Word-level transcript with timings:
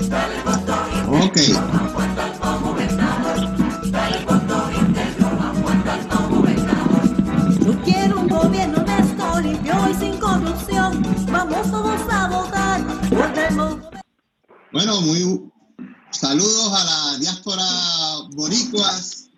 Ok. 0.00 1.36
Yo 7.60 7.82
quiero 7.84 8.20
un 8.20 8.28
gobierno 8.28 8.78
honesto, 8.80 9.40
limpio 9.40 9.74
y 9.90 9.94
sin 9.94 10.18
corrupción. 10.18 11.02
Vamos 11.30 11.70
todos 11.70 12.00
a 12.10 12.28
votar. 12.28 12.80
Bueno, 14.72 15.00
muy 15.02 15.50
saludos 16.12 16.72
a 16.72 16.84
la 16.84 17.18
diáspora 17.18 17.64
boricuas. 18.30 19.28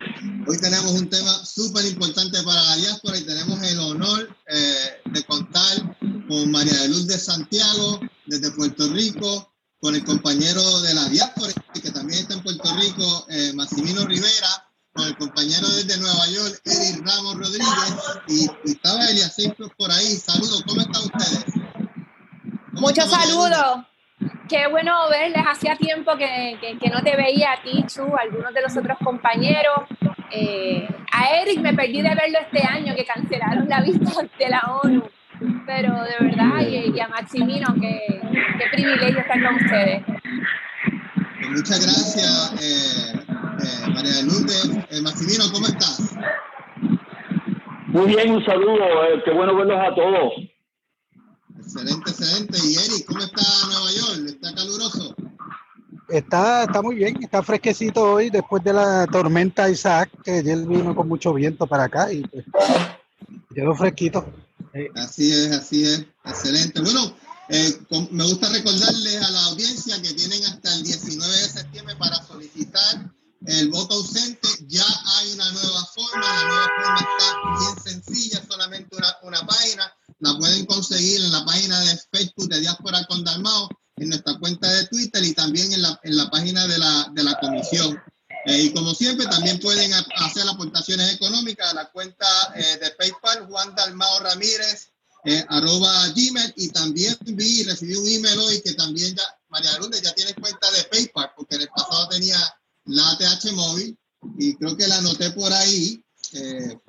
Hoy 0.47 0.57
tenemos 0.59 0.93
un 0.93 1.09
tema 1.09 1.43
súper 1.43 1.85
importante 1.85 2.41
para 2.43 2.63
la 2.63 2.75
diáspora 2.77 3.17
y 3.17 3.23
tenemos 3.23 3.61
el 3.63 3.79
honor 3.79 4.29
eh, 4.47 5.01
de 5.11 5.23
contar 5.25 5.97
con 6.29 6.51
María 6.51 6.73
de 6.83 6.87
Luz 6.87 7.07
de 7.07 7.17
Santiago 7.17 7.99
desde 8.27 8.51
Puerto 8.51 8.87
Rico, 8.89 9.52
con 9.83 9.93
el 9.95 10.03
compañero 10.05 10.61
de 10.81 10.93
la 10.93 11.09
diáspora 11.09 11.51
que 11.73 11.91
también 11.91 12.21
está 12.21 12.35
en 12.35 12.41
Puerto 12.43 12.73
Rico, 12.79 13.25
eh, 13.29 13.51
Maximino 13.53 14.05
Rivera, 14.05 14.47
con 14.93 15.05
el 15.05 15.17
compañero 15.17 15.67
desde 15.67 15.97
Nueva 15.99 16.25
York, 16.27 16.61
Eric 16.63 17.05
Ramos 17.05 17.35
Rodríguez, 17.35 17.95
y, 18.29 18.45
y 18.63 18.71
estaba 18.71 19.03
Elias 19.07 19.35
por 19.77 19.91
ahí. 19.91 20.05
Saludos, 20.15 20.63
¿cómo 20.65 20.79
están 20.79 21.01
ustedes? 21.03 21.43
¿Cómo 22.73 22.87
Muchos 22.87 23.09
saludos. 23.09 23.85
Qué 24.47 24.67
bueno 24.69 24.93
verles. 25.09 25.43
Hacía 25.45 25.75
tiempo 25.75 26.15
que, 26.15 26.57
que- 26.61 26.77
que 26.79 26.89
no 26.89 27.01
te 27.03 27.17
veía 27.17 27.51
a 27.51 27.61
ti, 27.61 27.83
Chu, 27.93 28.03
algunos 28.15 28.53
de 28.53 28.61
los 28.61 28.77
otros 28.77 28.97
compañeros. 29.03 29.79
Eh, 30.31 30.87
a 31.11 31.35
Eric 31.41 31.59
me 31.59 31.73
perdí 31.73 32.01
de 32.01 32.15
verlo 32.15 32.39
este 32.39 32.63
año, 32.65 32.95
que 32.95 33.03
cancelaron 33.05 33.67
la 33.67 33.81
vista 33.81 34.11
de 34.39 34.49
la 34.49 34.61
ONU. 34.81 35.03
Pero 35.65 35.93
de 36.03 36.27
verdad, 36.27 36.59
y, 36.61 36.95
y 36.95 36.99
a 36.99 37.07
Maximino, 37.07 37.67
qué, 37.79 38.21
qué 38.57 38.65
privilegio 38.73 39.19
estar 39.19 39.43
con 39.43 39.55
ustedes. 39.55 40.03
Pues 40.05 41.49
Muchas 41.51 41.83
gracias, 41.83 42.53
eh, 42.61 43.19
eh, 43.59 43.91
María 43.93 44.11
de 44.13 44.23
Lourdes. 44.23 44.69
Eh, 44.89 45.01
Maximino, 45.01 45.43
¿cómo 45.51 45.67
estás? 45.67 46.15
Muy 47.87 48.07
bien, 48.07 48.31
un 48.31 48.45
saludo. 48.45 48.83
eh, 49.05 49.21
qué 49.23 49.31
bueno 49.31 49.55
verlos 49.55 49.79
a 49.79 49.93
todos. 49.93 50.33
Excelente, 51.59 52.09
excelente. 52.11 52.57
Y 52.63 52.73
Eric, 52.75 53.05
¿cómo 53.07 53.19
está 53.19 53.41
Nueva 53.67 53.91
York? 53.91 54.25
¿Está 54.27 54.53
caluroso? 54.55 55.15
Está, 56.09 56.63
está 56.63 56.81
muy 56.81 56.95
bien, 56.95 57.17
está 57.23 57.41
fresquecito 57.41 58.03
hoy 58.13 58.29
después 58.29 58.63
de 58.63 58.73
la 58.73 59.07
tormenta 59.07 59.69
Isaac, 59.69 60.09
que 60.23 60.31
ayer 60.31 60.57
vino 60.67 60.93
con 60.93 61.07
mucho 61.07 61.33
viento 61.33 61.65
para 61.65 61.85
acá 61.85 62.11
y 62.11 62.21
pues, 62.23 62.45
quedó 63.55 63.73
fresquito. 63.73 64.25
Así 64.95 65.31
es, 65.31 65.51
así 65.51 65.83
es. 65.83 66.05
Excelente. 66.25 66.81
Bueno, 66.81 67.15
eh, 67.49 67.77
me 68.11 68.23
gusta 68.23 68.49
recordarles 68.49 69.21
a 69.21 69.29
la 69.29 69.43
audiencia 69.45 70.01
que 70.01 70.13
tienen 70.13 70.43
hasta 70.45 70.73
el 70.73 70.83
19 70.83 71.37
de 71.37 71.49
septiembre 71.49 71.95
para 71.97 72.25
solicitar 72.25 73.11
el 73.45 73.69
voto 73.69 73.95
ausente. 73.95 74.47
Ya 74.67 74.85
hay 75.17 75.33
una 75.33 75.51
nueva 75.51 75.85
forma. 75.93 76.27
La 76.27 76.47
nueva 76.47 76.67
forma 76.77 76.99
está 76.99 77.59
bien 77.59 77.83
sencilla, 78.03 78.43
solamente 78.47 78.95
una, 78.95 79.15
una 79.23 79.45
página. 79.45 79.93
La 80.19 80.37
pueden 80.37 80.65
conseguir 80.65 81.21
en 81.21 81.31
la 81.31 81.45
página 81.45 81.79
de 81.81 81.99
Facebook 82.11 82.49
de 82.49 82.61
Diáspora 82.61 83.05
con 83.05 83.23
Dalmao, 83.23 83.69
en 83.97 84.09
nuestra 84.09 84.39
cuenta 84.39 84.71
de 84.71 84.87
Twitter 84.87 85.23
y 85.23 85.33
también 85.33 85.71
en 85.73 85.81
la, 85.83 85.99
en 86.03 86.17
la 86.17 86.31
página 86.31 86.65
de 86.67 86.77
la, 86.79 87.11
de 87.13 87.23
la 87.23 87.37
comisión. 87.39 88.01
Eh, 88.45 88.63
y 88.63 88.73
como 88.73 88.93
siempre, 88.93 89.25
también 89.27 89.59
pueden 89.59 89.91
hacer 89.93 90.47
aportaciones 90.49 91.13
económicas 91.13 91.71
a 91.71 91.73
la 91.75 91.91
cuenta 91.91 92.25
eh, 92.55 92.77
de 92.81 92.91
PayPal, 92.91 93.45
Juan 93.47 93.73
Dalmao 93.75 94.19
Ramírez, 94.19 94.89
eh, 95.25 95.45
arroba 95.49 96.07
Gmail. 96.09 96.53
Y 96.57 96.69
también 96.69 97.17
vi 97.21 97.63
recibí 97.63 97.95
un 97.95 98.07
email 98.07 98.37
hoy 98.39 98.61
que 98.61 98.73
también 98.73 99.15
ya, 99.15 99.23
María 99.49 99.77
Lourdes 99.77 100.01
ya 100.01 100.13
tiene 100.13 100.33
cuenta 100.35 100.69
de 100.71 100.83
PayPal, 100.85 101.31
porque 101.37 101.55
en 101.55 101.61
el 101.61 101.69
pasado 101.69 102.09
tenía 102.09 102.37
la 102.85 103.09
ATH 103.11 103.51
móvil 103.53 103.97
y 104.37 104.55
creo 104.55 104.75
que 104.75 104.87
la 104.87 104.97
anoté 104.97 105.31
por 105.31 105.51
ahí. 105.53 105.99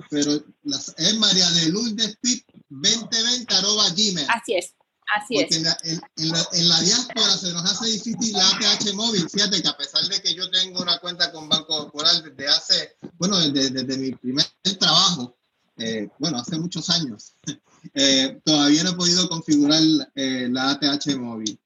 pero 0.08 0.42
las- 0.62 0.94
es 0.96 1.14
María 1.18 1.50
de 1.50 1.68
Lourdes 1.68 2.16
Pip 2.20 2.46
2020 2.70 3.54
arroba 3.54 3.90
Gmail. 3.90 4.26
Así 4.30 4.54
es, 4.54 4.72
así 5.14 5.34
Porque 5.34 5.54
es. 5.54 5.56
en 5.56 5.62
la, 5.64 5.78
en, 5.84 6.00
en 6.16 6.28
la, 6.30 6.48
en 6.52 6.68
la 6.68 6.80
diáspora 6.80 7.36
se 7.36 7.52
nos 7.52 7.64
hace 7.64 7.86
difícil 7.90 8.32
la 8.32 8.48
ATH 8.48 8.92
móvil. 8.94 9.28
Fíjate 9.28 9.62
que 9.62 9.68
a 9.68 9.76
pesar 9.76 10.04
de 10.08 10.20
que 10.20 10.34
yo 10.34 10.50
tengo 10.50 10.82
una 10.82 10.98
cuenta 10.98 11.30
con 11.32 11.48
Banco 11.48 11.84
Popular 11.86 12.22
desde 12.22 12.48
hace, 12.48 12.96
bueno, 13.18 13.38
desde, 13.38 13.70
desde 13.70 13.96
mi 13.98 14.12
primer 14.12 14.46
trabajo, 14.78 15.36
eh, 15.76 16.08
bueno, 16.18 16.38
hace 16.38 16.58
muchos 16.58 16.88
años, 16.90 17.32
eh, 17.94 18.40
todavía 18.44 18.84
no 18.84 18.90
he 18.90 18.94
podido 18.94 19.28
configurar 19.28 19.82
eh, 20.14 20.48
la 20.50 20.70
ATH 20.70 21.16
móvil. 21.16 21.58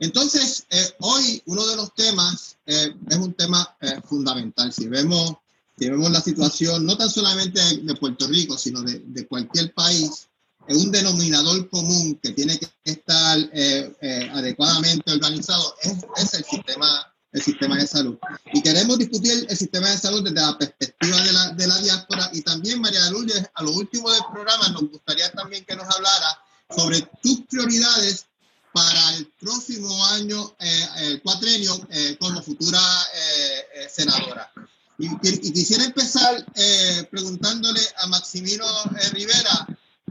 Entonces, 0.00 0.66
eh, 0.70 0.94
hoy 1.00 1.42
uno 1.46 1.66
de 1.66 1.76
los 1.76 1.94
temas 1.94 2.56
eh, 2.66 2.94
es 3.08 3.16
un 3.16 3.32
tema 3.34 3.76
eh, 3.80 4.00
fundamental. 4.04 4.72
Si 4.72 4.88
vemos, 4.88 5.34
si 5.78 5.88
vemos 5.88 6.10
la 6.10 6.20
situación, 6.20 6.84
no 6.84 6.96
tan 6.96 7.10
solamente 7.10 7.60
de 7.82 7.94
Puerto 7.94 8.26
Rico, 8.26 8.58
sino 8.58 8.82
de, 8.82 8.98
de 9.00 9.26
cualquier 9.26 9.72
país, 9.72 10.28
un 10.68 10.90
denominador 10.90 11.68
común 11.68 12.18
que 12.22 12.30
tiene 12.32 12.58
que 12.58 12.68
estar 12.84 13.38
eh, 13.52 13.94
eh, 14.00 14.30
adecuadamente 14.32 15.12
organizado, 15.12 15.74
es, 15.82 15.92
es 16.16 16.34
el, 16.34 16.44
sistema, 16.44 17.14
el 17.32 17.42
sistema 17.42 17.76
de 17.76 17.86
salud. 17.86 18.16
Y 18.52 18.62
queremos 18.62 18.98
discutir 18.98 19.46
el 19.48 19.56
sistema 19.56 19.90
de 19.90 19.98
salud 19.98 20.22
desde 20.22 20.40
la 20.40 20.56
perspectiva 20.56 21.20
de 21.20 21.32
la, 21.32 21.50
de 21.50 21.66
la 21.66 21.78
diáspora 21.78 22.30
y 22.32 22.42
también, 22.42 22.80
María 22.80 23.04
de 23.04 23.10
Lourdes, 23.10 23.44
a 23.54 23.62
lo 23.62 23.72
último 23.72 24.10
del 24.10 24.22
programa 24.32 24.68
nos 24.68 24.90
gustaría 24.90 25.30
también 25.32 25.64
que 25.64 25.76
nos 25.76 25.88
hablara 25.94 26.38
sobre 26.74 27.02
tus 27.22 27.42
prioridades 27.42 28.26
para 28.72 29.16
el 29.16 29.26
próximo 29.38 30.04
año, 30.06 30.56
eh, 30.58 30.86
el 31.02 31.22
cuatrenio, 31.22 31.86
eh, 31.90 32.16
como 32.18 32.42
futura 32.42 32.80
eh, 33.14 33.64
eh, 33.74 33.88
senadora. 33.88 34.50
Y, 34.98 35.06
y 35.22 35.52
quisiera 35.52 35.84
empezar 35.84 36.44
eh, 36.54 37.06
preguntándole 37.10 37.80
a 37.98 38.06
Maximino 38.08 38.64
eh, 38.66 39.10
Rivera, 39.10 39.66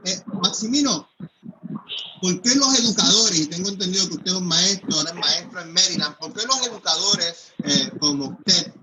eh, 0.06 0.22
Maximino, 0.42 1.08
¿por 2.22 2.42
qué 2.42 2.56
los 2.56 2.80
educadores, 2.80 3.40
y 3.40 3.50
tengo 3.50 3.70
entendido 3.70 4.08
que 4.08 4.16
usted 4.16 4.32
es 4.32 4.34
un 4.34 4.48
maestro, 4.48 4.90
ahora 4.98 5.12
es 5.12 5.16
maestro 5.16 5.62
en 5.62 5.74
Maryland, 5.74 6.18
¿por 6.18 6.34
qué 6.34 6.42
los 6.46 6.68
educadores 6.68 7.54
eh, 7.64 7.90
como 8.00 8.26
usted, 8.26 8.74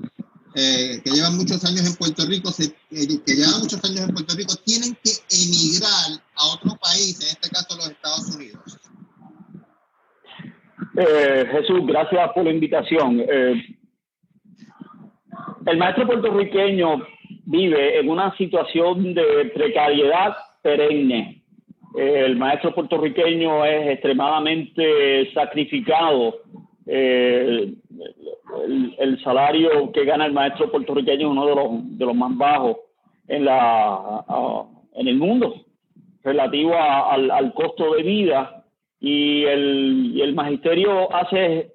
eh, 0.54 1.00
que 1.04 1.10
llevan 1.10 1.36
muchos 1.36 1.64
años 1.64 1.86
en 1.86 1.94
Puerto 1.96 2.24
Rico, 2.26 2.50
que 2.56 3.34
llevan 3.34 3.60
muchos 3.60 3.84
años 3.84 4.00
en 4.00 4.14
Puerto 4.14 4.34
Rico, 4.34 4.54
tienen 4.64 4.96
que 5.02 5.10
emigrar 5.30 6.22
a 6.36 6.46
otro 6.54 6.76
país, 6.76 7.20
en 7.20 7.28
este 7.28 7.50
caso 7.50 7.76
los 7.76 7.90
Estados 7.90 8.34
Unidos? 8.34 8.78
Jesús, 10.92 11.80
gracias 11.86 12.30
por 12.34 12.44
la 12.44 12.50
invitación. 12.50 13.20
El 15.66 15.76
maestro 15.78 16.06
puertorriqueño 16.06 17.06
vive 17.46 17.98
en 17.98 18.08
una 18.08 18.36
situación 18.36 19.14
de 19.14 19.50
precariedad 19.54 20.36
perenne. 20.62 21.42
El 21.96 22.36
maestro 22.36 22.74
puertorriqueño 22.74 23.64
es 23.64 23.88
extremadamente 23.88 25.32
sacrificado. 25.32 26.36
Eh, 26.86 27.74
el, 28.98 29.22
salario 29.22 29.92
que 29.92 30.04
gana 30.04 30.26
el 30.26 30.32
maestro 30.32 30.70
puertorriqueño 30.70 31.26
es 31.26 31.32
uno 31.32 31.46
de 31.46 31.54
los, 31.54 31.98
de 31.98 32.06
los 32.06 32.14
más 32.14 32.36
bajos 32.36 32.76
en, 33.28 33.44
la, 33.44 34.24
en 34.94 35.08
el 35.08 35.16
mundo 35.16 35.54
relativo 36.22 36.74
a- 36.74 37.12
al, 37.12 37.30
al 37.30 37.54
costo 37.54 37.94
de 37.94 38.02
vida 38.02 38.64
y 39.00 39.44
el, 39.44 40.20
el 40.20 40.34
magisterio 40.34 41.14
hace 41.14 41.72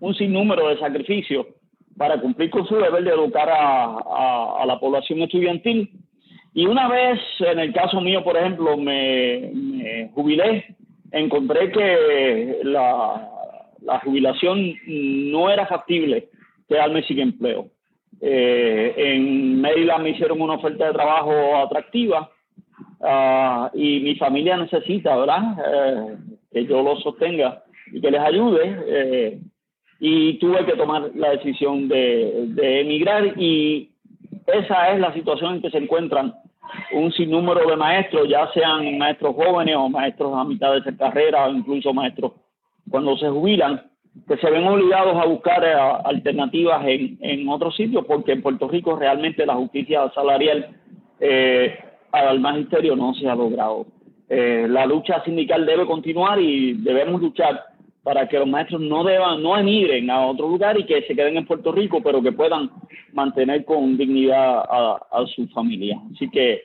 un 0.00 0.14
sinnúmero 0.14 0.68
de 0.68 0.78
sacrificios 0.78 1.46
para 1.96 2.20
cumplir 2.20 2.50
con 2.50 2.66
su 2.66 2.76
deber 2.76 3.04
de 3.04 3.10
educar 3.10 3.48
a- 3.50 4.56
a 4.60 4.66
la 4.66 4.78
población 4.80 5.22
estudiantil. 5.22 5.90
Y 6.54 6.66
una 6.66 6.88
vez, 6.88 7.20
en 7.40 7.58
el 7.58 7.72
caso 7.72 8.00
mío, 8.00 8.22
por 8.22 8.36
ejemplo, 8.36 8.76
me, 8.76 10.08
jubilé, 10.14 10.76
encontré 11.10 11.72
que 11.72 12.60
la, 12.62 13.28
la 13.82 13.98
jubilación 14.00 14.74
no 14.86 15.50
era 15.50 15.66
factible 15.66 16.28
quedarme 16.68 17.02
sin 17.02 17.18
empleo. 17.18 17.66
Eh, 18.20 18.94
en 18.96 19.60
Maryland 19.60 20.04
me 20.04 20.10
hicieron 20.10 20.40
una 20.40 20.54
oferta 20.54 20.86
de 20.86 20.92
trabajo 20.92 21.56
atractiva 21.56 22.30
ah, 23.02 23.70
y 23.74 23.98
mi 24.00 24.14
familia 24.14 24.56
necesita, 24.56 25.16
¿verdad? 25.16 25.42
Eh, 25.58 26.16
que 26.52 26.66
yo 26.66 26.82
los 26.82 27.02
sostenga 27.02 27.64
y 27.92 28.00
que 28.00 28.10
les 28.12 28.20
ayude. 28.20 28.78
eh, 28.86 29.38
y 30.00 30.38
tuve 30.38 30.66
que 30.66 30.76
tomar 30.76 31.10
la 31.14 31.30
decisión 31.30 31.88
de, 31.88 32.46
de 32.48 32.80
emigrar 32.80 33.40
y 33.40 33.90
esa 34.46 34.92
es 34.92 35.00
la 35.00 35.14
situación 35.14 35.54
en 35.54 35.62
que 35.62 35.70
se 35.70 35.78
encuentran 35.78 36.34
un 36.92 37.12
sinnúmero 37.12 37.68
de 37.68 37.76
maestros, 37.76 38.28
ya 38.28 38.50
sean 38.52 38.98
maestros 38.98 39.34
jóvenes 39.34 39.76
o 39.76 39.88
maestros 39.88 40.34
a 40.36 40.44
mitad 40.44 40.72
de 40.72 40.82
su 40.82 40.96
carrera 40.96 41.46
o 41.46 41.50
incluso 41.50 41.92
maestros 41.92 42.32
cuando 42.90 43.16
se 43.16 43.28
jubilan, 43.28 43.82
que 44.28 44.36
se 44.36 44.50
ven 44.50 44.66
obligados 44.66 45.16
a 45.16 45.26
buscar 45.26 45.64
eh, 45.64 45.74
alternativas 46.04 46.84
en, 46.86 47.18
en 47.20 47.48
otros 47.48 47.74
sitios 47.76 48.04
porque 48.06 48.32
en 48.32 48.42
Puerto 48.42 48.68
Rico 48.68 48.96
realmente 48.96 49.46
la 49.46 49.54
justicia 49.54 50.10
salarial 50.14 50.68
eh, 51.20 51.78
al 52.12 52.40
magisterio 52.40 52.94
no 52.94 53.14
se 53.14 53.28
ha 53.28 53.34
logrado. 53.34 53.86
Eh, 54.28 54.66
la 54.68 54.86
lucha 54.86 55.22
sindical 55.24 55.66
debe 55.66 55.86
continuar 55.86 56.40
y 56.40 56.74
debemos 56.74 57.20
luchar 57.20 57.62
para 58.04 58.28
que 58.28 58.38
los 58.38 58.46
maestros 58.46 58.82
no 58.82 59.02
deban, 59.02 59.42
no 59.42 59.58
emigren 59.58 60.10
a 60.10 60.26
otro 60.26 60.48
lugar 60.48 60.78
y 60.78 60.86
que 60.86 61.02
se 61.02 61.16
queden 61.16 61.38
en 61.38 61.46
Puerto 61.46 61.72
Rico, 61.72 62.02
pero 62.02 62.22
que 62.22 62.32
puedan 62.32 62.70
mantener 63.12 63.64
con 63.64 63.96
dignidad 63.96 64.58
a, 64.58 65.00
a 65.10 65.26
su 65.34 65.48
familia. 65.48 66.00
Así 66.14 66.30
que 66.30 66.62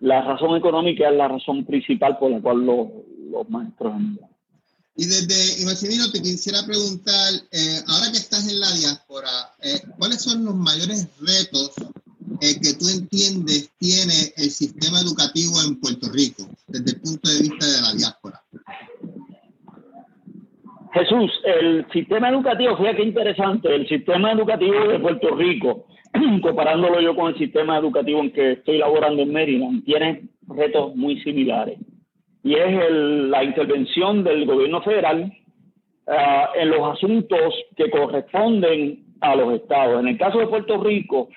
la 0.00 0.20
razón 0.20 0.56
económica 0.56 1.08
es 1.08 1.16
la 1.16 1.28
razón 1.28 1.64
principal 1.64 2.18
por 2.18 2.30
la 2.30 2.40
cual 2.40 2.66
los, 2.66 2.88
los 3.30 3.48
maestros 3.48 3.94
emigran. 3.96 4.30
Y 4.96 5.06
desde, 5.06 5.62
y 5.62 5.64
Maximino, 5.64 6.10
te 6.10 6.22
quisiera 6.22 6.64
preguntar, 6.64 7.32
eh, 7.50 7.80
ahora 7.88 8.12
que 8.12 8.18
estás 8.18 8.48
en 8.48 8.60
la 8.60 8.70
diáspora, 8.72 9.28
eh, 9.62 9.80
¿cuáles 9.98 10.22
son 10.22 10.44
los 10.44 10.54
mayores 10.54 11.08
retos 11.20 11.72
eh, 12.40 12.60
que 12.60 12.74
tú 12.74 12.88
entiendes 12.88 13.70
tiene 13.78 14.32
el 14.36 14.50
sistema 14.50 15.00
educativo 15.00 15.60
en 15.62 15.80
Puerto 15.80 16.08
Rico 16.12 16.46
desde 16.68 16.92
el 16.92 17.00
punto 17.00 17.28
de 17.28 17.40
vista 17.40 17.66
de 17.66 17.82
la 17.82 17.92
diáspora? 17.94 18.44
Jesús, 20.94 21.42
el 21.44 21.84
sistema 21.92 22.28
educativo, 22.28 22.76
fíjate 22.76 22.98
qué 22.98 23.02
interesante, 23.02 23.74
el 23.74 23.88
sistema 23.88 24.30
educativo 24.30 24.86
de 24.86 25.00
Puerto 25.00 25.34
Rico, 25.34 25.86
comparándolo 26.42 27.00
yo 27.00 27.16
con 27.16 27.32
el 27.32 27.38
sistema 27.38 27.78
educativo 27.78 28.20
en 28.20 28.30
que 28.30 28.52
estoy 28.52 28.78
laborando 28.78 29.22
en 29.22 29.32
Maryland, 29.32 29.84
tiene 29.84 30.22
retos 30.46 30.94
muy 30.94 31.20
similares. 31.22 31.80
Y 32.44 32.54
es 32.54 32.90
la 32.90 33.42
intervención 33.42 34.22
del 34.22 34.46
gobierno 34.46 34.82
federal 34.82 35.32
uh, 36.06 36.60
en 36.60 36.70
los 36.70 36.96
asuntos 36.96 37.54
que 37.76 37.90
corresponden 37.90 39.02
a 39.20 39.34
los 39.34 39.54
estados. 39.54 39.98
En 39.98 40.06
el 40.06 40.18
caso 40.18 40.38
de 40.38 40.46
Puerto 40.46 40.80
Rico, 40.80 41.28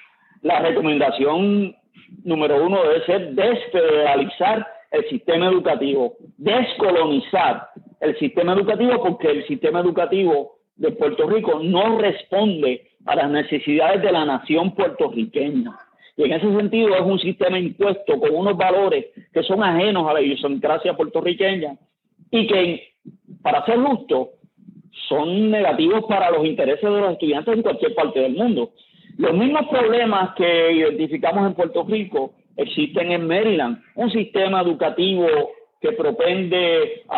la 0.44 0.60
recomendación 0.60 1.76
número 2.24 2.64
uno 2.64 2.84
debe 2.84 3.06
ser 3.06 3.34
desfederalizar 3.34 4.68
el 4.92 5.10
sistema 5.10 5.48
educativo, 5.48 6.14
descolonizar 6.38 7.70
el 8.00 8.18
sistema 8.20 8.54
educativo 8.54 9.02
porque 9.04 9.30
el 9.30 9.48
sistema 9.48 9.80
educativo 9.80 10.58
de 10.76 10.92
Puerto 10.92 11.28
Rico 11.28 11.60
no 11.64 11.98
responde 12.00 12.88
a 13.06 13.16
las 13.16 13.30
necesidades 13.30 14.02
de 14.02 14.12
la 14.12 14.26
nación 14.26 14.76
puertorriqueña. 14.76 15.78
Y 16.16 16.24
en 16.24 16.34
ese 16.34 16.56
sentido 16.56 16.96
es 16.96 17.02
un 17.02 17.20
sistema 17.20 17.60
impuesto 17.60 18.20
con 18.20 18.36
unos 18.36 18.58
valores 18.58 19.08
que 19.32 19.44
son 19.44 19.64
ajenos 19.64 20.08
a 20.08 20.14
la 20.14 20.22
idiosincrasia 20.22 20.96
puertorriqueña 20.96 21.78
y 22.32 22.48
que, 22.48 22.94
para 23.42 23.66
ser 23.66 23.80
justo, 23.80 24.32
son 25.08 25.52
negativos 25.52 26.06
para 26.06 26.32
los 26.32 26.46
intereses 26.46 26.82
de 26.82 27.00
los 27.00 27.12
estudiantes 27.14 27.54
en 27.54 27.62
cualquier 27.62 27.96
parte 27.96 28.20
del 28.20 28.34
mundo. 28.34 28.72
Los 29.18 29.34
mismos 29.34 29.68
problemas 29.68 30.36
que 30.36 30.74
identificamos 30.74 31.48
en 31.48 31.54
Puerto 31.54 31.84
Rico 31.84 32.34
existen 32.56 33.12
en 33.12 33.28
Maryland. 33.28 33.80
Un 33.96 34.12
sistema 34.12 34.62
educativo 34.62 35.28
que 35.82 35.92
propende 35.92 37.04
uh, 37.08 37.14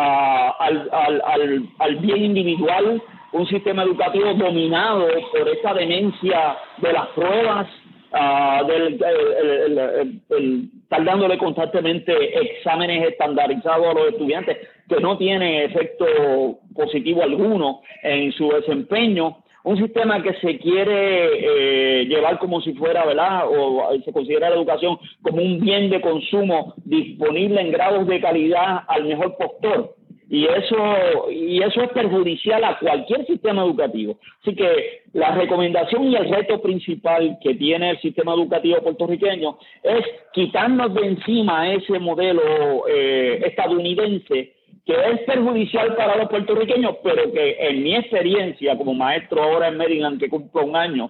al, 0.60 0.90
al, 0.92 1.22
al, 1.26 1.70
al, 1.80 1.96
bien 1.98 2.26
individual, 2.26 3.02
un 3.32 3.48
sistema 3.48 3.84
educativo 3.84 4.34
dominado 4.34 5.08
por 5.32 5.48
esa 5.48 5.74
demencia 5.74 6.58
de 6.78 6.94
las 6.94 7.08
pruebas, 7.10 7.68
uh, 8.12 8.66
del, 8.68 9.02
el, 9.04 9.78
el, 9.78 10.22
el, 10.30 10.70
estar 10.84 11.04
dándole 11.04 11.38
constantemente 11.38 12.12
exámenes 12.58 13.10
estandarizados 13.10 13.88
a 13.88 13.94
los 13.94 14.10
estudiantes 14.10 14.58
que 14.90 15.00
no 15.00 15.18
tiene 15.18 15.66
efecto 15.66 16.60
positivo 16.76 17.24
alguno 17.24 17.82
en 18.04 18.32
su 18.34 18.50
desempeño 18.50 19.38
un 19.64 19.78
sistema 19.78 20.22
que 20.22 20.34
se 20.36 20.58
quiere 20.58 22.02
eh, 22.02 22.06
llevar 22.06 22.40
como 22.40 22.62
si 22.62 22.74
fuera, 22.74 23.06
¿verdad? 23.06 23.44
O 23.48 23.90
se 24.04 24.14
considera 24.14 24.50
la 24.50 24.56
educación 24.56 24.98
como 25.22 25.42
un 25.42 25.60
bien 25.60 25.90
de 25.90 26.02
consumo 26.02 26.74
disponible 26.86 27.62
en 27.62 27.72
grados 27.72 28.08
de 28.08 28.22
calidad 28.22 28.84
al 28.88 29.06
mejor 29.06 29.38
postor. 29.38 29.96
Y 30.32 30.46
eso, 30.46 31.32
y 31.32 31.60
eso 31.64 31.82
es 31.82 31.90
perjudicial 31.90 32.64
a 32.64 32.78
cualquier 32.78 33.26
sistema 33.26 33.64
educativo. 33.64 34.20
Así 34.42 34.56
que 34.56 35.02
la 35.14 35.32
recomendación 35.32 36.04
y 36.04 36.16
el 36.16 36.30
reto 36.30 36.62
principal 36.62 37.40
que 37.42 37.56
tiene 37.56 37.92
el 37.92 38.00
sistema 38.00 38.36
educativo 38.36 38.78
puertorriqueño 38.84 39.58
es 39.82 40.06
quitarnos 40.34 40.94
de 40.94 41.08
encima 41.08 41.74
ese 41.74 41.98
modelo 41.98 42.88
eh, 42.88 43.42
estadounidense 43.44 44.54
que 44.86 44.94
es 44.94 45.20
perjudicial 45.22 45.96
para 45.96 46.18
los 46.18 46.30
puertorriqueños, 46.30 46.98
pero 47.04 47.32
que 47.32 47.58
en 47.60 47.84
mi 47.84 47.96
experiencia 47.96 48.78
como 48.78 48.94
maestro 48.94 49.44
ahora 49.44 49.68
en 49.68 49.78
Maryland, 49.78 50.20
que 50.20 50.30
cumplo 50.30 50.66
un 50.66 50.76
año, 50.76 51.10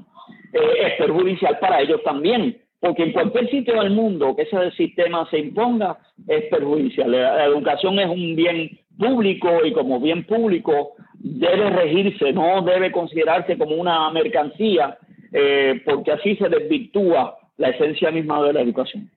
eh, 0.54 0.88
es 0.88 0.94
perjudicial 0.96 1.60
para 1.60 1.82
ellos 1.82 2.02
también, 2.04 2.58
porque 2.80 3.04
en 3.04 3.12
cualquier 3.12 3.50
sitio 3.50 3.82
del 3.82 3.92
mundo 3.92 4.36
que 4.36 4.44
ese 4.44 4.72
sistema 4.72 5.28
se 5.30 5.40
imponga 5.40 5.98
es 6.28 6.46
perjudicial. 6.46 7.12
La 7.12 7.46
educación 7.46 8.00
es 8.00 8.08
un 8.08 8.36
bien 8.36 8.80
público 8.98 9.66
y 9.66 9.72
como 9.72 10.00
bien 10.00 10.26
público 10.26 10.94
debe 11.14 11.70
regirse, 11.70 12.32
no 12.34 12.62
debe 12.62 12.92
considerarse 12.92 13.58
como 13.58 13.76
una 13.76 14.10
mercancía, 14.12 14.98
eh, 15.32 15.82
porque 15.86 16.12
así 16.12 16.36
se 16.36 16.50
desvirtúa 16.50 17.38
la 17.58 17.70
esencia 17.70 18.12
misma 18.12 18.42
de 18.44 18.54
la 18.54 18.62
educación. 18.62 19.10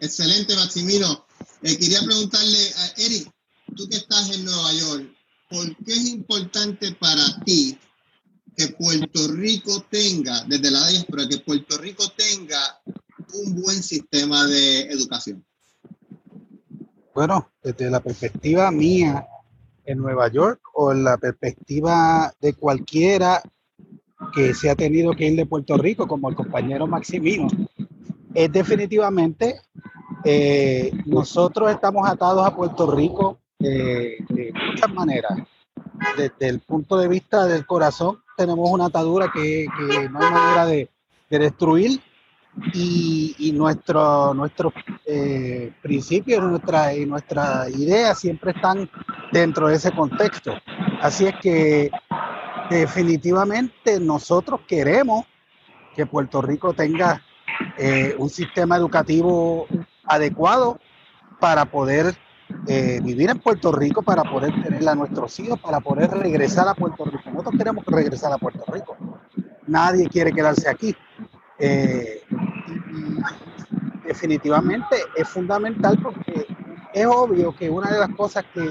Excelente, 0.00 0.54
Maximino. 0.54 1.24
Eh, 1.62 1.78
quería 1.78 2.00
preguntarle 2.04 2.58
a 2.76 3.00
Eric, 3.00 3.30
tú 3.74 3.88
que 3.88 3.96
estás 3.96 4.30
en 4.30 4.44
Nueva 4.44 4.72
York, 4.72 5.12
¿por 5.48 5.76
qué 5.84 5.92
es 5.92 6.08
importante 6.08 6.92
para 6.92 7.22
ti 7.44 7.78
que 8.56 8.68
Puerto 8.68 9.28
Rico 9.28 9.84
tenga, 9.90 10.44
desde 10.44 10.70
la 10.70 10.86
diáspora, 10.88 11.28
que 11.28 11.38
Puerto 11.38 11.78
Rico 11.78 12.04
tenga 12.16 12.80
un 13.34 13.62
buen 13.62 13.82
sistema 13.82 14.46
de 14.46 14.82
educación? 14.90 15.44
Bueno, 17.14 17.50
desde 17.62 17.90
la 17.90 18.00
perspectiva 18.00 18.70
mía 18.70 19.26
en 19.84 19.98
Nueva 19.98 20.28
York 20.28 20.60
o 20.74 20.92
en 20.92 21.04
la 21.04 21.16
perspectiva 21.16 22.32
de 22.40 22.54
cualquiera 22.54 23.42
que 24.34 24.54
se 24.54 24.70
ha 24.70 24.76
tenido 24.76 25.12
que 25.12 25.26
ir 25.26 25.36
de 25.36 25.46
Puerto 25.46 25.76
Rico, 25.76 26.06
como 26.06 26.28
el 26.28 26.36
compañero 26.36 26.86
Maximino, 26.86 27.48
es 28.34 28.52
definitivamente, 28.52 29.60
eh, 30.24 30.92
nosotros 31.06 31.70
estamos 31.70 32.08
atados 32.08 32.46
a 32.46 32.54
Puerto 32.54 32.90
Rico 32.90 33.38
eh, 33.58 34.16
de 34.28 34.52
muchas 34.52 34.92
maneras. 34.92 35.32
Desde 36.16 36.48
el 36.48 36.60
punto 36.60 36.96
de 36.96 37.08
vista 37.08 37.46
del 37.46 37.64
corazón, 37.66 38.22
tenemos 38.36 38.68
una 38.70 38.86
atadura 38.86 39.30
que, 39.32 39.66
que 39.78 40.08
no 40.08 40.20
hay 40.20 40.32
manera 40.32 40.66
de, 40.66 40.90
de 41.30 41.38
destruir 41.38 42.00
y, 42.72 43.34
y 43.38 43.52
nuestro, 43.52 44.34
nuestros 44.34 44.72
eh, 45.06 45.72
principios 45.80 46.42
nuestra, 46.42 46.94
y 46.94 47.06
nuestras 47.06 47.70
ideas 47.70 48.18
siempre 48.18 48.50
están 48.52 48.90
dentro 49.32 49.68
de 49.68 49.76
ese 49.76 49.92
contexto. 49.92 50.52
Así 51.00 51.26
es 51.26 51.34
que 51.40 51.90
definitivamente 52.68 54.00
nosotros 54.00 54.60
queremos 54.66 55.24
que 55.94 56.06
Puerto 56.06 56.42
Rico 56.42 56.72
tenga 56.72 57.22
eh, 57.78 58.14
un 58.18 58.30
sistema 58.30 58.76
educativo 58.76 59.66
adecuado 60.04 60.78
para 61.40 61.64
poder 61.64 62.14
eh, 62.66 63.00
vivir 63.02 63.30
en 63.30 63.38
Puerto 63.38 63.72
Rico, 63.72 64.02
para 64.02 64.22
poder 64.22 64.52
tener 64.62 64.88
a 64.88 64.94
nuestros 64.94 65.38
hijos, 65.40 65.58
para 65.60 65.80
poder 65.80 66.10
regresar 66.10 66.68
a 66.68 66.74
Puerto 66.74 67.04
Rico. 67.04 67.30
Nosotros 67.30 67.54
queremos 67.58 67.84
regresar 67.86 68.32
a 68.32 68.38
Puerto 68.38 68.64
Rico. 68.72 68.96
Nadie 69.66 70.08
quiere 70.08 70.32
quedarse 70.32 70.68
aquí. 70.68 70.94
Eh, 71.58 72.22
y 72.28 74.06
definitivamente 74.06 74.96
es 75.16 75.28
fundamental 75.28 75.98
porque 76.02 76.46
es 76.92 77.06
obvio 77.06 77.54
que 77.56 77.70
una 77.70 77.90
de 77.90 77.98
las 78.00 78.10
cosas 78.10 78.44
que, 78.52 78.68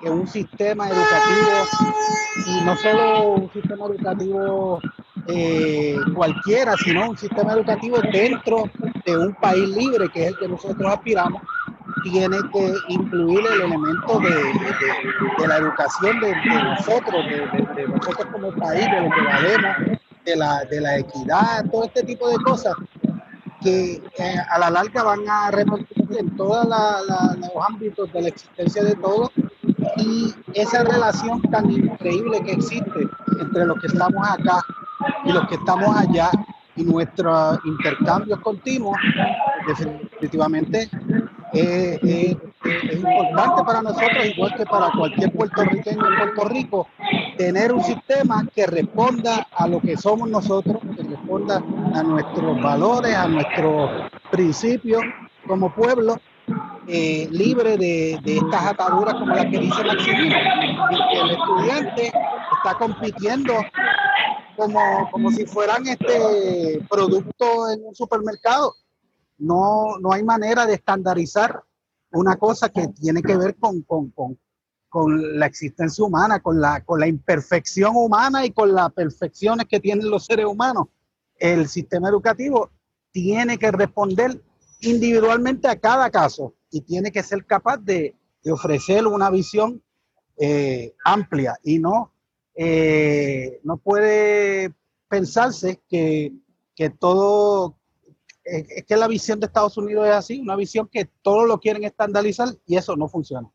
que, 0.00 0.10
un 0.10 0.26
sistema 0.26 0.88
educativo, 0.88 1.50
y 2.46 2.64
no 2.64 2.76
solo 2.76 3.34
un 3.34 3.52
sistema 3.52 3.86
educativo 3.86 4.80
eh, 5.28 5.96
cualquiera, 6.14 6.74
sino 6.76 7.10
un 7.10 7.18
sistema 7.18 7.52
educativo 7.52 7.98
dentro 8.12 8.64
de 9.04 9.18
un 9.18 9.34
país 9.34 9.68
libre, 9.68 10.08
que 10.08 10.22
es 10.22 10.28
el 10.28 10.38
que 10.38 10.48
nosotros 10.48 10.90
aspiramos, 10.90 11.42
tiene 12.02 12.38
que 12.52 12.74
incluir 12.88 13.40
el 13.54 13.60
elemento 13.62 14.20
de, 14.20 14.30
de, 14.30 15.38
de 15.38 15.48
la 15.48 15.56
educación 15.58 16.20
de, 16.20 16.34
nosotros, 16.62 17.24
de, 17.76 17.88
nosotros 17.88 18.26
como 18.32 18.52
país, 18.52 18.86
de 18.90 19.00
lo 19.02 19.10
que 19.10 19.22
valemos, 19.22 19.76
de 20.24 20.36
la, 20.36 20.64
de 20.64 20.80
la 20.80 20.98
equidad, 20.98 21.64
todo 21.70 21.84
este 21.84 22.02
tipo 22.04 22.28
de 22.30 22.36
cosas 22.38 22.74
que 23.60 24.02
eh, 24.18 24.34
a 24.50 24.58
la 24.58 24.70
larga 24.70 25.02
van 25.02 25.28
a 25.28 25.50
repercutir 25.50 26.18
en 26.18 26.36
todos 26.36 26.66
los 26.66 27.66
ámbitos 27.68 28.10
de 28.12 28.22
la 28.22 28.28
existencia 28.28 28.82
de 28.84 28.94
todos 28.94 29.30
y 29.96 30.32
esa 30.54 30.84
relación 30.84 31.42
tan 31.42 31.70
increíble 31.70 32.40
que 32.44 32.52
existe 32.52 33.00
entre 33.40 33.66
los 33.66 33.78
que 33.80 33.88
estamos 33.88 34.28
acá 34.28 34.62
y 35.24 35.32
los 35.32 35.46
que 35.48 35.56
estamos 35.56 35.96
allá 35.96 36.30
y 36.76 36.84
nuestros 36.84 37.58
intercambios 37.64 38.38
continuos, 38.40 38.96
definitivamente 39.66 40.88
eh, 41.52 41.98
eh, 42.02 42.36
es 42.64 42.94
importante 42.94 43.64
para 43.64 43.82
nosotros, 43.82 44.26
igual 44.26 44.54
que 44.54 44.64
para 44.64 44.90
cualquier 44.90 45.32
puertorriqueño 45.32 46.06
en 46.08 46.16
Puerto 46.16 46.48
Rico, 46.48 46.88
tener 47.36 47.72
un 47.72 47.82
sistema 47.82 48.46
que 48.54 48.66
responda 48.66 49.46
a 49.56 49.66
lo 49.66 49.80
que 49.80 49.96
somos 49.96 50.28
nosotros, 50.28 50.78
que 50.96 51.02
responda 51.02 51.62
a 51.94 52.02
nuestros 52.02 52.62
valores, 52.62 53.14
a 53.14 53.26
nuestros 53.26 53.90
principios 54.30 55.02
como 55.46 55.74
pueblo 55.74 56.16
eh, 56.86 57.28
libre 57.30 57.76
de, 57.76 58.18
estas 58.24 58.66
ataduras 58.66 59.14
como 59.14 59.34
las 59.34 59.46
que 59.46 59.58
dice 59.58 59.84
Maximino. 59.84 60.36
el 61.12 61.30
estudiante 61.30 62.12
está 62.56 62.74
compitiendo 62.78 63.54
como, 64.58 65.10
como 65.10 65.30
si 65.30 65.46
fueran 65.46 65.86
este 65.86 66.84
producto 66.90 67.70
en 67.70 67.84
un 67.84 67.94
supermercado. 67.94 68.74
No, 69.38 69.98
no 70.00 70.12
hay 70.12 70.24
manera 70.24 70.66
de 70.66 70.74
estandarizar 70.74 71.62
una 72.10 72.36
cosa 72.36 72.68
que 72.68 72.88
tiene 72.88 73.22
que 73.22 73.36
ver 73.36 73.56
con, 73.56 73.82
con, 73.82 74.10
con, 74.10 74.38
con 74.88 75.38
la 75.38 75.46
existencia 75.46 76.04
humana, 76.04 76.40
con 76.40 76.60
la, 76.60 76.84
con 76.84 76.98
la 76.98 77.06
imperfección 77.06 77.94
humana 77.94 78.44
y 78.44 78.50
con 78.50 78.74
las 78.74 78.92
perfecciones 78.92 79.66
que 79.66 79.78
tienen 79.78 80.10
los 80.10 80.24
seres 80.24 80.46
humanos. 80.46 80.88
El 81.36 81.68
sistema 81.68 82.08
educativo 82.08 82.70
tiene 83.12 83.58
que 83.58 83.70
responder 83.70 84.42
individualmente 84.80 85.68
a 85.68 85.78
cada 85.78 86.10
caso 86.10 86.54
y 86.70 86.80
tiene 86.80 87.12
que 87.12 87.22
ser 87.22 87.44
capaz 87.46 87.78
de, 87.78 88.14
ofrecer 88.50 89.06
una 89.06 89.28
visión 89.28 89.82
eh, 90.38 90.94
amplia 91.04 91.58
y 91.62 91.78
no, 91.78 92.14
eh, 92.60 93.60
no 93.62 93.76
puede 93.76 94.74
pensarse 95.06 95.80
que, 95.88 96.32
que 96.74 96.90
todo, 96.90 97.78
eh, 98.44 98.66
es 98.68 98.84
que 98.84 98.96
la 98.96 99.06
visión 99.06 99.38
de 99.38 99.46
Estados 99.46 99.76
Unidos 99.76 100.08
es 100.08 100.14
así, 100.14 100.40
una 100.40 100.56
visión 100.56 100.88
que 100.90 101.08
todos 101.22 101.46
lo 101.46 101.60
quieren 101.60 101.84
estandarizar 101.84 102.52
y 102.66 102.76
eso 102.76 102.96
no 102.96 103.08
funciona. 103.08 103.48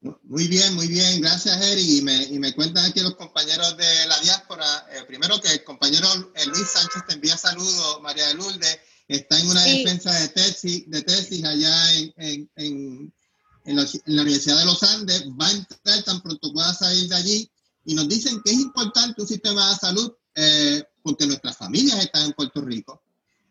Muy 0.00 0.48
bien, 0.48 0.74
muy 0.76 0.88
bien. 0.88 1.20
Gracias, 1.20 1.60
Eric. 1.60 1.86
Y 1.86 2.00
me, 2.00 2.22
y 2.22 2.38
me 2.38 2.54
cuentan 2.54 2.86
aquí 2.86 3.00
los 3.00 3.16
compañeros 3.16 3.76
de 3.76 4.06
la 4.08 4.18
diáspora. 4.20 4.64
primero 5.06 5.38
que 5.38 5.52
el 5.52 5.62
compañero 5.62 6.08
Luis 6.46 6.70
Sánchez 6.70 7.04
te 7.06 7.14
envía 7.16 7.36
saludos, 7.36 8.00
María 8.00 8.28
de 8.28 8.34
Lourdes 8.34 8.80
está 9.08 9.38
en 9.38 9.46
una 9.46 9.62
defensa 9.62 10.10
de 10.10 10.28
tesis, 10.28 10.88
de 10.88 11.02
tesis 11.02 11.44
allá 11.44 11.94
en, 11.96 12.14
en, 12.16 12.50
en, 12.56 13.14
en, 13.66 13.76
la, 13.76 13.86
Universidad 14.06 14.58
de 14.58 14.64
los 14.64 14.82
Andes, 14.84 15.26
va 15.38 15.48
a 15.48 15.52
entrar 15.52 16.02
tan 16.04 16.22
pronto 16.22 16.50
pueda 16.50 16.72
salir 16.72 17.10
de 17.10 17.16
allí 17.16 17.50
y 17.90 17.94
nos 17.94 18.06
dicen 18.06 18.40
que 18.44 18.52
es 18.52 18.58
importante 18.60 19.20
un 19.20 19.26
sistema 19.26 19.68
de 19.68 19.74
salud 19.74 20.12
eh, 20.36 20.84
porque 21.02 21.26
nuestras 21.26 21.56
familias 21.56 21.98
están 21.98 22.24
en 22.26 22.32
Puerto 22.34 22.60
Rico, 22.60 23.02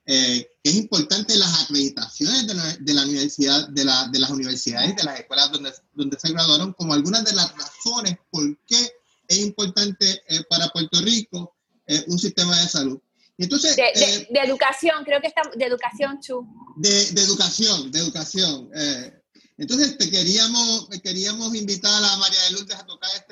eh, 0.06 0.48
que 0.64 0.70
es 0.70 0.78
importante 0.78 1.36
las 1.36 1.64
acreditaciones 1.64 2.48
de 2.48 2.54
la, 2.54 2.78
de 2.78 2.94
la 2.94 3.04
universidad, 3.04 3.68
de, 3.68 3.84
la, 3.84 4.08
de, 4.08 4.18
las 4.18 4.30
universidades, 4.30 4.96
de 4.96 5.04
las 5.04 5.20
escuelas 5.20 5.52
donde, 5.52 5.74
donde 5.92 6.18
se 6.18 6.32
graduaron, 6.32 6.72
como 6.72 6.94
algunas 6.94 7.26
de 7.26 7.34
las 7.34 7.54
razones 7.54 8.18
por 8.32 8.58
qué 8.66 8.92
es 9.28 9.40
importante 9.40 10.24
eh, 10.30 10.42
para 10.50 10.70
Puerto 10.70 11.02
Rico 11.02 11.58
eh, 11.86 12.06
un 12.08 12.18
sistema 12.18 12.58
de 12.62 12.70
salud. 12.70 12.98
Entonces, 13.38 13.76
de, 13.76 13.84
eh, 13.84 14.28
de, 14.32 14.40
educación, 14.40 15.04
creo 15.04 15.20
que 15.20 15.28
está 15.28 15.42
de 15.54 15.66
educación, 15.66 16.22
Chu. 16.22 16.48
De, 16.78 17.12
de 17.12 17.22
educación, 17.24 17.92
de 17.92 18.00
educación. 18.00 18.70
Eh, 18.74 19.20
entonces, 19.60 19.98
te 19.98 20.10
queríamos, 20.10 20.88
queríamos 21.04 21.54
invitar 21.54 22.02
a 22.02 22.16
María 22.16 22.42
de 22.44 22.52
Lourdes 22.52 22.78
a 22.78 22.86
tocar 22.86 23.10
este 23.14 23.29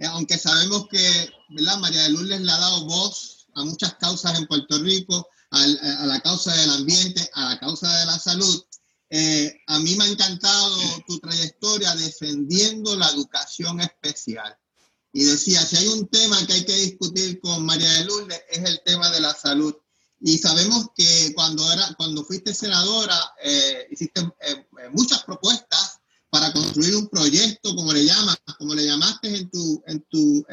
aunque 0.00 0.38
sabemos 0.38 0.86
que 0.88 1.30
¿verdad? 1.50 1.78
María 1.78 2.02
de 2.02 2.10
Lourdes 2.10 2.40
le 2.40 2.52
ha 2.52 2.58
dado 2.58 2.84
voz 2.84 3.46
a 3.54 3.64
muchas 3.64 3.94
causas 3.94 4.38
en 4.38 4.46
Puerto 4.46 4.78
Rico, 4.78 5.28
al, 5.50 5.78
a 5.78 6.06
la 6.06 6.20
causa 6.20 6.54
del 6.54 6.70
ambiente, 6.70 7.30
a 7.34 7.50
la 7.50 7.60
causa 7.60 7.90
de 8.00 8.06
la 8.06 8.18
salud. 8.18 8.64
a 9.66 9.78
mí 9.78 9.94
me 9.94 10.04
ha 10.04 10.08
encantado 10.08 10.76
tu 11.06 11.18
trayectoria 11.20 11.94
defendiendo 11.94 12.96
la 12.96 13.08
educación 13.10 13.80
especial 13.80 14.56
y 15.16 15.24
decía, 15.24 15.64
si 15.64 15.76
hay 15.76 15.88
un 15.88 16.06
tema 16.08 16.46
que 16.46 16.52
hay 16.52 16.64
que 16.66 16.76
discutir 16.76 17.40
con 17.40 17.64
María 17.64 17.90
de 17.90 18.04
Lourdes 18.04 18.38
es 18.50 18.62
el 18.68 18.82
tema 18.84 19.10
de 19.10 19.22
la 19.22 19.32
salud. 19.32 19.74
Y 20.20 20.36
sabemos 20.36 20.88
que 20.94 21.32
cuando, 21.34 21.72
era, 21.72 21.94
cuando 21.96 22.22
fuiste 22.22 22.52
senadora, 22.52 23.18
eh, 23.42 23.86
hiciste 23.90 24.20
eh, 24.20 24.66
eh, 24.78 24.90
muchas 24.92 25.24
propuestas 25.24 25.95
para 26.30 26.52
construir 26.52 26.96
un 26.96 27.08
proyecto, 27.08 27.74
como 27.74 27.92
le 27.92 28.04
llamas, 28.04 28.36
como 28.58 28.74
le 28.74 28.86
llamaste 28.86 29.36
en 29.36 29.50
tu, 29.50 29.82
en 29.86 30.02
tu 30.10 30.44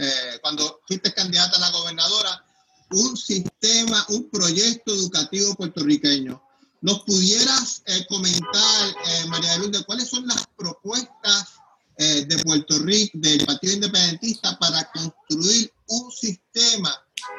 cuando 0.41 0.81
fuiste 0.87 1.13
candidata 1.13 1.57
a 1.57 1.59
la 1.59 1.71
gobernadora, 1.71 2.45
un 2.91 3.17
sistema, 3.17 4.05
un 4.09 4.29
proyecto 4.29 4.93
educativo 4.93 5.55
puertorriqueño. 5.55 6.41
¿Nos 6.81 7.03
pudieras 7.03 7.81
comentar, 8.07 8.95
María 9.27 9.53
de 9.53 9.59
Lourdes, 9.59 9.83
cuáles 9.85 10.09
son 10.09 10.27
las 10.27 10.45
propuestas 10.57 11.53
eh, 11.97 12.25
de 12.25 12.37
Puerto 12.39 12.79
Rico, 12.79 13.11
del 13.19 13.45
Partido 13.45 13.73
Independentista, 13.73 14.57
para 14.57 14.91
construir 14.91 15.71
un 15.87 16.11
sistema 16.11 16.91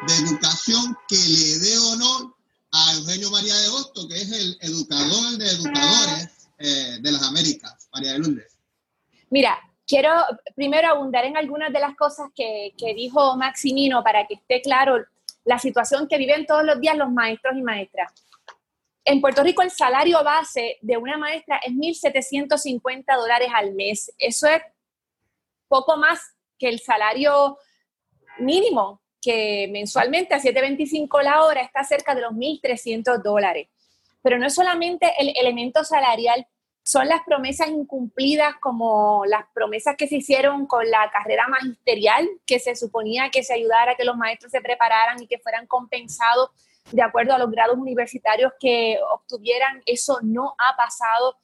de 0.07 0.15
educación 0.15 0.97
que 1.09 1.17
le 1.17 1.59
dé 1.59 1.79
honor 1.79 2.37
a 2.71 2.95
Eugenio 2.95 3.31
María 3.33 3.57
de 3.57 3.69
Hosto, 3.69 4.07
que 4.07 4.23
es 4.23 4.31
el 4.31 4.57
educador 4.61 5.39
de 5.39 5.51
educadores 5.51 6.29
eh, 6.59 6.99
de 7.03 7.13
las 7.13 7.23
Américas. 7.23 7.84
María 7.95 8.13
de 8.13 8.19
Lourdes. 8.19 8.59
Mira, 9.31 9.59
quiero 9.87 10.11
primero 10.55 10.89
abundar 10.89 11.25
en 11.25 11.37
algunas 11.37 11.73
de 11.73 11.81
las 11.81 11.95
cosas 11.97 12.29
que, 12.35 12.73
que 12.77 12.95
dijo 12.95 13.37
Maximino 13.37 14.03
para 14.03 14.27
que 14.27 14.35
esté 14.35 14.61
claro 14.61 15.05
la 15.45 15.59
situación 15.59 16.09
que 16.09 16.19
viven 16.19 16.47
todos 16.47 16.65
los 16.65 16.81
días 16.81 16.97
los 16.97 17.11
maestros 17.11 17.57
y 17.57 17.63
maestras. 17.63 18.13
En 19.05 19.21
Puerto 19.21 19.43
Rico 19.43 19.63
el 19.63 19.71
salario 19.71 20.23
base 20.25 20.79
de 20.81 20.97
una 20.97 21.19
maestra 21.19 21.61
es 21.63 21.73
1.750 21.73 23.05
dólares 23.17 23.49
al 23.55 23.75
mes. 23.75 24.11
Eso 24.19 24.47
es 24.49 24.63
poco 25.69 25.97
más 25.97 26.21
que 26.59 26.69
el 26.69 26.81
salario 26.81 27.59
mínimo, 28.39 29.03
que 29.21 29.69
mensualmente 29.71 30.35
a 30.35 30.41
7.25 30.41 31.23
la 31.23 31.45
hora 31.45 31.61
está 31.61 31.85
cerca 31.85 32.15
de 32.15 32.23
los 32.23 32.33
1.300 32.33 33.23
dólares. 33.23 33.69
Pero 34.23 34.39
no 34.39 34.47
es 34.47 34.55
solamente 34.55 35.13
el 35.19 35.35
elemento 35.37 35.85
salarial, 35.85 36.47
son 36.85 37.09
las 37.09 37.23
promesas 37.25 37.69
incumplidas 37.69 38.57
como 38.61 39.25
las 39.27 39.47
promesas 39.55 39.97
que 39.97 40.07
se 40.07 40.17
hicieron 40.17 40.67
con 40.67 40.89
la 40.91 41.11
carrera 41.11 41.49
magisterial, 41.49 42.29
que 42.47 42.59
se 42.59 42.77
suponía 42.77 43.31
que 43.31 43.43
se 43.43 43.55
ayudara 43.55 43.93
a 43.93 43.95
que 43.95 44.05
los 44.05 44.19
maestros 44.19 44.53
se 44.53 44.61
prepararan 44.61 45.21
y 45.21 45.27
que 45.27 45.39
fueran 45.39 45.67
compensados 45.67 46.51
de 46.93 47.01
acuerdo 47.01 47.33
a 47.33 47.39
los 47.39 47.51
grados 47.51 47.79
universitarios 47.79 48.53
que 48.61 48.99
obtuvieran. 49.15 49.83
Eso 49.87 50.19
no 50.23 50.55
ha 50.59 50.77
pasado. 50.77 51.39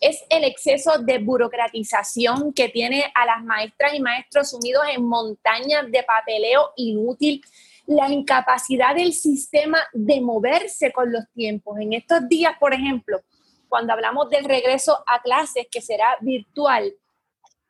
Es 0.00 0.24
el 0.30 0.44
exceso 0.44 0.98
de 0.98 1.18
burocratización 1.18 2.52
que 2.52 2.68
tiene 2.68 3.10
a 3.16 3.26
las 3.26 3.42
maestras 3.42 3.94
y 3.94 4.00
maestros 4.00 4.50
sumidos 4.50 4.84
en 4.94 5.04
montañas 5.04 5.90
de 5.90 6.04
papeleo 6.04 6.70
inútil, 6.76 7.42
la 7.86 8.08
incapacidad 8.08 8.94
del 8.94 9.12
sistema 9.12 9.80
de 9.92 10.20
moverse 10.20 10.92
con 10.92 11.10
los 11.10 11.24
tiempos. 11.34 11.80
En 11.80 11.94
estos 11.94 12.28
días, 12.28 12.56
por 12.60 12.72
ejemplo, 12.72 13.20
cuando 13.68 13.92
hablamos 13.92 14.30
del 14.30 14.44
regreso 14.44 15.02
a 15.06 15.22
clases 15.22 15.66
que 15.70 15.80
será 15.80 16.16
virtual, 16.20 16.94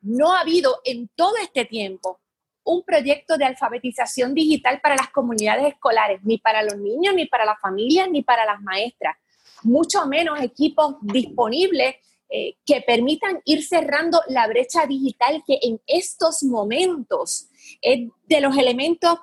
no 0.01 0.33
ha 0.33 0.41
habido 0.41 0.81
en 0.83 1.09
todo 1.15 1.35
este 1.37 1.65
tiempo 1.65 2.19
un 2.63 2.83
proyecto 2.83 3.37
de 3.37 3.45
alfabetización 3.45 4.33
digital 4.33 4.81
para 4.81 4.95
las 4.95 5.09
comunidades 5.09 5.73
escolares, 5.73 6.19
ni 6.23 6.37
para 6.37 6.63
los 6.63 6.77
niños, 6.77 7.13
ni 7.15 7.25
para 7.25 7.45
las 7.45 7.59
familias, 7.59 8.09
ni 8.09 8.23
para 8.23 8.45
las 8.45 8.61
maestras. 8.61 9.15
Mucho 9.63 10.05
menos 10.07 10.41
equipos 10.41 10.95
disponibles 11.01 11.95
eh, 12.27 12.57
que 12.65 12.81
permitan 12.81 13.39
ir 13.45 13.63
cerrando 13.63 14.19
la 14.27 14.47
brecha 14.47 14.87
digital 14.87 15.43
que 15.45 15.59
en 15.61 15.79
estos 15.85 16.43
momentos 16.43 17.49
es 17.81 18.09
de 18.27 18.41
los 18.41 18.57
elementos 18.57 19.19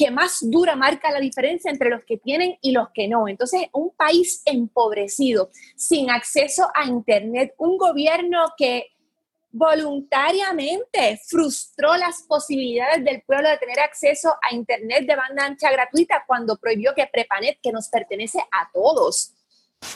que 0.00 0.10
más 0.10 0.38
dura 0.40 0.76
marca 0.76 1.10
la 1.10 1.20
diferencia 1.20 1.70
entre 1.70 1.90
los 1.90 2.02
que 2.04 2.16
tienen 2.16 2.56
y 2.62 2.72
los 2.72 2.88
que 2.94 3.06
no. 3.06 3.28
Entonces, 3.28 3.66
un 3.74 3.90
país 3.90 4.40
empobrecido, 4.46 5.50
sin 5.76 6.10
acceso 6.10 6.70
a 6.74 6.86
Internet, 6.86 7.52
un 7.58 7.76
gobierno 7.76 8.46
que 8.56 8.92
voluntariamente 9.52 11.20
frustró 11.28 11.98
las 11.98 12.22
posibilidades 12.22 13.04
del 13.04 13.20
pueblo 13.20 13.50
de 13.50 13.58
tener 13.58 13.78
acceso 13.80 14.34
a 14.40 14.54
Internet 14.54 15.04
de 15.06 15.16
banda 15.16 15.44
ancha 15.44 15.70
gratuita 15.70 16.24
cuando 16.26 16.56
prohibió 16.56 16.94
que 16.94 17.06
Prepanet, 17.06 17.58
que 17.62 17.70
nos 17.70 17.88
pertenece 17.88 18.38
a 18.38 18.70
todos, 18.72 19.34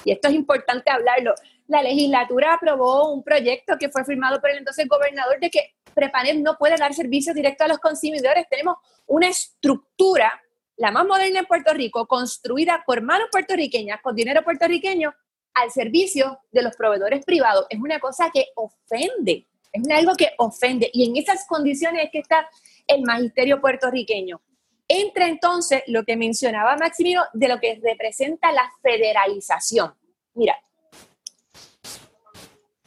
y 0.04 0.12
esto 0.12 0.28
es 0.28 0.34
importante 0.34 0.90
hablarlo, 0.90 1.34
la 1.66 1.82
legislatura 1.82 2.52
aprobó 2.52 3.10
un 3.10 3.24
proyecto 3.24 3.78
que 3.78 3.88
fue 3.88 4.04
firmado 4.04 4.38
por 4.38 4.50
el 4.50 4.58
entonces 4.58 4.86
gobernador 4.86 5.40
de 5.40 5.48
que 5.48 5.74
Prepanet 5.94 6.36
no 6.36 6.56
puede 6.56 6.76
dar 6.76 6.92
servicios 6.94 7.34
directos 7.34 7.64
a 7.64 7.68
los 7.68 7.78
consumidores. 7.78 8.46
Tenemos 8.48 8.76
una 9.06 9.28
estructura, 9.28 10.32
la 10.76 10.90
más 10.90 11.06
moderna 11.06 11.40
en 11.40 11.46
Puerto 11.46 11.72
Rico, 11.72 12.06
construida 12.06 12.82
por 12.86 13.02
manos 13.02 13.28
puertorriqueñas, 13.30 14.00
con 14.02 14.14
dinero 14.14 14.42
puertorriqueño, 14.42 15.14
al 15.54 15.70
servicio 15.70 16.40
de 16.50 16.62
los 16.62 16.76
proveedores 16.76 17.24
privados. 17.24 17.66
Es 17.70 17.78
una 17.78 18.00
cosa 18.00 18.30
que 18.32 18.46
ofende, 18.56 19.46
es 19.72 19.88
algo 19.90 20.14
que 20.16 20.30
ofende. 20.38 20.90
Y 20.92 21.08
en 21.08 21.16
esas 21.16 21.46
condiciones 21.46 22.04
es 22.04 22.10
que 22.10 22.18
está 22.18 22.48
el 22.86 23.02
magisterio 23.02 23.60
puertorriqueño. 23.60 24.40
Entra 24.86 25.26
entonces 25.26 25.82
lo 25.86 26.04
que 26.04 26.16
mencionaba 26.16 26.76
Maximino 26.76 27.22
de 27.32 27.48
lo 27.48 27.58
que 27.58 27.80
representa 27.82 28.52
la 28.52 28.70
federalización. 28.82 29.94
Mira, 30.34 30.58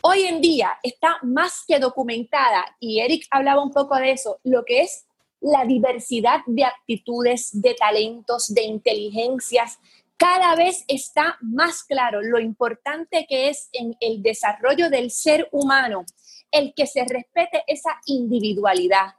hoy 0.02 0.24
en 0.24 0.42
día 0.42 0.78
está 0.84 1.18
más 1.24 1.64
que 1.68 1.80
documentada, 1.80 2.66
y 2.80 3.00
Eric 3.00 3.26
hablaba 3.32 3.64
un 3.64 3.72
poco 3.72 3.96
de 3.96 4.12
eso, 4.12 4.40
lo 4.44 4.66
que 4.66 4.82
es 4.82 5.06
la 5.40 5.66
diversidad 5.66 6.42
de 6.48 6.66
aptitudes, 6.66 7.50
de 7.54 7.76
talentos, 7.76 8.54
de 8.54 8.64
inteligencias 8.64 9.80
cada 10.18 10.56
vez 10.56 10.84
está 10.88 11.38
más 11.42 11.84
claro 11.84 12.22
lo 12.22 12.40
importante 12.40 13.28
que 13.30 13.50
es 13.50 13.70
en 13.72 13.96
el 14.00 14.24
desarrollo 14.24 14.90
del 14.90 15.12
ser 15.12 15.48
humano 15.52 16.06
el 16.52 16.74
que 16.76 16.88
se 16.88 17.06
respete 17.06 17.64
esa 17.68 18.00
individualidad. 18.06 19.14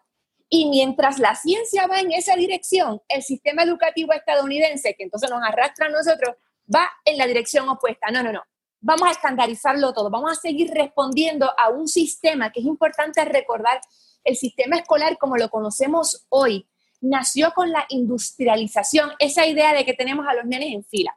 Y 0.48 0.68
mientras 0.70 1.18
la 1.18 1.36
ciencia 1.36 1.86
va 1.86 2.00
en 2.00 2.10
esa 2.10 2.34
dirección, 2.34 3.00
el 3.08 3.22
sistema 3.22 3.62
educativo 3.62 4.12
estadounidense, 4.12 4.94
que 4.94 5.04
entonces 5.04 5.30
nos 5.30 5.42
arrastra 5.42 5.86
a 5.86 5.90
nosotros, 5.90 6.36
va 6.74 6.90
en 7.04 7.18
la 7.18 7.26
dirección 7.26 7.68
opuesta. 7.68 8.10
No, 8.10 8.22
no, 8.22 8.32
no. 8.32 8.42
Vamos 8.80 9.08
a 9.08 9.12
estandarizarlo 9.12 9.92
todo. 9.92 10.10
Vamos 10.10 10.32
a 10.32 10.40
seguir 10.40 10.70
respondiendo 10.70 11.52
a 11.58 11.68
un 11.70 11.88
sistema 11.88 12.52
que 12.52 12.60
es 12.60 12.66
importante 12.66 13.24
recordar. 13.24 13.80
El 14.24 14.36
sistema 14.36 14.76
escolar 14.76 15.18
como 15.18 15.36
lo 15.36 15.48
conocemos 15.48 16.26
hoy 16.28 16.68
nació 17.00 17.52
con 17.54 17.70
la 17.70 17.86
industrialización, 17.88 19.10
esa 19.18 19.46
idea 19.46 19.72
de 19.72 19.84
que 19.84 19.94
tenemos 19.94 20.26
a 20.26 20.34
los 20.34 20.44
nenes 20.44 20.74
en 20.74 20.84
fila, 20.84 21.16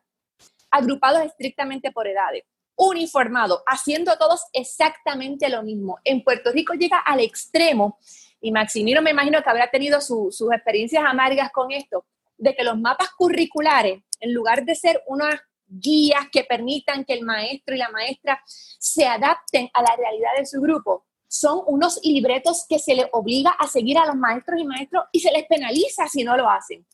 agrupados 0.70 1.24
estrictamente 1.24 1.92
por 1.92 2.08
edades, 2.08 2.44
uniformados, 2.76 3.62
haciendo 3.66 4.18
todos 4.18 4.42
exactamente 4.54 5.50
lo 5.50 5.64
mismo. 5.64 6.00
En 6.04 6.24
Puerto 6.24 6.52
Rico 6.52 6.74
llega 6.74 7.00
al 7.00 7.20
extremo, 7.20 8.00
y 8.40 8.52
Maximino 8.52 9.02
me 9.02 9.12
imagino 9.12 9.42
que 9.42 9.50
habrá 9.50 9.70
tenido 9.70 10.02
sus 10.02 10.40
experiencias 10.52 11.04
amargas 11.04 11.52
con 11.52 11.72
esto, 11.72 12.06
de 12.38 12.56
que 12.56 12.64
los 12.64 12.80
mapas 12.80 13.10
curriculares, 13.12 14.04
en 14.20 14.34
lugar 14.34 14.66
de 14.66 14.76
ser 14.76 15.04
unas 15.08 15.42
guías 15.72 16.28
que 16.32 16.44
permitan 16.44 17.06
que 17.06 17.14
el 17.14 17.24
maestro 17.24 17.76
y 17.76 17.78
la 17.78 17.90
maestra 17.90 18.42
se 18.46 19.06
adapten 19.06 19.70
a 19.74 19.82
la 19.82 19.96
realidad 19.96 20.32
de 20.38 20.46
su 20.46 20.60
grupo, 20.60 21.06
son 21.28 21.62
unos 21.66 22.00
libretos 22.04 22.66
que 22.68 22.78
se 22.78 22.94
le 22.94 23.08
obliga 23.14 23.52
a 23.52 23.68
seguir 23.68 23.98
a 23.98 24.06
los 24.06 24.16
maestros 24.16 24.60
y 24.60 24.66
maestros 24.66 25.06
y 25.14 25.22
se 25.22 25.32
les 25.32 25.46
penaliza 25.46 26.08
si 26.08 26.24
no 26.24 26.36
lo 26.36 26.50
hacen. 26.50 26.86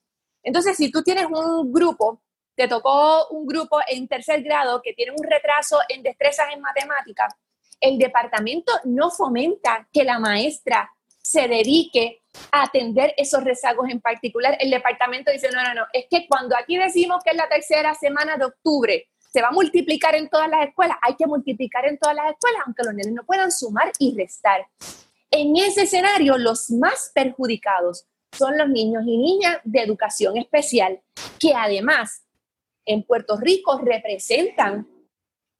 Entonces, 0.43 0.77
si 0.77 0.91
tú 0.91 1.01
tienes 1.01 1.25
un 1.25 1.74
grupo, 1.74 2.22
te 2.55 2.67
tocó 2.67 3.27
un 3.29 3.48
grupo 3.48 3.79
en 3.88 4.07
tercer 4.07 4.43
grado 4.43 4.81
que 4.84 4.93
tiene 4.93 5.12
un 5.12 5.24
retraso 5.24 5.79
en 5.89 6.03
destrezas 6.03 6.48
en 6.53 6.62
matemáticas, 6.62 7.34
el 7.79 7.98
departamento 7.98 8.72
no 8.86 9.10
fomenta 9.10 9.88
que 9.91 10.03
la 10.03 10.19
maestra 10.19 10.91
se 11.22 11.48
dedique 11.48 12.24
atender 12.51 13.13
esos 13.17 13.44
rezagos 13.44 13.89
en 13.89 14.01
particular. 14.01 14.58
El 14.60 14.70
departamento 14.70 15.32
dice, 15.32 15.50
no, 15.51 15.63
no, 15.63 15.74
no, 15.74 15.86
es 15.94 16.06
que 16.10 16.27
cuando 16.27 16.56
aquí 16.58 16.77
decimos 16.77 17.24
que 17.24 17.32
es 17.32 17.38
la 17.38 17.50
tercera 17.50 17.94
semana 17.96 18.38
de 18.38 18.46
octubre, 18.46 19.08
se 19.32 19.41
va 19.41 19.50
a 19.50 19.51
multiplicar 19.51 20.15
en 20.15 20.29
todas 20.29 20.50
las 20.50 20.67
escuelas, 20.67 20.98
hay 21.01 21.15
que 21.15 21.27
multiplicar 21.27 21.86
en 21.86 21.98
todas 21.98 22.15
las 22.15 22.32
escuelas, 22.32 22.62
aunque 22.65 22.84
los 22.84 22.94
niños 22.94 23.13
no 23.13 23.25
puedan 23.25 23.51
sumar 23.51 23.91
y 24.00 24.15
restar. 24.17 24.65
En 25.29 25.56
ese 25.58 25.84
escenario, 25.84 26.38
los 26.38 26.72
más 26.72 27.12
perjudicados 27.13 28.06
son 28.32 28.58
los 28.58 28.70
niños 28.70 29.03
y 29.06 29.17
niñas 29.17 29.58
de 29.63 29.82
educación 29.82 30.38
especial, 30.38 31.01
que 31.39 31.53
además 31.53 32.24
en 32.86 33.03
Puerto 33.03 33.38
Rico 33.38 33.79
representan 33.84 34.88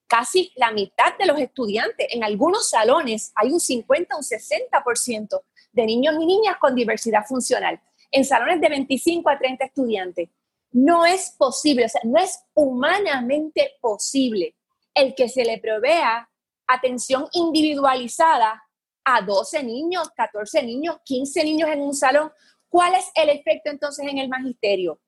casi 0.06 0.52
la 0.56 0.72
mitad 0.72 1.16
de 1.18 1.26
los 1.26 1.38
estudiantes. 1.38 2.08
En 2.10 2.24
algunos 2.24 2.70
salones 2.70 3.32
hay 3.34 3.50
un 3.50 3.60
50, 3.60 4.16
un 4.16 4.22
60% 4.22 5.42
de 5.78 5.86
niños 5.86 6.16
y 6.20 6.26
niñas 6.26 6.56
con 6.60 6.74
diversidad 6.74 7.24
funcional. 7.24 7.80
En 8.10 8.24
salones 8.24 8.60
de 8.60 8.68
25 8.68 9.30
a 9.30 9.38
30 9.38 9.64
estudiantes. 9.64 10.28
No 10.72 11.06
es 11.06 11.30
posible, 11.38 11.84
o 11.86 11.88
sea, 11.88 12.00
no 12.04 12.18
es 12.18 12.40
humanamente 12.52 13.74
posible 13.80 14.56
el 14.92 15.14
que 15.14 15.28
se 15.28 15.44
le 15.44 15.58
provea 15.58 16.28
atención 16.66 17.26
individualizada 17.32 18.62
a 19.04 19.22
12 19.22 19.62
niños, 19.62 20.10
14 20.16 20.62
niños, 20.64 20.98
15 21.04 21.44
niños 21.44 21.70
en 21.70 21.80
un 21.80 21.94
salón. 21.94 22.30
¿Cuál 22.68 22.94
es 22.96 23.06
el 23.14 23.30
efecto 23.30 23.70
entonces 23.70 24.06
en 24.06 24.18
el 24.18 24.28
magisterio? 24.28 25.00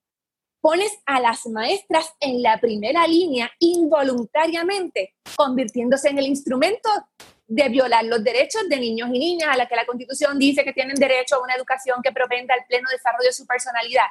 Pones 0.61 0.93
a 1.05 1.21
las 1.21 1.47
maestras 1.47 2.15
en 2.21 2.43
la 2.43 2.59
primera 2.61 3.07
línea 3.07 3.51
involuntariamente, 3.59 5.15
convirtiéndose 5.37 6.09
en 6.11 6.19
el 6.19 6.27
instrumento 6.27 6.89
de 7.51 7.69
violar 7.69 8.05
los 8.05 8.23
derechos 8.23 8.69
de 8.69 8.79
niños 8.79 9.11
y 9.13 9.19
niñas 9.19 9.49
a 9.51 9.57
la 9.57 9.67
que 9.67 9.75
la 9.75 9.85
Constitución 9.85 10.39
dice 10.39 10.63
que 10.63 10.73
tienen 10.73 10.95
derecho 10.95 11.35
a 11.35 11.43
una 11.43 11.55
educación 11.57 12.01
que 12.01 12.13
propenda 12.13 12.55
al 12.55 12.65
pleno 12.69 12.89
desarrollo 12.89 13.27
de 13.27 13.33
su 13.33 13.45
personalidad. 13.45 14.07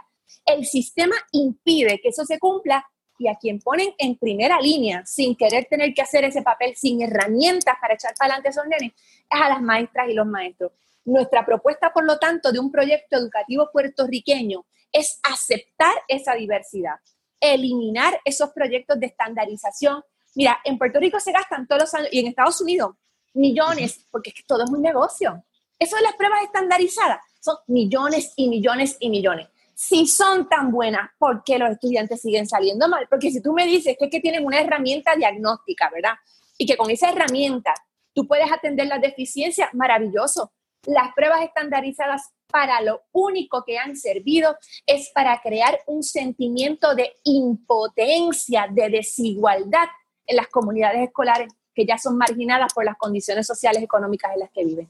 El 0.46 0.66
sistema 0.66 1.16
impide 1.32 2.02
que 2.02 2.10
eso 2.10 2.26
se 2.26 2.38
cumpla 2.38 2.86
y 3.18 3.30
a 3.30 3.36
quien 3.36 3.60
ponen 3.60 3.96
en 3.98 4.18
primera 4.18 4.60
línea, 4.60 5.06
sin 5.06 5.38
querer 5.38 5.68
tener 5.70 5.94
que 5.94 6.02
hacer 6.02 6.26
ese 6.26 6.42
papel, 6.42 6.76
sin 6.76 7.02
herramientas 7.02 7.76
para 7.80 7.94
echar 7.94 8.14
para 8.20 8.34
adelante 8.34 8.50
a 8.50 8.52
esos 8.52 8.68
nenes, 8.68 8.92
es 8.94 9.42
a 9.42 9.48
las 9.48 9.62
maestras 9.62 10.10
y 10.10 10.14
los 10.14 10.28
maestros. 10.28 10.74
Nuestra 11.06 11.46
propuesta, 11.46 11.94
por 11.94 12.04
lo 12.04 12.20
tanto, 12.20 12.52
de 12.52 12.60
un 12.60 12.70
proyecto 12.70 13.16
educativo 13.16 13.70
puertorriqueño 13.72 14.66
es 14.92 15.18
aceptar 15.24 15.94
esa 16.10 16.34
diversidad, 16.34 16.96
eliminar 17.40 18.20
esos 18.26 18.50
proyectos 18.50 19.00
de 19.00 19.06
estandarización. 19.06 20.04
Mira, 20.36 20.60
en 20.66 20.78
Puerto 20.78 21.00
Rico 21.00 21.22
se 21.22 21.32
gastan 21.32 21.68
todos 21.68 21.84
los 21.84 21.94
años, 21.94 22.10
y 22.12 22.20
en 22.20 22.28
Estados 22.28 22.60
Unidos, 22.60 22.96
millones, 23.34 24.06
porque 24.12 24.30
es 24.30 24.36
que 24.36 24.44
todo 24.48 24.64
es 24.64 24.70
un 24.70 24.82
negocio. 24.82 25.44
Eso 25.78 25.96
de 25.96 26.02
las 26.02 26.16
pruebas 26.16 26.44
estandarizadas 26.44 27.20
son 27.40 27.58
millones 27.68 28.34
y 28.36 28.50
millones 28.50 28.98
y 29.00 29.10
millones 29.10 29.48
si 29.82 30.08
son 30.08 30.50
tan 30.50 30.74
buenas, 30.74 31.10
¿por 31.18 31.42
qué 31.46 31.58
los 31.58 31.70
estudiantes 31.70 32.20
siguen 32.20 32.46
saliendo 32.46 32.90
mal? 32.90 33.08
Porque 33.10 33.32
si 33.32 33.42
tú 33.42 33.54
me 33.54 33.66
dices 33.66 33.96
que 33.98 34.06
es 34.06 34.12
que 34.12 34.20
tienen 34.20 34.46
una 34.46 34.60
herramienta 34.60 35.16
diagnóstica, 35.16 35.90
¿verdad? 35.90 36.16
Y 36.58 36.66
que 36.66 36.76
con 36.76 36.90
esa 36.90 37.08
herramienta 37.08 37.74
tú 38.14 38.28
puedes 38.28 38.52
atender 38.52 38.88
las 38.88 39.00
deficiencias, 39.00 39.74
maravilloso. 39.74 40.52
Las 40.86 41.14
pruebas 41.14 41.44
estandarizadas 41.44 42.24
para 42.52 42.82
lo 42.82 43.04
único 43.14 43.64
que 43.64 43.78
han 43.78 43.96
servido 43.96 44.58
es 44.86 45.12
para 45.16 45.40
crear 45.42 45.80
un 45.88 46.04
sentimiento 46.04 46.94
de 46.94 47.14
impotencia, 47.24 48.68
de 48.70 48.90
desigualdad 48.90 49.88
en 50.26 50.36
las 50.36 50.50
comunidades 50.50 51.08
escolares 51.08 51.54
que 51.80 51.86
ya 51.86 51.98
son 51.98 52.18
marginadas 52.18 52.74
por 52.74 52.84
las 52.84 52.98
condiciones 52.98 53.48
sociales 53.48 53.82
y 53.82 53.86
económicas 53.86 54.32
en 54.34 54.40
las 54.40 54.50
que 54.52 54.66
viven. 54.66 54.90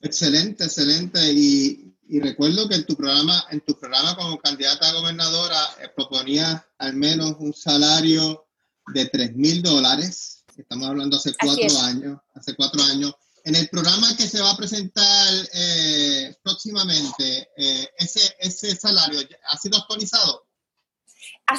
Excelente, 0.00 0.64
excelente. 0.64 1.18
Y 1.32 1.88
y 2.10 2.20
recuerdo 2.20 2.66
que 2.68 2.76
en 2.76 2.86
tu 2.86 2.96
programa, 2.96 3.44
en 3.50 3.60
tu 3.60 3.78
programa 3.78 4.16
como 4.16 4.38
candidata 4.38 4.88
a 4.88 4.92
gobernadora 4.94 5.58
eh, 5.82 5.88
proponía 5.94 6.66
al 6.78 6.94
menos 6.94 7.36
un 7.38 7.52
salario 7.52 8.46
de 8.94 9.06
3 9.06 9.36
mil 9.36 9.62
dólares. 9.62 10.42
Estamos 10.56 10.88
hablando 10.88 11.18
hace 11.18 11.34
cuatro 11.38 11.80
años. 11.82 12.18
Hace 12.34 12.56
cuatro 12.56 12.82
años. 12.82 13.12
En 13.44 13.54
el 13.54 13.68
programa 13.68 14.16
que 14.16 14.26
se 14.26 14.40
va 14.40 14.52
a 14.52 14.56
presentar 14.56 15.34
eh, 15.52 16.34
próximamente, 16.42 17.50
eh, 17.56 17.88
ese, 17.98 18.34
ese 18.38 18.74
salario 18.74 19.20
ha 19.50 19.56
sido 19.58 19.76
actualizado. 19.78 20.46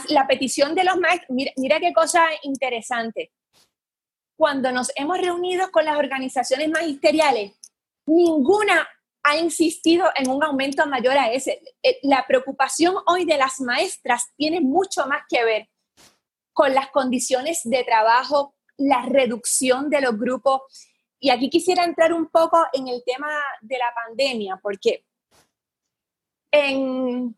La 0.10 0.28
petición 0.28 0.74
de 0.74 0.84
los 0.84 0.98
maestros, 0.98 1.30
mira, 1.30 1.52
mira 1.58 1.80
qué 1.80 1.94
cosa 1.94 2.24
interesante. 2.44 3.32
Cuando 4.40 4.72
nos 4.72 4.90
hemos 4.96 5.18
reunido 5.18 5.70
con 5.70 5.84
las 5.84 5.98
organizaciones 5.98 6.70
magisteriales, 6.70 7.60
ninguna 8.06 8.88
ha 9.22 9.36
insistido 9.36 10.06
en 10.16 10.30
un 10.30 10.42
aumento 10.42 10.86
mayor 10.88 11.18
a 11.18 11.30
ese. 11.30 11.62
Eh, 11.84 12.00
la 12.04 12.26
preocupación 12.26 12.96
hoy 13.08 13.26
de 13.26 13.38
las 13.38 13.60
maestras 13.60 14.32
tiene 14.38 14.62
mucho 14.62 15.06
más 15.08 15.24
que 15.28 15.44
ver 15.44 15.70
con 16.54 16.74
las 16.74 16.90
condiciones 16.90 17.64
de 17.66 17.84
trabajo, 17.84 18.56
la 18.78 19.02
reducción 19.08 19.90
de 19.90 20.00
los 20.00 20.18
grupos. 20.18 20.62
Y 21.20 21.32
aquí 21.32 21.50
quisiera 21.50 21.84
entrar 21.84 22.14
un 22.14 22.28
poco 22.30 22.66
en 22.72 22.88
el 22.88 23.04
tema 23.06 23.28
de 23.60 23.78
la 23.78 23.94
pandemia, 23.94 24.58
porque 24.64 25.04
en, 26.50 27.38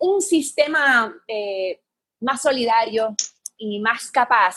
un 0.00 0.20
sistema 0.20 1.14
eh, 1.28 1.84
más 2.18 2.42
solidario 2.42 3.14
y 3.56 3.78
más 3.78 4.10
capaz, 4.10 4.56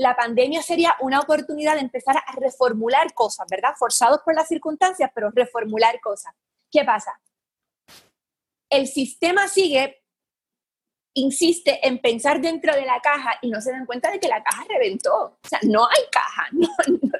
la 0.00 0.16
pandemia 0.16 0.62
sería 0.62 0.94
una 1.00 1.20
oportunidad 1.20 1.74
de 1.74 1.82
empezar 1.82 2.16
a 2.16 2.32
reformular 2.36 3.12
cosas, 3.12 3.46
¿verdad? 3.50 3.74
Forzados 3.78 4.20
por 4.24 4.34
las 4.34 4.48
circunstancias, 4.48 5.10
pero 5.14 5.30
reformular 5.30 6.00
cosas. 6.00 6.34
¿Qué 6.70 6.82
pasa? 6.84 7.20
El 8.70 8.86
sistema 8.86 9.46
sigue, 9.46 10.02
insiste 11.12 11.86
en 11.86 11.98
pensar 11.98 12.40
dentro 12.40 12.74
de 12.74 12.86
la 12.86 12.98
caja 13.00 13.34
y 13.42 13.50
no 13.50 13.60
se 13.60 13.72
dan 13.72 13.84
cuenta 13.84 14.10
de 14.10 14.18
que 14.18 14.28
la 14.28 14.42
caja 14.42 14.64
reventó. 14.70 15.14
O 15.14 15.38
sea, 15.46 15.58
no 15.64 15.86
hay 15.86 16.02
caja, 16.10 16.48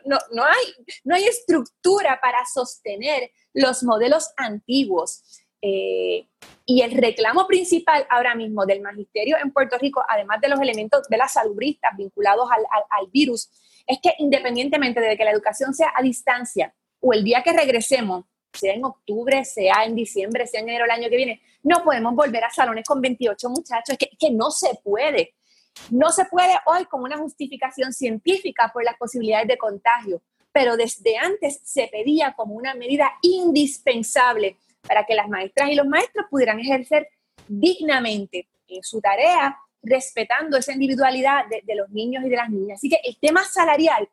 no, 0.06 0.18
no, 0.30 0.42
hay, 0.42 0.86
no 1.04 1.14
hay 1.16 1.24
estructura 1.24 2.18
para 2.22 2.38
sostener 2.46 3.30
los 3.52 3.82
modelos 3.82 4.30
antiguos. 4.38 5.39
Eh, 5.62 6.26
y 6.64 6.82
el 6.82 6.92
reclamo 6.92 7.46
principal 7.46 8.06
ahora 8.08 8.34
mismo 8.34 8.64
del 8.64 8.80
magisterio 8.80 9.36
en 9.42 9.52
Puerto 9.52 9.76
Rico, 9.78 10.02
además 10.08 10.40
de 10.40 10.48
los 10.48 10.60
elementos 10.60 11.06
de 11.08 11.16
las 11.16 11.32
salubristas 11.32 11.96
vinculados 11.96 12.48
al, 12.50 12.64
al, 12.90 13.10
virus, 13.10 13.50
es 13.86 13.98
que 14.00 14.14
independientemente 14.18 15.00
de 15.00 15.16
que 15.16 15.24
la 15.24 15.32
educación 15.32 15.74
sea 15.74 15.92
a 15.94 16.02
distancia 16.02 16.74
o 17.00 17.12
el 17.12 17.24
día 17.24 17.42
que 17.42 17.52
regresemos, 17.52 18.24
sea 18.52 18.74
en 18.74 18.84
octubre, 18.84 19.44
sea 19.44 19.84
en 19.84 19.94
diciembre, 19.94 20.46
sea 20.46 20.60
en 20.60 20.68
enero 20.68 20.84
del 20.84 20.92
año 20.92 21.10
que 21.10 21.16
viene, 21.16 21.42
no 21.62 21.82
podemos 21.82 22.14
volver 22.14 22.44
a 22.44 22.50
salones 22.50 22.84
con 22.86 23.00
28 23.00 23.50
muchachos, 23.50 23.96
que, 23.98 24.10
que 24.18 24.30
no 24.30 24.50
se 24.50 24.78
puede. 24.82 25.34
No 25.90 26.10
se 26.10 26.24
puede 26.24 26.54
hoy 26.66 26.84
con 26.86 27.02
una 27.02 27.18
justificación 27.18 27.92
científica 27.92 28.70
por 28.72 28.84
las 28.84 28.96
posibilidades 28.96 29.48
de 29.48 29.58
contagio, 29.58 30.22
pero 30.52 30.76
desde 30.76 31.16
antes 31.16 31.60
se 31.64 31.88
pedía 31.88 32.34
como 32.36 32.54
una 32.54 32.74
medida 32.74 33.12
indispensable 33.22 34.58
para 34.86 35.04
que 35.04 35.14
las 35.14 35.28
maestras 35.28 35.70
y 35.70 35.74
los 35.74 35.86
maestros 35.86 36.26
pudieran 36.30 36.60
ejercer 36.60 37.08
dignamente 37.48 38.48
eh, 38.68 38.80
su 38.82 39.00
tarea 39.00 39.56
respetando 39.82 40.56
esa 40.56 40.72
individualidad 40.72 41.44
de, 41.48 41.74
los 41.74 41.88
niños 41.90 42.24
y 42.24 42.28
de 42.28 42.36
las 42.36 42.50
niñas. 42.50 42.78
Así 42.78 42.88
que 42.88 43.00
el 43.02 43.18
tema 43.18 43.44
salarial 43.44 44.08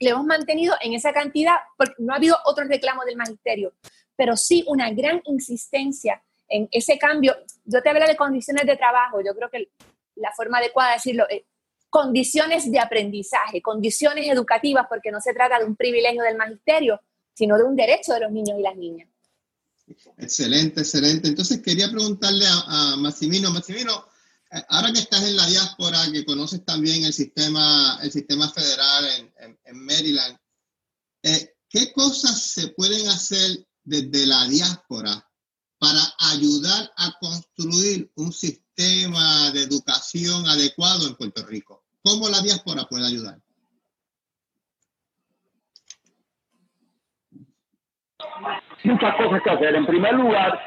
lo 0.00 0.10
hemos 0.10 0.26
mantenido 0.26 0.74
en 0.80 0.94
esa 0.94 1.12
cantidad 1.12 1.56
porque 1.76 1.94
no 1.98 2.12
ha 2.12 2.16
habido 2.16 2.36
otros 2.44 2.68
reclamos 2.68 3.06
del 3.06 3.16
magisterio, 3.16 3.72
pero 4.16 4.36
sí 4.36 4.64
una 4.66 4.90
gran 4.90 5.20
insistencia 5.24 6.22
en 6.48 6.68
ese 6.70 6.98
cambio. 6.98 7.36
Yo 7.64 7.82
te 7.82 7.88
hablo 7.88 8.06
de 8.06 8.16
condiciones 8.16 8.66
de 8.66 8.76
trabajo, 8.76 9.20
yo 9.24 9.34
creo 9.34 9.48
que 9.50 9.70
la 10.16 10.32
forma 10.32 10.58
adecuada 10.58 10.90
de 10.90 10.96
decirlo 10.96 11.26
es 11.28 11.42
condiciones 11.90 12.70
de 12.70 12.78
aprendizaje, 12.78 13.60
condiciones 13.60 14.28
educativas, 14.28 14.86
porque 14.88 15.10
no 15.10 15.20
se 15.20 15.34
trata 15.34 15.58
de 15.58 15.64
un 15.64 15.76
privilegio 15.76 16.22
del 16.22 16.36
magisterio, 16.36 17.00
sino 17.34 17.58
de 17.58 17.64
un 17.64 17.74
derecho 17.74 18.14
de 18.14 18.20
los 18.20 18.30
niños 18.30 18.58
y 18.58 18.62
las 18.62 18.76
niñas. 18.76 19.08
Excelente, 20.18 20.80
excelente. 20.80 21.28
Entonces 21.28 21.60
quería 21.62 21.90
preguntarle 21.90 22.46
a, 22.46 22.92
a 22.92 22.96
Massimino, 22.96 23.50
Massimino, 23.50 24.10
eh, 24.52 24.64
ahora 24.68 24.92
que 24.92 24.98
estás 24.98 25.22
en 25.22 25.36
la 25.36 25.46
diáspora, 25.46 26.10
que 26.10 26.24
conoces 26.24 26.64
también 26.64 27.04
el 27.04 27.12
sistema, 27.12 27.98
el 28.02 28.10
sistema 28.10 28.50
federal 28.50 29.32
en, 29.38 29.84
Maryland, 29.84 30.36
eh, 31.22 31.54
¿qué 31.68 31.92
cosas 31.92 32.42
se 32.42 32.68
pueden 32.68 33.06
hacer 33.08 33.64
desde 33.84 34.26
la 34.26 34.48
diáspora 34.48 35.28
para 35.78 36.00
ayudar 36.32 36.92
a 36.96 37.16
construir 37.20 38.10
un 38.16 38.32
sistema 38.32 39.50
de 39.52 39.62
educación 39.62 40.48
adecuado 40.48 41.06
en 41.06 41.14
Puerto 41.14 41.46
Rico? 41.46 41.84
¿Cómo 42.02 42.28
la 42.28 42.40
diáspora 42.40 42.86
puede 42.88 43.06
ayudar? 43.06 43.40
Muchas 48.84 49.14
cosas 49.16 49.42
que 49.42 49.50
hacer. 49.50 49.74
En 49.74 49.86
primer 49.86 50.14
lugar, 50.14 50.60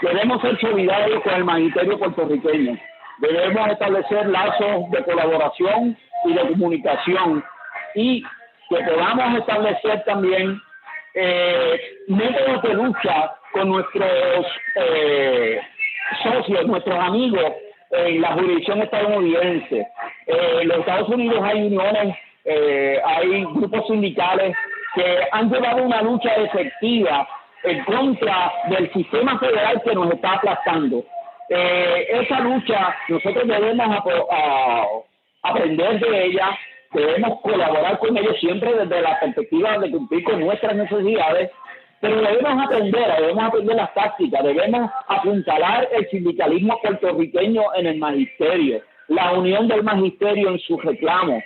queremos 0.00 0.40
ser 0.42 0.58
solidarios 0.60 1.22
con 1.22 1.34
el 1.34 1.44
magisterio 1.44 1.98
puertorriqueño. 1.98 2.78
Debemos 3.18 3.68
establecer 3.68 4.26
lazos 4.28 4.90
de 4.90 5.02
colaboración 5.04 5.96
y 6.24 6.34
de 6.34 6.48
comunicación 6.48 7.44
y 7.94 8.22
que 8.68 8.76
podamos 8.76 9.38
establecer 9.38 10.04
también 10.04 10.60
eh, 11.14 11.80
métodos 12.08 12.62
de 12.62 12.74
lucha 12.74 13.32
con 13.52 13.70
nuestros 13.70 14.46
eh, 14.74 15.60
socios, 16.22 16.66
nuestros 16.66 16.98
amigos 16.98 17.52
en 17.90 18.20
la 18.20 18.32
jurisdicción 18.32 18.82
estadounidense. 18.82 19.86
Eh, 20.26 20.58
en 20.60 20.68
los 20.68 20.78
Estados 20.80 21.08
Unidos 21.08 21.40
hay 21.42 21.66
uniones, 21.66 22.16
eh, 22.44 23.00
hay 23.04 23.44
grupos 23.44 23.86
sindicales 23.86 24.54
que 24.96 25.18
han 25.30 25.50
llevado 25.50 25.82
una 25.84 26.02
lucha 26.02 26.34
efectiva 26.34 27.28
en 27.62 27.84
contra 27.84 28.50
del 28.70 28.90
sistema 28.92 29.38
federal 29.38 29.82
que 29.84 29.94
nos 29.94 30.10
está 30.10 30.32
aplastando. 30.32 31.04
Eh, 31.50 32.06
esa 32.10 32.40
lucha 32.40 32.96
nosotros 33.08 33.46
debemos 33.46 34.04
aprender 35.42 36.00
de 36.00 36.24
ella, 36.24 36.58
debemos 36.92 37.40
colaborar 37.42 37.98
con 37.98 38.16
ellos 38.16 38.36
siempre 38.40 38.74
desde 38.74 39.02
la 39.02 39.20
perspectiva 39.20 39.78
de 39.78 39.90
cumplir 39.90 40.24
con 40.24 40.40
nuestras 40.40 40.74
necesidades, 40.74 41.50
pero 42.00 42.20
debemos 42.20 42.66
aprender, 42.66 43.20
debemos 43.20 43.44
aprender 43.44 43.76
las 43.76 43.94
tácticas, 43.94 44.44
debemos 44.44 44.90
apuntalar 45.08 45.88
el 45.92 46.08
sindicalismo 46.08 46.80
puertorriqueño 46.80 47.62
en 47.74 47.86
el 47.86 47.98
magisterio, 47.98 48.80
la 49.08 49.32
unión 49.32 49.68
del 49.68 49.82
magisterio 49.82 50.50
en 50.50 50.58
sus 50.60 50.82
reclamos. 50.82 51.42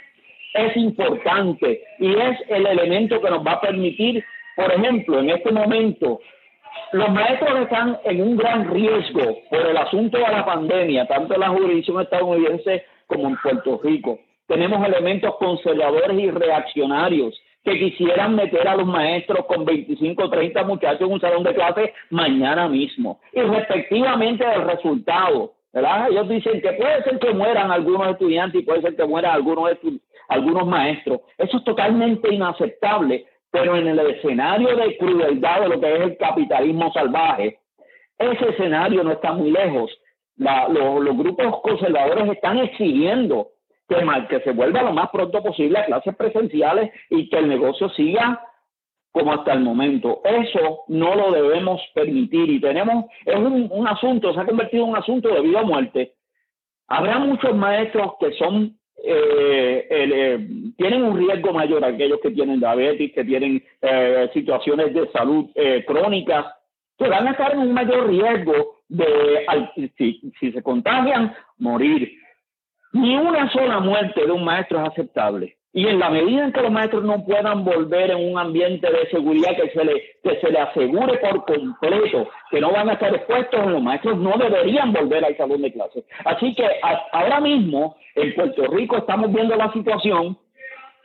Es 0.55 0.77
importante 0.77 1.83
y 1.99 2.13
es 2.13 2.39
el 2.49 2.67
elemento 2.67 3.21
que 3.21 3.31
nos 3.31 3.47
va 3.47 3.53
a 3.53 3.61
permitir, 3.61 4.25
por 4.57 4.73
ejemplo, 4.73 5.21
en 5.21 5.31
este 5.31 5.53
momento, 5.53 6.21
los 6.93 7.09
maestros 7.11 7.61
están 7.61 7.99
en 8.05 8.21
un 8.21 8.37
gran 8.37 8.71
riesgo 8.71 9.39
por 9.49 9.61
el 9.61 9.77
asunto 9.77 10.19
de 10.19 10.25
la 10.25 10.45
pandemia, 10.45 11.07
tanto 11.07 11.35
en 11.35 11.41
la 11.41 11.49
jurisdicción 11.51 12.01
estadounidense 12.01 12.85
como 13.07 13.29
en 13.29 13.37
Puerto 13.37 13.81
Rico. 13.83 14.19
Tenemos 14.47 14.85
elementos 14.87 15.37
conservadores 15.37 16.19
y 16.19 16.31
reaccionarios 16.31 17.41
que 17.65 17.79
quisieran 17.79 18.35
meter 18.35 18.67
a 18.67 18.77
los 18.77 18.87
maestros 18.87 19.45
con 19.47 19.65
25 19.65 20.25
o 20.25 20.31
30 20.31 20.65
muchachos 20.65 21.03
en 21.03 21.13
un 21.13 21.21
salón 21.21 21.45
de 21.45 21.55
clase 21.55 21.95
mañana 22.09 22.69
mismo. 22.69 23.21
Y 23.33 23.41
respectivamente 23.41 24.45
del 24.45 24.63
resultado, 24.63 25.53
¿verdad? 25.73 26.09
Ellos 26.11 26.29
dicen 26.29 26.61
que 26.61 26.73
puede 26.73 27.03
ser 27.05 27.19
que 27.19 27.35
mueran 27.35 27.71
algunos 27.71 28.09
estudiantes 28.09 28.61
y 28.61 28.65
puede 28.65 28.83
ser 28.83 28.97
que 28.97 29.05
mueran 29.05 29.35
algunos, 29.35 29.71
algunos 30.31 30.67
maestros. 30.67 31.21
Eso 31.37 31.59
es 31.59 31.65
totalmente 31.65 32.33
inaceptable 32.33 33.27
pero 33.51 33.77
en 33.77 33.89
el 33.89 33.99
escenario 33.99 34.77
de 34.77 34.97
crueldad 34.97 35.63
de 35.63 35.69
lo 35.69 35.81
que 35.81 35.93
es 35.93 36.01
el 36.01 36.17
capitalismo 36.17 36.93
salvaje, 36.93 37.59
ese 38.19 38.51
escenario 38.51 39.03
no 39.03 39.13
está 39.13 39.33
muy 39.33 39.51
lejos. 39.51 39.91
los 40.37 41.17
grupos 41.17 41.61
conservadores 41.63 42.31
están 42.31 42.59
exigiendo 42.59 43.49
que, 43.89 43.97
que 44.29 44.41
se 44.41 44.53
vuelva 44.53 44.83
lo 44.83 44.93
más 44.93 45.11
pronto 45.11 45.43
posible 45.43 45.79
a 45.79 45.87
clases 45.87 46.15
presenciales 46.17 46.93
y 47.11 47.29
que 47.29 47.39
el 47.39 47.49
negocio 47.49 47.89
siga 47.91 48.41
como 49.11 49.33
hasta 49.33 49.53
el 49.53 49.61
momento. 49.61 50.21
Eso 50.25 50.85
no 50.87 51.17
lo 51.17 51.33
debemos 51.33 51.81
permitir 51.95 52.49
y 52.49 52.61
tenemos, 52.61 53.07
es 53.27 53.37
un, 53.37 53.69
un 53.73 53.89
asunto, 53.89 54.33
se 54.33 54.41
ha 54.41 54.47
convertido 54.47 54.85
en 54.85 54.91
un 54.91 54.97
asunto 54.97 55.29
de 55.29 55.41
vida 55.41 55.63
o 55.63 55.67
muerte. 55.67 56.15
Habrá 56.87 57.19
muchos 57.19 57.55
maestros 57.57 58.13
que 58.21 58.33
son 58.35 58.79
eh, 59.03 59.87
eh, 59.91 60.49
tienen 60.77 61.03
un 61.05 61.17
riesgo 61.17 61.53
mayor 61.53 61.85
aquellos 61.85 62.21
que 62.21 62.31
tienen 62.31 62.61
diabetes, 62.61 63.13
que 63.13 63.25
tienen 63.25 63.63
eh, 63.81 64.31
situaciones 64.33 64.93
de 64.95 65.11
salud 65.11 65.47
eh, 65.55 65.85
crónicas, 65.87 66.47
que 66.99 67.09
van 67.09 67.29
a 67.29 67.33
estar 67.33 67.53
en 67.53 67.61
un 67.61 67.73
mayor 67.73 68.09
riesgo 68.09 68.77
de, 68.89 69.47
si, 69.97 70.33
si 70.39 70.53
se 70.53 70.63
contagian, 70.63 71.35
morir. 71.59 72.13
Ni 72.93 73.17
una 73.17 73.51
sola 73.51 73.81
muerte 73.81 74.27
de 74.27 74.33
un 74.33 74.45
maestro 74.45 74.81
es 74.83 74.89
aceptable. 74.89 75.57
Y 75.73 75.87
en 75.87 76.01
la 76.01 76.11
medida 76.11 76.45
en 76.45 76.53
que 76.53 76.63
los 76.63 76.73
maestros 76.73 77.05
no 77.05 77.25
puedan 77.25 77.65
volver 77.65 78.11
en 78.11 78.33
un 78.33 78.39
ambiente 78.39 78.91
de 78.91 79.09
seguridad 79.09 79.55
que 79.55 79.71
se 79.71 79.85
le, 79.85 80.03
que 80.23 80.41
se 80.41 80.51
le 80.51 80.59
asegure 80.59 81.19
por 81.19 81.45
completo 81.45 82.29
que 82.51 82.61
no 82.61 82.73
van 82.73 82.91
a 82.91 82.95
estar 82.95 83.15
expuestos, 83.15 83.67
los 83.67 83.81
maestros 83.81 84.19
no 84.19 84.37
deberían 84.37 84.93
volver 84.93 85.25
al 85.25 85.37
salón 85.37 85.63
de 85.63 85.73
clases. 85.73 86.05
Así 86.25 86.55
que 86.57 86.67
ahora 87.13 87.41
mismo 87.41 87.97
en 88.17 88.35
Puerto 88.35 88.67
Rico 88.67 88.97
estamos 88.97 89.33
viendo 89.33 89.55
la 89.55 89.73
situación 89.73 90.37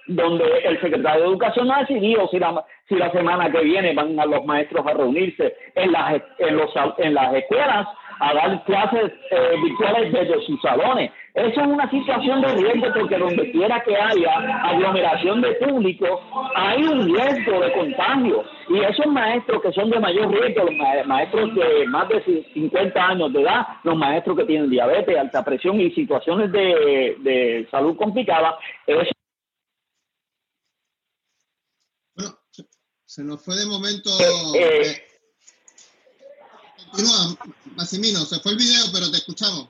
donde 0.08 0.46
el 0.64 0.80
secretario 0.82 1.22
de 1.22 1.30
Educación 1.30 1.72
ha 1.72 1.80
decidido 1.80 2.28
si 2.30 2.40
la, 2.40 2.64
si 2.88 2.96
la 2.96 3.12
semana 3.12 3.52
que 3.52 3.62
viene 3.62 3.94
van 3.94 4.20
a 4.20 4.26
los 4.26 4.46
maestros 4.46 4.86
a 4.86 4.94
reunirse 4.94 5.56
en 5.76 5.92
las, 5.92 6.22
en 6.40 6.58
los, 6.58 6.72
en 6.98 7.14
las 7.14 7.34
escuelas 7.34 7.88
a 8.20 8.34
dar 8.34 8.64
clases 8.66 9.12
eh, 9.32 9.56
virtuales 9.64 10.12
desde 10.12 10.46
sus 10.46 10.62
salones. 10.62 11.12
Eso 11.34 11.62
es 11.62 11.68
una 11.68 11.90
situación 11.90 12.42
de 12.42 12.56
riesgo 12.56 12.88
porque 12.94 13.18
donde 13.18 13.52
quiera 13.52 13.84
que 13.84 13.96
haya 13.96 14.62
aglomeración 14.64 15.42
de 15.42 15.52
público, 15.56 16.22
hay 16.56 16.84
un 16.84 17.06
riesgo 17.14 17.60
de 17.60 17.74
contagio. 17.74 18.44
Y 18.70 18.80
esos 18.80 19.08
maestros 19.08 19.62
que 19.62 19.74
son 19.74 19.90
de 19.90 20.00
mayor 20.00 20.32
riesgo, 20.32 20.64
los 20.64 21.06
maestros 21.06 21.54
de 21.56 21.86
más 21.88 22.08
de 22.08 22.46
50 22.54 23.06
años 23.06 23.34
de 23.34 23.42
edad, 23.42 23.68
los 23.84 23.98
maestros 23.98 24.38
que 24.38 24.46
tienen 24.46 24.70
diabetes, 24.70 25.18
alta 25.18 25.44
presión 25.44 25.80
y 25.82 25.92
situaciones 25.92 26.52
de, 26.52 27.18
de 27.20 27.68
salud 27.70 27.98
complicada, 27.98 28.58
eso 28.88 29.12
bueno, 32.16 32.40
se 33.06 33.24
nos 33.24 33.44
fue 33.44 33.56
de 33.56 33.66
momento. 33.66 34.10
Eh, 34.20 34.56
eh, 34.60 35.04
continúa, 36.92 37.36
Massimino, 37.76 38.26
se 38.26 38.40
fue 38.40 38.54
el 38.54 38.58
video, 38.58 38.86
pero 38.92 39.12
te 39.12 39.18
escuchamos. 39.18 39.70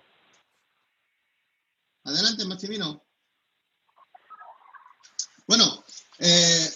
Adelante, 2.04 2.46
Maximino. 2.46 3.04
Bueno, 5.48 5.84
eh, 6.20 6.70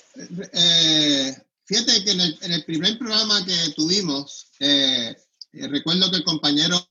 eh, 0.54 1.36
fíjate 1.66 2.04
que 2.04 2.12
en 2.12 2.52
el, 2.52 2.66
primer 2.66 2.98
programa 2.98 3.46
que 3.46 3.74
tuvimos, 3.76 4.52
eh, 4.60 5.16
recuerdo 5.54 6.10
que 6.10 6.18
el 6.18 6.24
compañero 6.24 6.86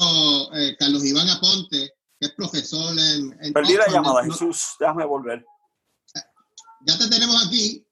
Carlos 0.78 1.04
Iván 1.04 1.28
Aponte, 1.30 1.94
que 2.18 2.26
es 2.26 2.32
profesor 2.32 2.96
en... 2.98 3.52
Perdí 3.52 3.74
la 3.74 3.88
llamada, 3.88 4.24
Jesús, 4.24 4.74
déjame 4.78 5.04
volver. 5.04 5.44
Ya 6.86 6.96
te 6.96 7.08
tenemos 7.08 7.46
aquí, 7.46 7.84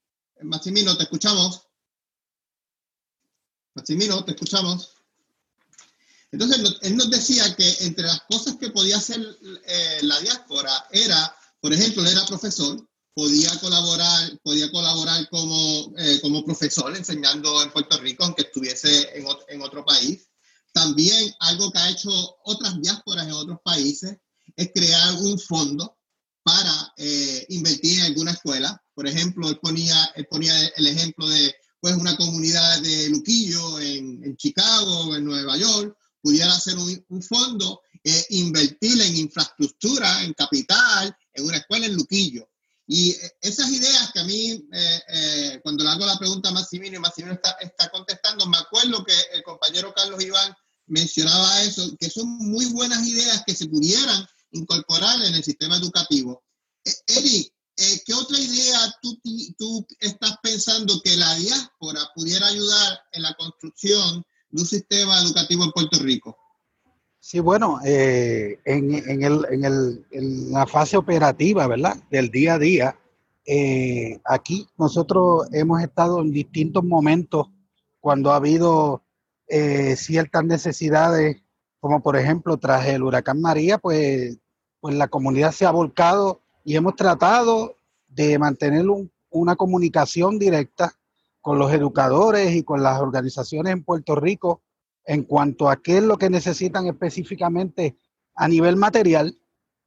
Maximino, 0.42 0.96
te 0.96 1.04
escuchamos. 1.04 1.68
Maximino, 3.74 4.24
te 4.24 4.32
escuchamos. 4.32 4.95
Entonces, 6.38 6.78
él 6.82 6.96
nos 6.96 7.08
decía 7.08 7.56
que 7.56 7.66
entre 7.80 8.04
las 8.04 8.20
cosas 8.28 8.56
que 8.56 8.68
podía 8.68 8.98
hacer 8.98 9.18
eh, 9.66 10.00
la 10.02 10.20
diáspora 10.20 10.86
era, 10.90 11.34
por 11.62 11.72
ejemplo, 11.72 12.02
él 12.02 12.08
era 12.12 12.26
profesor, 12.26 12.86
podía 13.14 13.48
colaborar, 13.58 14.38
podía 14.42 14.70
colaborar 14.70 15.26
como, 15.30 15.94
eh, 15.96 16.18
como 16.20 16.44
profesor 16.44 16.94
enseñando 16.94 17.62
en 17.62 17.72
Puerto 17.72 17.96
Rico, 17.96 18.24
aunque 18.24 18.42
estuviese 18.42 19.16
en, 19.18 19.26
en 19.48 19.62
otro 19.62 19.82
país. 19.82 20.28
También 20.74 21.34
algo 21.40 21.72
que 21.72 21.78
ha 21.78 21.88
hecho 21.88 22.10
otras 22.44 22.82
diásporas 22.82 23.24
en 23.26 23.32
otros 23.32 23.58
países 23.64 24.18
es 24.54 24.70
crear 24.74 25.14
un 25.14 25.38
fondo 25.38 25.96
para 26.42 26.92
eh, 26.98 27.46
invertir 27.48 28.00
en 28.00 28.04
alguna 28.04 28.32
escuela. 28.32 28.78
Por 28.92 29.08
ejemplo, 29.08 29.48
él 29.48 29.58
ponía, 29.58 30.12
él 30.16 30.26
ponía 30.26 30.52
el 30.76 30.86
ejemplo 30.86 31.26
de 31.26 31.54
pues, 31.80 31.94
una 31.94 32.14
comunidad 32.18 32.82
de 32.82 33.08
Luquillo 33.08 33.80
en, 33.80 34.22
en 34.22 34.36
Chicago, 34.36 35.16
en 35.16 35.24
Nueva 35.24 35.56
York, 35.56 35.96
pudiera 36.26 36.52
hacer 36.52 36.76
un, 36.76 37.22
fondo 37.22 37.82
eh, 38.02 38.26
invertir 38.30 39.00
en 39.00 39.16
infraestructura, 39.16 40.24
en 40.24 40.32
capital, 40.34 41.16
en 41.32 41.44
una 41.44 41.58
escuela 41.58 41.86
en 41.86 41.94
Luquillo. 41.94 42.48
Y 42.84 43.10
eh, 43.10 43.30
esas 43.40 43.70
ideas 43.70 44.10
que 44.12 44.18
a 44.18 44.24
mí, 44.24 44.50
eh, 44.72 45.00
eh, 45.08 45.60
cuando 45.62 45.84
le 45.84 45.90
hago 45.90 46.04
la 46.04 46.18
pregunta 46.18 46.48
a 46.48 46.52
Massimino 46.52 46.96
y 46.96 46.98
Massimino 46.98 47.34
está, 47.34 47.52
está 47.60 47.90
contestando, 47.90 48.44
me 48.46 48.58
acuerdo 48.58 49.04
que 49.04 49.14
el 49.34 49.44
compañero 49.44 49.94
Carlos 49.94 50.20
Iván 50.20 50.52
mencionaba 50.86 51.62
eso, 51.62 51.96
que 51.96 52.10
son 52.10 52.26
muy 52.38 52.66
buenas 52.66 53.06
ideas 53.06 53.44
que 53.46 53.54
se 53.54 53.68
pudieran 53.68 54.26
incorporar 54.50 55.22
en 55.26 55.34
el 55.36 55.44
sistema 55.44 55.76
educativo. 55.76 56.42
Eh, 56.84 56.92
Eric, 57.06 57.52
eh, 57.76 58.02
¿qué 58.04 58.14
otra 58.14 58.36
idea 58.36 58.92
tú, 59.00 59.20
tú 59.56 59.86
estás 60.00 60.34
pensando 60.42 61.00
que 61.04 61.16
la 61.16 61.36
diáspora 61.36 62.00
pudiera 62.16 62.48
ayudar 62.48 63.00
en 63.12 63.22
la 63.22 63.34
construcción 63.34 64.24
de 64.50 64.60
un 64.60 64.66
sistema 64.66 65.20
educativo 65.20 65.64
en 65.64 65.70
Puerto 65.72 65.98
Rico? 66.02 66.36
Sí, 67.20 67.40
bueno, 67.40 67.80
eh, 67.84 68.60
en, 68.64 68.94
en 68.94 69.22
el, 69.24 69.44
en, 69.50 69.64
el, 69.64 70.06
en 70.12 70.52
la 70.52 70.66
fase 70.66 70.96
operativa, 70.96 71.66
¿verdad? 71.66 71.96
Del 72.10 72.30
día 72.30 72.54
a 72.54 72.58
día, 72.58 72.98
eh, 73.44 74.20
aquí 74.24 74.68
nosotros 74.78 75.48
hemos 75.52 75.82
estado 75.82 76.20
en 76.20 76.30
distintos 76.30 76.84
momentos 76.84 77.48
cuando 78.00 78.30
ha 78.30 78.36
habido 78.36 79.02
eh, 79.48 79.96
ciertas 79.96 80.44
necesidades, 80.44 81.42
como 81.80 82.00
por 82.02 82.16
ejemplo 82.16 82.56
tras 82.58 82.86
el 82.86 83.02
huracán 83.02 83.40
María, 83.40 83.78
pues, 83.78 84.38
pues 84.80 84.94
la 84.94 85.08
comunidad 85.08 85.50
se 85.52 85.66
ha 85.66 85.70
volcado 85.72 86.42
y 86.64 86.76
hemos 86.76 86.94
tratado 86.94 87.76
de 88.08 88.38
mantener 88.38 88.88
un- 88.88 89.10
una 89.30 89.56
comunicación 89.56 90.38
directa 90.38 90.94
con 91.46 91.60
los 91.60 91.72
educadores 91.72 92.56
y 92.56 92.64
con 92.64 92.82
las 92.82 93.00
organizaciones 93.00 93.72
en 93.72 93.84
Puerto 93.84 94.16
Rico 94.16 94.62
en 95.04 95.22
cuanto 95.22 95.70
a 95.70 95.76
qué 95.80 95.98
es 95.98 96.02
lo 96.02 96.18
que 96.18 96.28
necesitan 96.28 96.88
específicamente 96.88 97.96
a 98.34 98.48
nivel 98.48 98.74
material. 98.74 99.38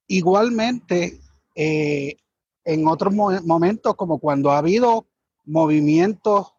Igualmente, 0.08 1.19
eh, 1.56 2.15
en 2.63 2.88
otros 2.88 3.13
mo- 3.13 3.41
momentos, 3.43 3.93
como 3.95 4.19
cuando 4.19 4.52
ha 4.52 4.60
habido 4.60 5.08
movimientos 5.43 6.54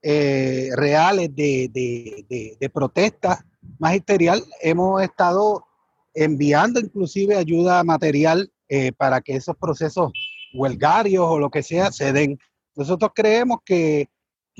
eh, 0.00 0.70
reales 0.74 1.36
de, 1.36 1.68
de, 1.70 2.24
de, 2.26 2.56
de 2.58 2.70
protesta 2.70 3.44
magisterial, 3.78 4.42
hemos 4.62 5.02
estado 5.02 5.66
enviando 6.14 6.80
inclusive 6.80 7.36
ayuda 7.36 7.84
material 7.84 8.50
eh, 8.70 8.92
para 8.92 9.20
que 9.20 9.36
esos 9.36 9.54
procesos 9.58 10.12
huelgarios 10.54 11.26
o 11.28 11.38
lo 11.38 11.50
que 11.50 11.62
sea 11.62 11.92
se 11.92 12.14
den. 12.14 12.38
Nosotros 12.74 13.10
creemos 13.14 13.58
que, 13.66 14.08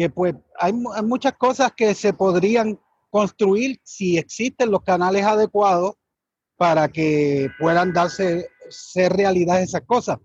que 0.01 0.09
pues 0.09 0.35
hay, 0.59 0.73
mu- 0.73 0.93
hay 0.95 1.03
muchas 1.03 1.35
cosas 1.35 1.73
que 1.77 1.95
se 1.95 2.15
podrían 2.15 2.81
construir 3.11 3.79
si 3.85 4.17
existen 4.17 4.71
los 4.71 4.81
canales 4.83 5.27
adecuados 5.27 5.93
para 6.57 6.89
que 6.89 7.51
puedan 7.59 7.93
darse, 7.93 8.49
ser 8.71 9.13
realidad 9.13 9.61
esas 9.61 9.83
cosas. 9.83 10.17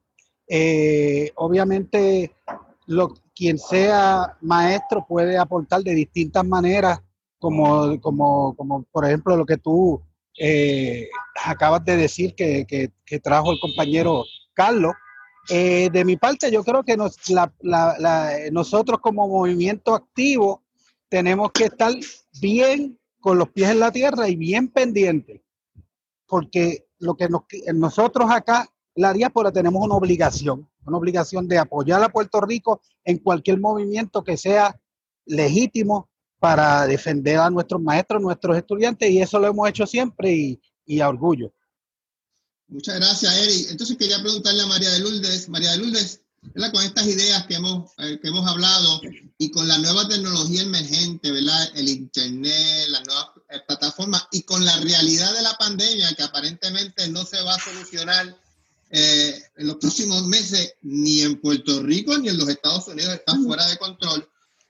Eh, 0.47 1.29
obviamente, 1.35 2.33
lo, 2.87 3.13
quien 3.35 3.57
sea 3.57 4.37
maestro 4.39 5.05
puede 5.05 5.37
aportar 5.37 5.81
de 5.81 5.93
distintas 5.93 6.45
maneras, 6.45 7.01
como, 7.37 7.99
como, 7.99 8.55
como 8.55 8.83
por 8.83 9.03
ejemplo 9.03 9.35
lo 9.35 9.45
que 9.45 9.57
tú 9.57 10.01
eh, 10.39 11.09
acabas 11.43 11.83
de 11.83 11.97
decir 11.97 12.33
que, 12.33 12.65
que- 12.65 12.91
que 13.05 13.19
trajo 13.19 13.51
el 13.51 13.59
compañero 13.59 14.23
Carlos. 14.53 14.93
Eh, 15.49 15.89
de 15.91 16.05
mi 16.05 16.17
parte, 16.17 16.51
yo 16.51 16.63
creo 16.63 16.83
que 16.83 16.97
nos- 16.97 17.29
la- 17.29 17.53
la- 17.61 18.33
nosotros 18.51 18.99
como 18.99 19.27
movimiento 19.27 19.93
activo 19.93 20.63
tenemos 21.09 21.51
que 21.51 21.65
estar 21.65 21.93
bien 22.41 22.99
con 23.19 23.37
los 23.37 23.49
pies 23.49 23.69
en 23.69 23.79
la 23.79 23.91
tierra 23.91 24.27
y 24.27 24.35
bien 24.35 24.69
pendientes, 24.69 25.41
porque 26.27 26.87
lo 26.99 27.15
que 27.15 27.29
nos, 27.29 27.43
nosotros 27.73 28.29
acá, 28.31 28.67
la 28.95 29.13
diáspora, 29.13 29.51
tenemos 29.51 29.83
una 29.85 29.95
obligación, 29.95 30.67
una 30.85 30.97
obligación 30.97 31.47
de 31.47 31.57
apoyar 31.57 32.01
a 32.03 32.09
Puerto 32.09 32.41
Rico 32.41 32.81
en 33.03 33.19
cualquier 33.19 33.59
movimiento 33.59 34.23
que 34.23 34.37
sea 34.37 34.79
legítimo 35.25 36.09
para 36.39 36.85
defender 36.87 37.37
a 37.39 37.49
nuestros 37.49 37.81
maestros, 37.81 38.21
nuestros 38.21 38.57
estudiantes, 38.57 39.09
y 39.09 39.21
eso 39.21 39.39
lo 39.39 39.47
hemos 39.47 39.67
hecho 39.69 39.85
siempre 39.85 40.31
y, 40.31 40.61
y 40.85 40.99
a 41.01 41.09
orgullo. 41.09 41.51
Muchas 42.67 42.95
gracias, 42.95 43.33
Eric. 43.35 43.67
Entonces 43.71 43.97
quería 43.97 44.21
preguntarle 44.21 44.63
a 44.63 44.67
María 44.67 44.89
de 44.91 44.99
Lourdes, 44.99 45.49
María 45.49 45.71
de 45.71 45.77
Lourdes, 45.77 46.21
¿verdad? 46.41 46.71
con 46.71 46.83
estas 46.83 47.05
ideas 47.07 47.45
que 47.47 47.55
hemos, 47.55 47.91
eh, 47.99 48.19
que 48.21 48.27
hemos 48.27 48.47
hablado 48.47 49.01
y 49.37 49.51
con 49.51 49.67
la 49.67 49.77
nueva 49.77 50.07
tecnología 50.07 50.63
emergente, 50.63 51.31
¿verdad? 51.31 51.71
el 51.75 51.89
Internet, 51.89 52.87
las 52.89 53.05
nuevas 53.05 53.27
eh, 53.49 53.59
plataformas 53.67 54.27
y 54.31 54.43
con 54.43 54.65
la 54.65 54.77
realidad 54.77 55.33
de 55.33 55.41
la 55.41 55.53
pandemia 55.57 56.13
que 56.13 56.23
aparentemente 56.23 57.07
no 57.09 57.25
se 57.25 57.41
va 57.41 57.55
a 57.55 57.59
solucionar 57.59 58.35
eh, 58.91 59.43
en 59.57 59.67
los 59.67 59.77
próximos 59.77 60.25
meses 60.27 60.75
ni 60.83 61.21
en 61.21 61.41
Puerto 61.41 61.81
Rico 61.81 62.17
ni 62.17 62.29
en 62.29 62.37
los 62.37 62.47
Estados 62.47 62.87
Unidos, 62.87 63.13
está 63.13 63.35
fuera 63.35 63.67
de 63.67 63.77
control. 63.77 64.29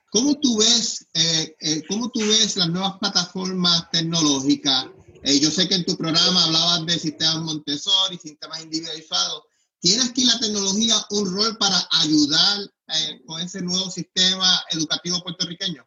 ¿Cómo 0.10 0.40
tú 0.40 0.58
ves, 0.58 1.06
eh, 1.14 1.56
eh, 1.60 1.84
cómo 1.90 2.10
tú 2.10 2.22
ves 2.22 2.56
las 2.56 2.70
nuevas 2.70 2.98
plataformas 3.00 3.92
tecnológicas? 3.92 4.86
Eh, 5.26 5.40
yo 5.42 5.50
sé 5.50 5.68
que 5.68 5.74
en 5.74 5.86
tu 5.86 5.98
programa 5.98 6.46
hablabas 6.46 6.86
de 6.86 7.00
sistemas 7.00 7.42
Montessori, 7.42 8.16
sistemas 8.18 8.64
individualizados. 8.64 9.42
¿Tiene 9.80 10.04
aquí 10.04 10.24
la 10.24 10.38
tecnología 10.40 10.94
un 11.10 11.36
rol 11.36 11.58
para 11.58 11.78
ayudar 12.04 12.60
eh, 12.90 13.22
con 13.26 13.42
ese 13.42 13.64
nuevo 13.64 13.90
sistema 13.90 14.64
educativo 14.70 15.20
puertorriqueño? 15.24 15.84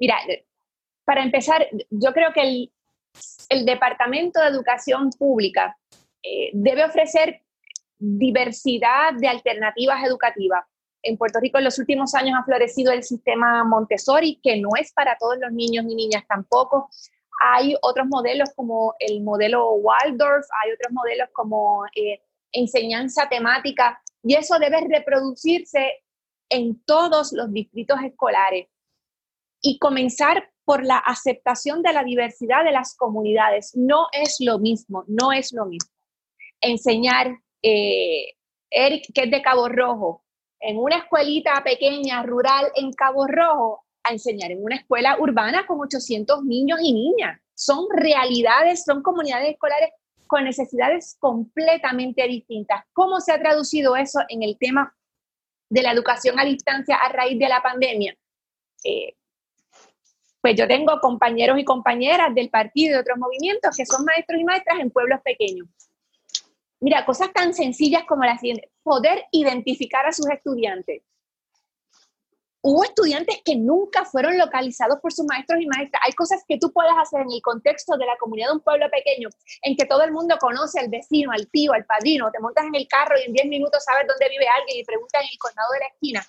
Mira, 0.00 0.16
para 1.04 1.22
empezar, 1.22 1.68
yo 1.88 2.12
creo 2.12 2.32
que 2.32 2.42
el, 2.42 2.72
el 3.48 3.64
Departamento 3.64 4.40
de 4.40 4.48
Educación 4.48 5.10
Pública 5.10 5.78
eh, 6.24 6.50
debe 6.52 6.84
ofrecer 6.84 7.40
diversidad 7.96 9.14
de 9.20 9.28
alternativas 9.28 10.04
educativas. 10.04 10.64
En 11.02 11.16
Puerto 11.16 11.38
Rico 11.38 11.58
en 11.58 11.64
los 11.64 11.78
últimos 11.78 12.12
años 12.16 12.36
ha 12.36 12.44
florecido 12.44 12.90
el 12.90 13.04
sistema 13.04 13.62
Montessori, 13.62 14.40
que 14.42 14.60
no 14.60 14.70
es 14.80 14.92
para 14.92 15.16
todos 15.16 15.36
los 15.40 15.52
niños 15.52 15.84
ni 15.84 15.94
niñas 15.94 16.24
tampoco. 16.28 16.90
Hay 17.40 17.74
otros 17.82 18.06
modelos 18.08 18.50
como 18.56 18.94
el 18.98 19.22
modelo 19.22 19.72
Waldorf, 19.72 20.46
hay 20.62 20.72
otros 20.72 20.92
modelos 20.92 21.28
como 21.32 21.84
eh, 21.94 22.20
enseñanza 22.52 23.28
temática, 23.28 24.00
y 24.22 24.34
eso 24.34 24.58
debe 24.58 24.80
reproducirse 24.88 26.02
en 26.50 26.82
todos 26.84 27.32
los 27.32 27.52
distritos 27.52 27.98
escolares 28.04 28.68
y 29.60 29.78
comenzar 29.78 30.50
por 30.64 30.84
la 30.84 30.98
aceptación 30.98 31.82
de 31.82 31.92
la 31.92 32.04
diversidad 32.04 32.64
de 32.64 32.72
las 32.72 32.94
comunidades. 32.96 33.72
No 33.74 34.06
es 34.12 34.36
lo 34.40 34.58
mismo, 34.58 35.04
no 35.06 35.32
es 35.32 35.52
lo 35.52 35.66
mismo. 35.66 35.90
Enseñar, 36.60 37.38
eh, 37.62 38.34
Eric, 38.70 39.06
que 39.14 39.22
es 39.22 39.30
de 39.30 39.42
Cabo 39.42 39.68
Rojo, 39.68 40.24
en 40.60 40.78
una 40.78 40.98
escuelita 40.98 41.62
pequeña, 41.64 42.22
rural, 42.22 42.70
en 42.74 42.92
Cabo 42.92 43.26
Rojo, 43.26 43.84
enseñar 44.10 44.50
en 44.50 44.62
una 44.62 44.76
escuela 44.76 45.16
urbana 45.18 45.66
con 45.66 45.80
800 45.80 46.44
niños 46.44 46.78
y 46.82 46.92
niñas. 46.92 47.40
Son 47.54 47.86
realidades, 47.90 48.84
son 48.84 49.02
comunidades 49.02 49.52
escolares 49.52 49.90
con 50.26 50.44
necesidades 50.44 51.16
completamente 51.18 52.26
distintas. 52.26 52.84
¿Cómo 52.92 53.20
se 53.20 53.32
ha 53.32 53.38
traducido 53.38 53.96
eso 53.96 54.20
en 54.28 54.42
el 54.42 54.56
tema 54.58 54.94
de 55.70 55.82
la 55.82 55.92
educación 55.92 56.38
a 56.38 56.44
distancia 56.44 56.96
a 56.96 57.08
raíz 57.08 57.38
de 57.38 57.48
la 57.48 57.62
pandemia? 57.62 58.16
Eh, 58.84 59.14
pues 60.40 60.54
yo 60.54 60.68
tengo 60.68 61.00
compañeros 61.00 61.58
y 61.58 61.64
compañeras 61.64 62.34
del 62.34 62.48
partido 62.50 62.90
y 62.90 62.92
de 62.94 63.00
otros 63.00 63.18
movimientos 63.18 63.76
que 63.76 63.84
son 63.84 64.04
maestros 64.04 64.40
y 64.40 64.44
maestras 64.44 64.78
en 64.80 64.90
pueblos 64.90 65.20
pequeños. 65.24 65.66
Mira, 66.80 67.04
cosas 67.04 67.32
tan 67.32 67.54
sencillas 67.54 68.04
como 68.04 68.24
la 68.24 68.38
siguiente, 68.38 68.70
poder 68.82 69.24
identificar 69.32 70.06
a 70.06 70.12
sus 70.12 70.30
estudiantes. 70.30 71.02
Hubo 72.60 72.82
estudiantes 72.82 73.40
que 73.44 73.54
nunca 73.54 74.04
fueron 74.04 74.36
localizados 74.36 74.98
por 75.00 75.12
sus 75.12 75.24
maestros 75.26 75.60
y 75.60 75.66
maestras. 75.66 76.02
Hay 76.04 76.12
cosas 76.12 76.42
que 76.46 76.58
tú 76.58 76.72
puedes 76.72 76.92
hacer 77.00 77.20
en 77.20 77.30
el 77.30 77.40
contexto 77.40 77.96
de 77.96 78.04
la 78.04 78.16
comunidad 78.18 78.48
de 78.48 78.54
un 78.54 78.60
pueblo 78.60 78.86
pequeño, 78.90 79.28
en 79.62 79.76
que 79.76 79.86
todo 79.86 80.02
el 80.02 80.12
mundo 80.12 80.36
conoce 80.40 80.80
al 80.80 80.88
vecino, 80.88 81.30
al 81.30 81.48
tío, 81.48 81.72
al 81.72 81.84
padrino, 81.84 82.30
te 82.32 82.40
montas 82.40 82.66
en 82.66 82.74
el 82.74 82.88
carro 82.88 83.14
y 83.18 83.26
en 83.26 83.32
10 83.32 83.46
minutos 83.46 83.84
sabes 83.84 84.08
dónde 84.08 84.28
vive 84.28 84.46
alguien 84.48 84.80
y 84.80 84.84
preguntas 84.84 85.22
en 85.22 85.28
el 85.32 85.38
condado 85.38 85.72
de 85.72 85.78
la 85.78 85.86
esquina 85.86 86.26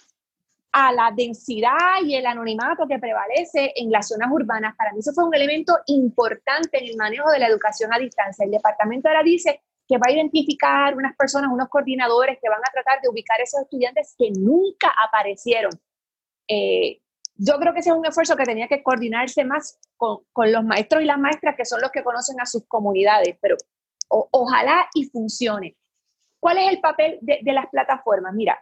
a 0.71 0.91
la 0.93 1.11
densidad 1.15 2.03
y 2.05 2.15
el 2.15 2.25
anonimato 2.25 2.87
que 2.87 2.99
prevalece 2.99 3.73
en 3.75 3.91
las 3.91 4.07
zonas 4.07 4.29
urbanas. 4.31 4.75
Para 4.75 4.93
mí 4.93 4.99
eso 4.99 5.13
fue 5.13 5.23
un 5.23 5.33
elemento 5.33 5.77
importante 5.87 6.77
en 6.77 6.89
el 6.89 6.95
manejo 6.95 7.31
de 7.31 7.39
la 7.39 7.47
educación 7.47 7.93
a 7.93 7.97
distancia. 7.97 8.45
El 8.45 8.51
departamento 8.51 9.07
ahora 9.07 9.23
dice 9.23 9.61
que 9.87 9.97
va 9.97 10.03
a 10.07 10.11
identificar 10.11 10.95
unas 10.95 11.15
personas, 11.15 11.49
unos 11.51 11.69
coordinadores 11.69 12.37
que 12.39 12.49
van 12.49 12.59
a 12.59 12.71
tratar 12.71 13.01
de 13.01 13.09
ubicar 13.09 13.39
a 13.39 13.43
esos 13.43 13.61
estudiantes 13.61 14.13
que 14.17 14.29
nunca 14.31 14.93
aparecieron. 15.07 15.71
Eh, 16.49 16.99
yo 17.35 17.57
creo 17.57 17.73
que 17.73 17.79
ese 17.79 17.91
es 17.91 17.95
un 17.95 18.05
esfuerzo 18.05 18.35
que 18.35 18.43
tenía 18.43 18.67
que 18.67 18.83
coordinarse 18.83 19.45
más 19.45 19.79
con, 19.95 20.25
los 20.51 20.63
maestros 20.65 21.01
y 21.01 21.05
las 21.05 21.17
maestras 21.17 21.55
que 21.55 21.63
son 21.63 21.79
los 21.79 21.91
que 21.91 22.03
conocen 22.03 22.41
a 22.41 22.45
sus 22.45 22.67
comunidades, 22.67 23.37
pero 23.39 23.55
ojalá 24.09 24.89
y 24.93 25.05
funcione. 25.05 25.77
¿Cuál 26.41 26.57
es 26.57 26.69
el 26.69 26.81
papel 26.81 27.19
de, 27.21 27.39
de 27.41 27.53
las 27.53 27.67
plataformas? 27.69 28.33
Mira, 28.33 28.61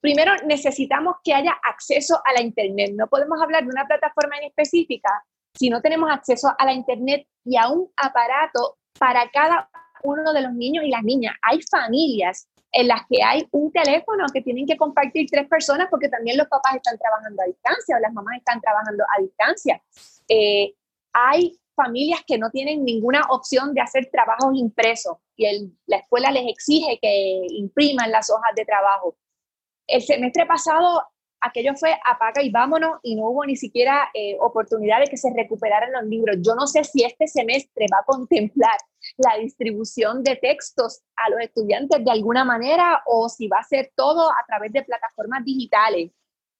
primero 0.00 0.32
necesitamos 0.44 1.16
que 1.24 1.34
haya 1.34 1.56
acceso 1.68 2.20
a 2.24 2.32
la 2.32 2.42
Internet. 2.42 2.92
No 2.94 3.08
podemos 3.08 3.40
hablar 3.42 3.64
de 3.64 3.70
una 3.70 3.86
plataforma 3.86 4.38
en 4.38 4.44
específica 4.44 5.24
si 5.58 5.70
no 5.70 5.80
tenemos 5.80 6.10
acceso 6.10 6.52
a 6.56 6.64
la 6.64 6.72
Internet 6.72 7.26
y 7.44 7.56
a 7.56 7.70
un 7.70 7.90
aparato 7.96 8.78
para 8.98 9.28
cada 9.30 9.68
uno 10.04 10.32
de 10.32 10.42
los 10.42 10.52
niños 10.52 10.84
y 10.84 10.90
las 10.90 11.02
niñas. 11.02 11.34
Hay 11.42 11.60
familias 11.62 12.48
en 12.78 12.88
las 12.88 13.00
que 13.08 13.22
hay 13.24 13.48
un 13.52 13.72
teléfono 13.72 14.26
que 14.32 14.42
tienen 14.42 14.66
que 14.66 14.76
compartir 14.76 15.26
tres 15.30 15.48
personas 15.48 15.88
porque 15.90 16.10
también 16.10 16.36
los 16.36 16.46
papás 16.46 16.76
están 16.76 16.98
trabajando 16.98 17.42
a 17.42 17.46
distancia 17.46 17.96
o 17.96 18.00
las 18.00 18.12
mamás 18.12 18.36
están 18.36 18.60
trabajando 18.60 19.02
a 19.02 19.22
distancia. 19.22 19.82
Eh, 20.28 20.74
hay 21.14 21.58
familias 21.74 22.20
que 22.26 22.36
no 22.36 22.50
tienen 22.50 22.84
ninguna 22.84 23.22
opción 23.30 23.72
de 23.72 23.80
hacer 23.80 24.10
trabajos 24.12 24.54
impresos 24.54 25.16
y 25.36 25.72
la 25.86 25.96
escuela 25.96 26.30
les 26.30 26.48
exige 26.48 26.98
que 27.00 27.46
impriman 27.48 28.10
las 28.10 28.28
hojas 28.28 28.54
de 28.54 28.66
trabajo. 28.66 29.16
El 29.86 30.02
semestre 30.02 30.44
pasado 30.44 31.02
aquello 31.40 31.74
fue 31.74 31.96
apaga 32.04 32.42
y 32.42 32.50
vámonos 32.50 32.98
y 33.02 33.14
no 33.14 33.28
hubo 33.28 33.44
ni 33.44 33.56
siquiera 33.56 34.08
eh, 34.14 34.36
oportunidad 34.40 35.00
de 35.00 35.06
que 35.06 35.16
se 35.16 35.32
recuperaran 35.34 35.92
los 35.92 36.04
libros. 36.04 36.36
Yo 36.40 36.54
no 36.54 36.66
sé 36.66 36.84
si 36.84 37.04
este 37.04 37.26
semestre 37.26 37.86
va 37.92 37.98
a 38.00 38.04
contemplar 38.04 38.76
la 39.18 39.38
distribución 39.38 40.22
de 40.22 40.36
textos 40.36 41.02
a 41.16 41.30
los 41.30 41.40
estudiantes 41.40 42.04
de 42.04 42.10
alguna 42.10 42.44
manera 42.44 43.02
o 43.06 43.28
si 43.28 43.48
va 43.48 43.58
a 43.58 43.64
ser 43.64 43.92
todo 43.94 44.30
a 44.30 44.44
través 44.46 44.72
de 44.72 44.82
plataformas 44.82 45.44
digitales, 45.44 46.10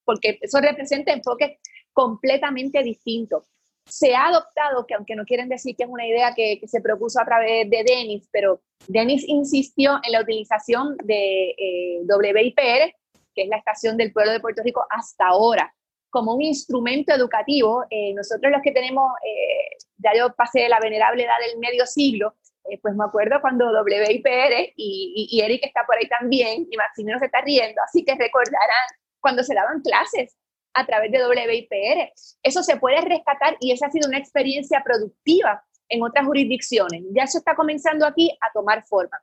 porque 0.04 0.38
eso 0.40 0.60
representa 0.60 1.12
enfoques 1.12 1.58
completamente 1.92 2.82
distintos. 2.82 3.44
Se 3.86 4.14
ha 4.14 4.26
adoptado, 4.26 4.84
que 4.84 4.94
aunque 4.94 5.14
no 5.14 5.24
quieren 5.24 5.48
decir 5.48 5.76
que 5.76 5.84
es 5.84 5.88
una 5.88 6.06
idea 6.06 6.34
que, 6.34 6.60
se 6.66 6.80
propuso 6.80 7.20
a 7.20 7.24
través 7.24 7.70
de 7.70 7.84
Denis, 7.84 8.28
pero 8.32 8.60
Denis 8.88 9.24
insistió 9.28 10.00
en 10.04 10.12
la 10.12 10.22
utilización 10.22 10.96
de 11.04 11.50
eh, 11.50 12.00
WIPR 12.02 12.92
que 13.36 13.42
es 13.42 13.48
la 13.48 13.58
estación 13.58 13.96
del 13.96 14.12
pueblo 14.12 14.32
de 14.32 14.40
Puerto 14.40 14.62
Rico 14.62 14.84
hasta 14.90 15.26
ahora, 15.26 15.72
como 16.10 16.34
un 16.34 16.42
instrumento 16.42 17.12
educativo. 17.12 17.84
Eh, 17.90 18.14
nosotros 18.14 18.50
los 18.50 18.62
que 18.62 18.72
tenemos, 18.72 19.12
eh, 19.24 19.76
ya 19.98 20.12
yo 20.16 20.34
pasé 20.34 20.68
la 20.68 20.80
venerable 20.80 21.24
edad 21.24 21.38
del 21.46 21.58
medio 21.58 21.86
siglo, 21.86 22.34
eh, 22.70 22.78
pues 22.80 22.94
me 22.96 23.04
acuerdo 23.04 23.40
cuando 23.40 23.66
WIPR 23.66 24.72
y, 24.74 25.28
y, 25.30 25.40
Eric 25.40 25.64
está 25.64 25.84
por 25.86 25.96
ahí 25.96 26.08
también, 26.08 26.66
y 26.70 26.76
Maximino 26.76 27.18
se 27.18 27.26
está 27.26 27.42
riendo, 27.42 27.80
así 27.82 28.04
que 28.04 28.14
recordarán 28.14 28.86
cuando 29.20 29.44
se 29.44 29.54
daban 29.54 29.82
clases 29.82 30.36
a 30.74 30.84
través 30.86 31.12
de 31.12 31.26
WIPR. 31.26 32.12
Eso 32.42 32.62
se 32.62 32.76
puede 32.76 33.00
rescatar 33.02 33.56
y 33.60 33.72
esa 33.72 33.86
ha 33.86 33.90
sido 33.90 34.08
una 34.08 34.18
experiencia 34.18 34.82
productiva 34.82 35.62
en 35.88 36.02
otras 36.02 36.26
jurisdicciones. 36.26 37.02
Ya 37.12 37.24
eso 37.24 37.38
está 37.38 37.54
comenzando 37.54 38.06
aquí 38.06 38.36
a 38.40 38.52
tomar 38.52 38.84
forma. 38.86 39.18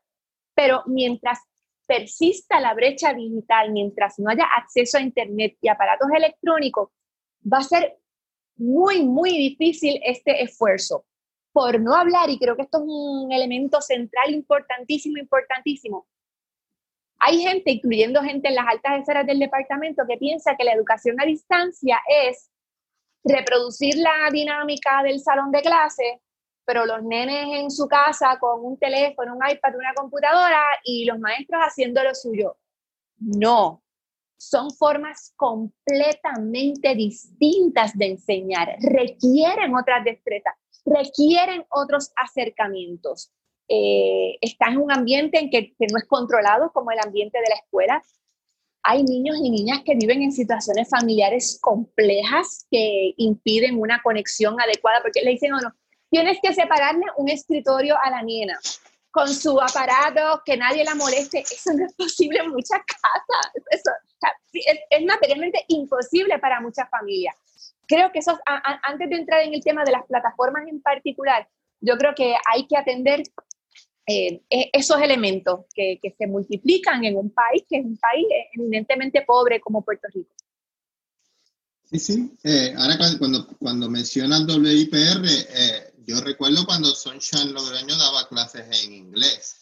Pero 0.56 0.84
mientras 0.86 1.40
persista 1.86 2.60
la 2.60 2.74
brecha 2.74 3.14
digital, 3.14 3.72
mientras 3.72 4.20
no 4.20 4.30
haya 4.30 4.46
acceso 4.58 4.98
a 4.98 5.02
Internet 5.02 5.58
y 5.62 5.68
aparatos 5.68 6.08
electrónicos, 6.16 6.90
va 7.52 7.60
a 7.60 7.64
ser 7.64 7.98
muy, 8.56 9.04
muy 9.04 9.32
difícil 9.32 10.00
este 10.04 10.44
esfuerzo. 10.44 11.06
Por 11.52 11.80
no 11.80 11.94
hablar, 11.96 12.30
y 12.30 12.40
creo 12.40 12.56
que 12.56 12.64
esto 12.64 12.80
es 12.80 12.84
un 12.88 13.32
elemento 13.32 13.80
central 13.82 14.32
importantísimo, 14.32 15.18
importantísimo, 15.18 16.08
hay 17.20 17.40
gente, 17.42 17.72
incluyendo 17.72 18.22
gente 18.22 18.50
en 18.50 18.56
las 18.56 18.68
altas 18.68 19.00
esferas 19.00 19.26
del 19.26 19.40
departamento, 19.40 20.04
que 20.08 20.18
piensa 20.18 20.58
que 20.58 20.66
la 20.66 20.74
educación 20.74 21.22
a 21.22 21.26
distancia 21.26 22.00
es 22.28 22.50
reproducir 23.24 23.96
la 23.96 24.30
dinámica 24.30 25.02
del 25.04 25.22
salón 25.22 25.50
de 25.52 25.62
clase 25.62 26.22
pero 26.66 26.86
los 26.86 27.04
nenes 27.04 27.48
en 27.52 27.72
su 27.72 27.88
casa 27.88 28.38
con 28.40 28.64
un 28.64 28.78
teléfono, 28.78 29.36
un 29.36 29.50
iPad, 29.50 29.76
una 29.76 29.94
computadora 29.94 30.62
y 30.84 31.06
los 31.06 31.20
maestros 31.20 31.62
haciendo 31.62 32.04
lo 32.04 32.16
suyo. 32.16 32.58
No, 33.18 33.84
son 34.38 34.72
formas 34.72 35.34
completamente 35.36 36.96
distintas 36.96 37.98
de 37.98 38.08
enseñar, 38.08 38.76
requieren 38.82 39.76
otras 39.76 40.04
destrezas, 40.04 40.54
requieren 40.86 41.66
otros 41.70 42.12
acercamientos. 42.16 43.32
Eh, 43.70 44.38
están 44.42 44.74
en 44.74 44.82
un 44.82 44.92
ambiente 44.92 45.40
en 45.40 45.50
que, 45.50 45.74
que 45.74 45.88
no 45.90 45.98
es 45.98 46.06
controlado 46.06 46.72
como 46.74 46.92
el 46.92 47.00
ambiente 47.00 47.40
de 47.40 47.50
la 47.50 47.56
escuela. 47.56 48.04
Hay 48.84 49.04
niños 49.04 49.38
y 49.42 49.50
niñas 49.50 49.82
que 49.86 49.96
viven 49.96 50.22
en 50.22 50.34
situaciones 50.34 50.90
familiares 50.90 51.58
complejas 51.62 52.68
que 52.70 53.14
impiden 53.16 53.80
una 53.80 54.02
conexión 54.04 54.60
adecuada, 54.60 55.02
porque 55.02 55.22
le 55.22 55.32
dicen, 55.32 55.54
o 55.54 55.62
no, 55.62 55.74
Tienes 56.14 56.38
que 56.44 56.54
separarle 56.54 57.06
un 57.18 57.28
escritorio 57.28 57.96
a 58.00 58.12
la 58.12 58.22
niña 58.22 58.56
con 59.10 59.28
su 59.28 59.60
aparato, 59.60 60.44
que 60.46 60.56
nadie 60.56 60.84
la 60.84 60.94
moleste. 60.94 61.40
Eso 61.40 61.74
no 61.74 61.88
es 61.88 61.94
posible 61.94 62.38
en 62.38 62.52
muchas 62.52 62.82
casas. 62.86 63.52
Eso, 63.72 63.90
es, 64.92 65.06
materialmente 65.08 65.66
imposible 65.70 66.38
para 66.38 66.62
muchas 66.62 66.88
familias. 66.88 67.34
Creo 67.88 68.12
que 68.12 68.20
eso, 68.20 68.40
antes 68.46 69.10
de 69.10 69.16
entrar 69.16 69.42
en 69.42 69.56
el 69.56 69.64
tema 69.64 69.84
de 69.84 69.92
las 69.92 70.06
plataformas 70.06 70.68
en 70.68 70.84
particular, 70.84 71.48
yo 71.82 71.98
creo 71.98 72.14
que 72.14 72.36
hay 72.46 72.68
que 72.68 72.78
atender 72.78 73.24
eh, 74.06 74.40
e, 74.52 74.70
esos 74.72 75.02
elementos 75.02 75.62
que, 75.74 75.98
que, 76.00 76.12
se 76.12 76.28
multiplican 76.28 77.04
en 77.06 77.18
un 77.18 77.32
país 77.32 77.64
que 77.68 77.78
es 77.78 77.86
un 77.86 77.98
país 77.98 78.28
eminentemente 78.54 79.24
pobre 79.24 79.60
como 79.60 79.82
Puerto 79.82 80.08
Rico. 80.14 80.30
Sí, 81.94 82.00
sí. 82.00 82.32
Eh, 82.44 82.74
ahora 82.76 82.98
cuando, 83.20 83.48
cuando 83.60 83.90
mencionan 83.90 84.50
WIPR, 84.50 85.26
eh, 85.26 85.83
yo 86.06 86.22
recuerdo 86.22 86.66
cuando 86.66 86.94
Sunshine 86.94 87.54
Logroño 87.54 87.96
daba 87.98 88.28
clases 88.28 88.66
en 88.84 88.94
inglés, 88.94 89.56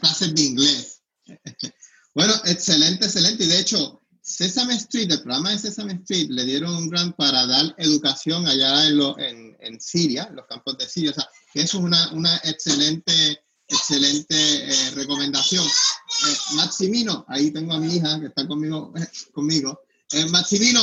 clases 0.00 0.34
de 0.34 0.42
inglés. 0.42 1.02
bueno, 2.14 2.34
excelente, 2.44 3.06
excelente. 3.06 3.44
Y 3.44 3.48
de 3.48 3.60
hecho, 3.60 4.02
Sesame 4.22 4.74
Street, 4.74 5.10
el 5.10 5.22
programa 5.22 5.50
de 5.50 5.58
Sesame 5.58 5.94
Street, 5.94 6.28
le 6.30 6.44
dieron 6.44 6.74
un 6.74 6.88
gran 6.88 7.12
para 7.14 7.44
dar 7.46 7.74
educación 7.78 8.46
allá 8.46 8.86
en, 8.86 9.56
en, 9.60 9.80
Siria, 9.80 10.28
en 10.30 10.36
los 10.36 10.46
campos 10.46 10.78
de 10.78 10.88
Siria. 10.88 11.10
O 11.10 11.14
sea, 11.14 11.28
eso 11.54 11.78
es 11.78 11.84
una, 11.84 12.12
una 12.12 12.36
excelente, 12.44 13.42
excelente 13.66 14.34
eh, 14.36 14.90
recomendación. 14.92 15.66
Eh, 15.66 16.36
Maximino, 16.54 17.24
ahí 17.28 17.50
tengo 17.50 17.72
a 17.74 17.80
mi 17.80 17.96
hija 17.96 18.20
que 18.20 18.26
está 18.26 18.46
conmigo. 18.46 18.92
conmigo. 19.34 19.80
Eh, 20.12 20.26
Maximino, 20.26 20.80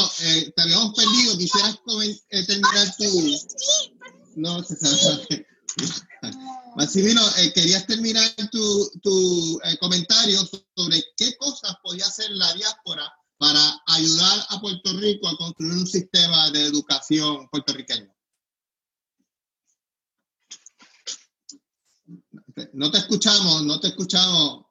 te 0.56 0.62
habíamos 0.62 0.93
perdido. 0.95 1.38
Quisieras 1.38 1.80
terminar 2.30 2.95
tu, 2.97 3.06
no 4.39 4.63
se 4.63 4.75
sabe. 4.75 5.47
Maximino, 6.75 7.21
eh, 7.38 7.54
querías 7.54 7.86
terminar 7.86 8.23
tu, 8.52 8.91
tu 9.02 9.60
eh, 9.63 9.78
comentario 9.80 10.39
sobre 10.75 11.04
qué 11.17 11.36
cosas 11.38 11.75
podía 11.84 12.06
hacer 12.06 12.30
la 12.32 12.52
diáspora 12.54 13.12
para 13.38 13.62
ayudar 13.88 14.45
a 14.49 14.60
Puerto 14.60 14.93
Rico 14.93 15.28
a 15.28 15.38
construir 15.38 15.73
un 15.73 15.88
sistema 15.88 16.49
de 16.52 16.65
educación 16.65 17.47
puertorriqueño. 17.49 18.13
No 22.73 22.91
te 22.91 22.97
escuchamos, 22.97 23.63
no 23.63 23.80
te 23.80 23.88
escuchamos. 23.88 24.65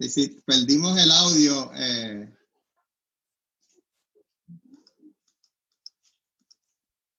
Sí, 0.00 0.10
sí, 0.10 0.42
perdimos 0.44 0.98
el 0.98 1.10
audio. 1.10 1.70
Eh. 1.74 2.37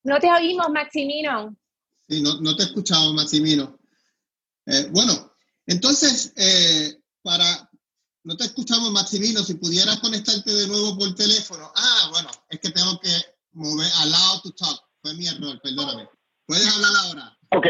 No 0.10 0.20
te 0.20 0.28
oímos, 0.32 0.70
Maximino. 0.72 1.56
Sí, 2.08 2.24
no, 2.24 2.42
no 2.42 2.56
te 2.56 2.64
escuchamos, 2.64 3.14
Maximino. 3.14 3.78
Eh, 4.66 4.88
bueno, 4.90 5.14
entonces, 5.68 6.34
eh, 6.36 6.98
para... 7.22 7.70
No 8.24 8.36
te 8.36 8.46
escuchamos, 8.46 8.92
Maximino. 8.92 9.44
Si 9.44 9.54
pudieras 9.54 10.00
conectarte 10.00 10.52
de 10.52 10.68
nuevo 10.68 10.98
por 10.98 11.14
teléfono. 11.14 11.72
Ah, 11.76 12.10
bueno, 12.10 12.30
es 12.50 12.60
que 12.60 12.72
tengo 12.72 13.00
que 13.00 13.10
mover 13.52 13.88
allow 14.02 14.42
to 14.42 14.52
talk. 14.54 14.82
Fue 15.04 15.14
mi 15.14 15.28
error, 15.28 15.62
perdóname. 15.62 16.10
¿Puedes 16.48 16.68
hablar 16.76 16.92
ahora? 17.06 17.38
Ok. 17.52 17.68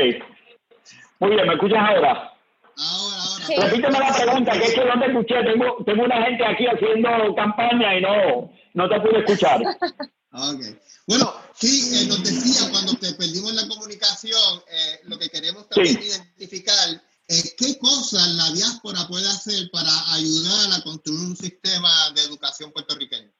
Muy 1.19 1.31
bien, 1.31 1.45
¿me 1.45 1.53
escuchas 1.55 1.77
ahora? 1.77 2.33
Ahora, 2.77 3.17
ahora. 3.21 3.67
Repíteme 3.67 3.99
la 3.99 4.13
pregunta, 4.13 4.51
que 4.53 4.63
es 4.63 4.73
que 4.75 4.85
no 4.85 4.97
te 4.97 5.05
escuché. 5.07 5.43
Tengo, 5.43 5.83
tengo 5.85 6.03
una 6.05 6.23
gente 6.23 6.45
aquí 6.45 6.65
haciendo 6.67 7.35
campaña 7.35 7.97
y 7.97 8.01
no, 8.01 8.49
no 8.75 8.89
te 8.89 9.01
pude 9.01 9.19
escuchar. 9.19 9.61
ok. 10.31 10.88
Bueno, 11.09 11.33
sí, 11.53 11.89
eh, 11.89 12.05
nos 12.07 12.23
decía 12.23 12.69
cuando 12.69 12.93
te 12.93 13.11
perdimos 13.17 13.51
la 13.55 13.67
comunicación, 13.67 14.61
eh, 14.69 14.99
lo 15.09 15.17
que 15.17 15.27
queremos 15.29 15.67
también 15.67 15.97
identificar 15.97 17.01
es 17.27 17.55
qué 17.57 17.79
cosas 17.79 18.27
la 18.37 18.53
diáspora 18.53 19.07
puede 19.09 19.25
hacer 19.25 19.71
para 19.73 19.89
ayudar 20.13 20.69
a 20.77 20.83
construir 20.83 21.19
un 21.21 21.35
sistema 21.35 21.89
de 22.13 22.21
educación 22.21 22.71
puertorriqueño. 22.71 23.31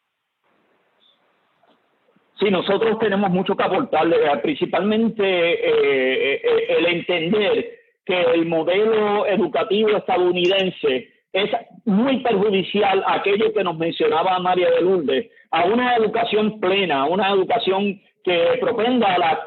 Sí, 2.39 2.49
nosotros 2.49 2.97
tenemos 2.97 3.30
mucho 3.30 3.55
que 3.55 3.63
aportarle, 3.63 4.15
eh, 4.17 4.38
principalmente 4.41 5.22
el 6.74 6.86
entender 6.88 7.78
que 8.03 8.20
el 8.34 8.47
modelo 8.47 9.28
educativo 9.28 9.95
estadounidense 9.95 11.18
es 11.34 11.49
muy 11.86 12.19
perjudicial 12.19 13.03
aquello 13.07 13.53
que 13.53 13.63
nos 13.63 13.77
mencionaba 13.77 14.39
María 14.39 14.69
de 14.71 14.82
Lourdes, 14.82 15.32
a 15.51 15.65
una 15.65 15.95
educación 15.95 16.59
plena, 16.59 17.01
a 17.01 17.05
una 17.05 17.30
educación 17.30 17.99
que 18.23 18.57
propenda 18.59 19.13
a 19.13 19.17
la, 19.17 19.45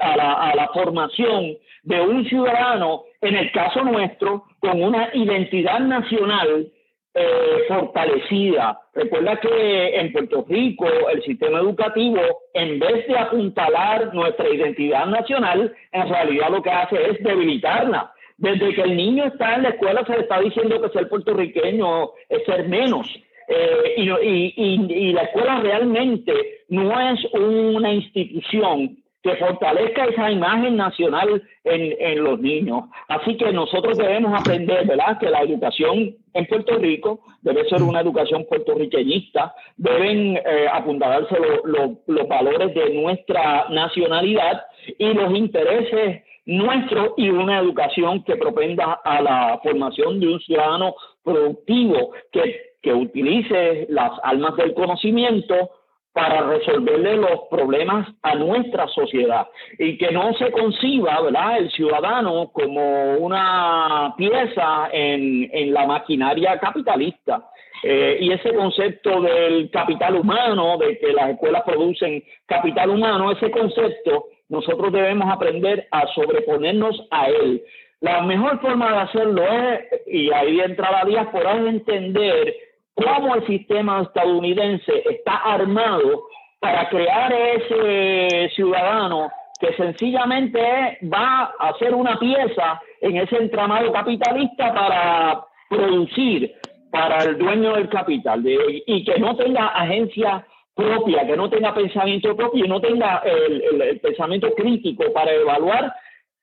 a, 0.00 0.16
la, 0.16 0.32
a 0.34 0.54
la 0.54 0.68
formación 0.68 1.56
de 1.82 2.00
un 2.00 2.24
ciudadano, 2.26 3.04
en 3.20 3.36
el 3.36 3.50
caso 3.52 3.82
nuestro, 3.82 4.44
con 4.60 4.82
una 4.82 5.10
identidad 5.14 5.80
nacional 5.80 6.68
eh, 7.14 7.64
fortalecida. 7.68 8.80
Recuerda 8.94 9.36
que 9.36 9.96
en 9.96 10.12
Puerto 10.12 10.46
Rico 10.48 10.86
el 11.12 11.22
sistema 11.22 11.58
educativo, 11.58 12.20
en 12.54 12.78
vez 12.78 13.06
de 13.06 13.18
apuntalar 13.18 14.14
nuestra 14.14 14.48
identidad 14.48 15.06
nacional, 15.06 15.74
en 15.92 16.08
realidad 16.08 16.50
lo 16.50 16.62
que 16.62 16.70
hace 16.70 17.10
es 17.10 17.22
debilitarla. 17.22 18.12
Desde 18.42 18.74
que 18.74 18.82
el 18.82 18.96
niño 18.96 19.24
está 19.24 19.54
en 19.54 19.62
la 19.62 19.68
escuela 19.68 20.04
se 20.04 20.14
le 20.14 20.22
está 20.22 20.40
diciendo 20.40 20.82
que 20.82 20.88
ser 20.88 21.08
puertorriqueño 21.08 22.10
es 22.28 22.44
ser 22.44 22.68
menos. 22.68 23.06
Eh, 23.46 23.94
y, 23.96 24.10
y, 24.10 24.92
y 24.92 25.12
la 25.12 25.22
escuela 25.22 25.60
realmente 25.60 26.32
no 26.68 27.00
es 27.00 27.24
una 27.34 27.92
institución 27.94 28.96
que 29.22 29.36
fortalezca 29.36 30.06
esa 30.06 30.32
imagen 30.32 30.76
nacional 30.76 31.40
en, 31.62 31.94
en, 32.00 32.24
los 32.24 32.40
niños. 32.40 32.86
Así 33.06 33.36
que 33.36 33.52
nosotros 33.52 33.96
debemos 33.96 34.38
aprender, 34.38 34.84
¿verdad?, 34.88 35.18
que 35.20 35.30
la 35.30 35.42
educación 35.42 36.16
en 36.34 36.46
Puerto 36.46 36.78
Rico 36.78 37.20
debe 37.42 37.68
ser 37.68 37.82
una 37.82 38.00
educación 38.00 38.44
puertorriqueñista, 38.48 39.54
deben 39.76 40.36
eh, 40.36 40.66
apuntalarse 40.72 41.36
los 41.64 42.28
valores 42.28 42.74
de 42.74 42.90
nuestra 42.94 43.66
nacionalidad 43.70 44.64
y 44.98 45.14
los 45.14 45.32
intereses 45.36 46.22
nuestros 46.46 47.10
y 47.16 47.30
una 47.30 47.60
educación 47.60 48.22
que 48.24 48.36
propenda 48.36 49.00
a 49.04 49.22
la 49.22 49.60
formación 49.62 50.20
de 50.20 50.28
un 50.28 50.40
ciudadano 50.40 50.94
productivo 51.22 52.12
que, 52.32 52.72
que 52.82 52.92
utilice 52.92 53.86
las 53.90 54.12
almas 54.22 54.56
del 54.56 54.74
conocimiento 54.74 55.70
para 56.12 56.42
resolverle 56.42 57.16
los 57.16 57.40
problemas 57.50 58.06
a 58.22 58.34
nuestra 58.34 58.86
sociedad 58.88 59.46
y 59.78 59.96
que 59.96 60.10
no 60.10 60.34
se 60.34 60.50
conciba 60.50 61.20
¿verdad? 61.22 61.58
el 61.58 61.70
ciudadano 61.70 62.50
como 62.52 63.14
una 63.14 64.14
pieza 64.16 64.90
en, 64.92 65.48
en 65.52 65.72
la 65.72 65.86
maquinaria 65.86 66.58
capitalista. 66.58 67.48
Eh, 67.84 68.18
y 68.20 68.32
ese 68.32 68.54
concepto 68.54 69.22
del 69.22 69.68
capital 69.70 70.14
humano, 70.14 70.78
de 70.78 70.98
que 70.98 71.12
las 71.12 71.30
escuelas 71.30 71.62
producen 71.64 72.22
capital 72.46 72.90
humano, 72.90 73.32
ese 73.32 73.50
concepto 73.50 74.26
nosotros 74.48 74.92
debemos 74.92 75.30
aprender 75.32 75.86
a 75.90 76.06
sobreponernos 76.08 77.06
a 77.10 77.28
él. 77.28 77.62
La 78.00 78.22
mejor 78.22 78.60
forma 78.60 78.90
de 78.92 78.98
hacerlo 78.98 79.42
es, 79.44 79.80
y 80.06 80.32
ahí 80.32 80.60
entra 80.60 80.90
la 80.90 81.04
diáspora, 81.04 81.56
es 81.56 81.66
entender 81.66 82.54
cómo 82.94 83.34
el 83.36 83.46
sistema 83.46 84.02
estadounidense 84.02 85.02
está 85.08 85.36
armado 85.36 86.24
para 86.60 86.88
crear 86.88 87.32
ese 87.32 88.50
ciudadano 88.54 89.30
que 89.60 89.72
sencillamente 89.74 90.98
va 91.02 91.54
a 91.58 91.72
ser 91.78 91.94
una 91.94 92.18
pieza 92.18 92.80
en 93.00 93.16
ese 93.16 93.36
entramado 93.36 93.92
capitalista 93.92 94.74
para 94.74 95.44
producir 95.68 96.52
para 96.90 97.24
el 97.24 97.38
dueño 97.38 97.74
del 97.74 97.88
capital 97.88 98.42
y 98.44 99.04
que 99.04 99.18
no 99.18 99.34
tenga 99.36 99.68
agencia 99.68 100.44
propia, 100.74 101.26
que 101.26 101.36
no 101.36 101.50
tenga 101.50 101.74
pensamiento 101.74 102.34
propio 102.36 102.64
y 102.64 102.68
no 102.68 102.80
tenga 102.80 103.22
el, 103.24 104.00
pensamiento 104.00 104.52
crítico 104.54 105.12
para 105.12 105.32
evaluar 105.32 105.92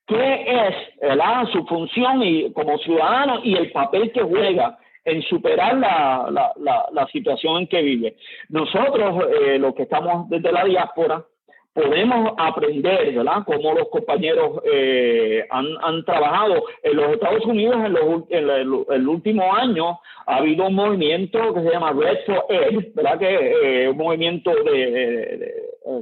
qué 0.08 0.46
es 0.48 1.52
su 1.52 1.66
función 1.66 2.24
y, 2.24 2.52
como 2.54 2.78
ciudadano 2.80 3.42
y 3.44 3.56
el 3.56 3.72
papel 3.72 4.12
que 4.12 4.22
juega 4.22 4.78
en 5.06 5.22
superar 5.24 5.78
la, 5.78 6.30
la, 6.30 6.86
la, 6.92 7.08
situación 7.08 7.58
en 7.58 7.68
que 7.68 7.82
vive. 7.82 8.16
Nosotros, 8.50 9.26
eh, 9.42 9.58
los 9.58 9.74
que 9.74 9.84
estamos 9.84 10.30
desde 10.30 10.52
la 10.52 10.66
diáspora, 10.66 11.24
podemos 11.82 12.34
aprender, 12.38 13.14
¿verdad?, 13.14 13.44
cómo 13.46 13.74
los 13.74 13.90
compañeros 13.90 14.62
eh, 14.72 15.46
han, 15.50 15.68
han, 15.82 16.04
trabajado. 16.04 16.64
En 16.84 16.98
los 16.98 17.12
Estados 17.12 17.46
Unidos, 17.46 17.78
en, 17.86 17.94
los, 17.94 18.24
en 18.30 18.50
el, 18.50 19.08
último 19.08 19.54
año, 19.54 20.00
ha 20.26 20.38
habido 20.38 20.68
un 20.68 20.76
movimiento 20.76 21.54
que 21.54 21.62
se 21.62 21.72
llama 21.72 21.94
Red 21.94 22.18
for 22.26 22.46
Ed, 22.50 22.94
¿verdad?, 22.94 23.20
que 23.20 23.84
eh, 23.84 23.90
un 23.90 23.98
movimiento 23.98 24.52
de, 24.52 25.54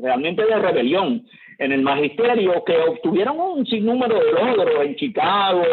realmente 0.02 0.46
de 0.46 0.60
rebelión 0.60 1.26
en 1.60 1.72
el 1.72 1.82
magisterio 1.82 2.64
que 2.66 2.78
obtuvieron 2.78 3.40
un 3.40 3.66
sinnúmero 3.66 4.20
de 4.20 4.32
logros 4.32 4.86
en 4.86 4.96
Chicago, 4.96 5.64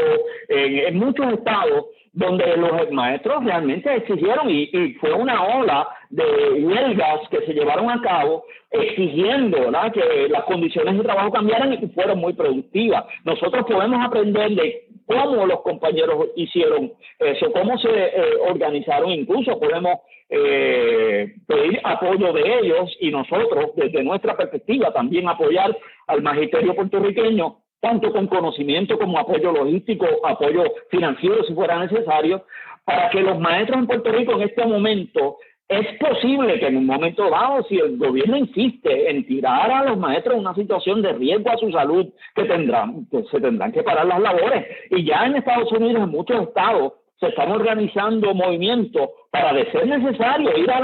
en, 0.49 0.79
en 0.79 0.99
muchos 0.99 1.33
estados, 1.33 1.87
donde 2.15 2.57
los 2.57 2.91
maestros 2.93 3.45
realmente 3.45 3.93
exigieron 3.93 4.49
y, 4.49 4.95
fue 5.01 5.13
una 5.13 5.43
ola 5.43 5.89
de 6.11 6.63
huelgas 6.63 7.29
que 7.29 7.41
se 7.41 7.53
llevaron 7.53 7.91
a 7.91 8.01
cabo 8.01 8.45
exigiendo 8.71 9.59
que 9.93 10.29
las 10.29 10.45
condiciones 10.45 10.97
de 10.97 11.03
trabajo 11.03 11.33
cambiaran 11.33 11.73
y 11.73 11.79
que 11.79 11.89
fueran 11.89 12.19
muy 12.19 12.33
productivas. 12.33 13.05
Nosotros 13.25 13.67
podemos 13.67 14.05
aprender 14.05 14.51
de 14.53 14.85
cómo 15.07 15.45
los 15.47 15.61
compañeros 15.63 16.29
hicieron 16.37 16.93
eso, 17.19 17.53
cómo 17.53 17.79
se 17.79 17.89
eh, 17.91 18.37
organizaron, 18.49 19.11
incluso 19.11 19.59
podemos 19.59 19.99
eh, 20.31 21.35
pedir 21.47 21.81
apoyo 21.85 22.33
de 22.33 22.59
ellos 22.61 22.97
y 23.01 23.11
nosotros 23.11 23.73
desde 23.77 24.03
nuestra 24.03 24.37
perspectiva 24.37 24.93
también 24.93 25.29
apoyar 25.29 25.77
al 26.07 26.23
magisterio 26.23 26.75
puertorriqueño 26.75 27.59
tanto 27.85 28.11
con 28.13 28.27
conocimiento 28.29 28.99
como 28.99 29.19
apoyo 29.19 29.53
logístico, 29.53 30.07
apoyo 30.25 30.65
financiero 30.91 31.45
si 31.45 31.53
fuera 31.53 31.79
necesario, 31.79 32.43
para 32.83 33.11
que 33.11 33.21
los 33.21 33.39
maestros 33.39 33.79
en 33.79 33.87
Puerto 33.87 34.11
Rico 34.11 34.33
en 34.33 34.43
este 34.43 34.65
momento 34.65 35.37
es 35.69 35.87
posible 35.99 36.59
que 36.59 36.67
en 36.67 36.79
un 36.79 36.87
momento 36.87 37.29
dado, 37.29 37.63
si 37.65 37.77
el 37.77 37.99
gobierno 37.99 38.39
insiste 38.39 39.11
en 39.11 39.27
tirar 39.27 39.71
a 39.71 39.85
los 39.85 39.99
maestros 39.99 40.35
en 40.35 40.41
una 40.41 40.55
situación 40.55 41.03
de 41.03 41.13
riesgo 41.13 41.51
a 41.51 41.59
su 41.59 41.71
salud, 41.71 42.07
que 42.35 42.45
tendrán, 42.45 43.07
que 43.11 43.23
se 43.25 43.39
tendrán 43.39 43.73
que 43.73 43.83
parar 43.83 44.07
las 44.07 44.21
labores. 44.21 44.67
Y 44.91 45.05
ya 45.05 45.27
en 45.27 45.37
Estados 45.37 45.71
Unidos, 45.73 46.05
en 46.05 46.11
muchos 46.11 46.41
estados, 46.43 46.95
se 47.21 47.29
están 47.29 47.51
organizando 47.51 48.35
movimientos 48.35 49.11
para, 49.31 49.53
de 49.53 49.71
ser 49.73 49.87
necesario, 49.87 50.57
ir 50.57 50.71
a, 50.71 50.79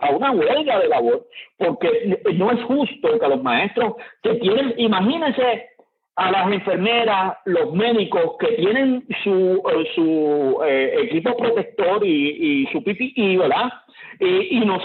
a, 0.00 0.10
una 0.10 0.30
huelga 0.30 0.78
de 0.78 0.88
labor, 0.88 1.26
porque 1.56 2.20
no 2.34 2.50
es 2.52 2.62
justo 2.64 3.18
que 3.18 3.28
los 3.28 3.42
maestros 3.42 3.94
que 4.22 4.34
tienen, 4.34 4.74
imagínense 4.76 5.73
a 6.16 6.30
las 6.30 6.52
enfermeras, 6.52 7.36
los 7.44 7.72
médicos 7.72 8.36
que 8.38 8.48
tienen 8.52 9.04
su, 9.22 9.62
eh, 9.68 9.88
su 9.94 10.60
eh, 10.64 10.94
equipo 11.02 11.36
protector 11.36 12.06
y, 12.06 12.62
y 12.62 12.66
su 12.66 12.82
PPI, 12.82 13.36
¿verdad? 13.36 13.72
Y, 14.20 14.58
y, 14.58 14.60
no 14.60 14.80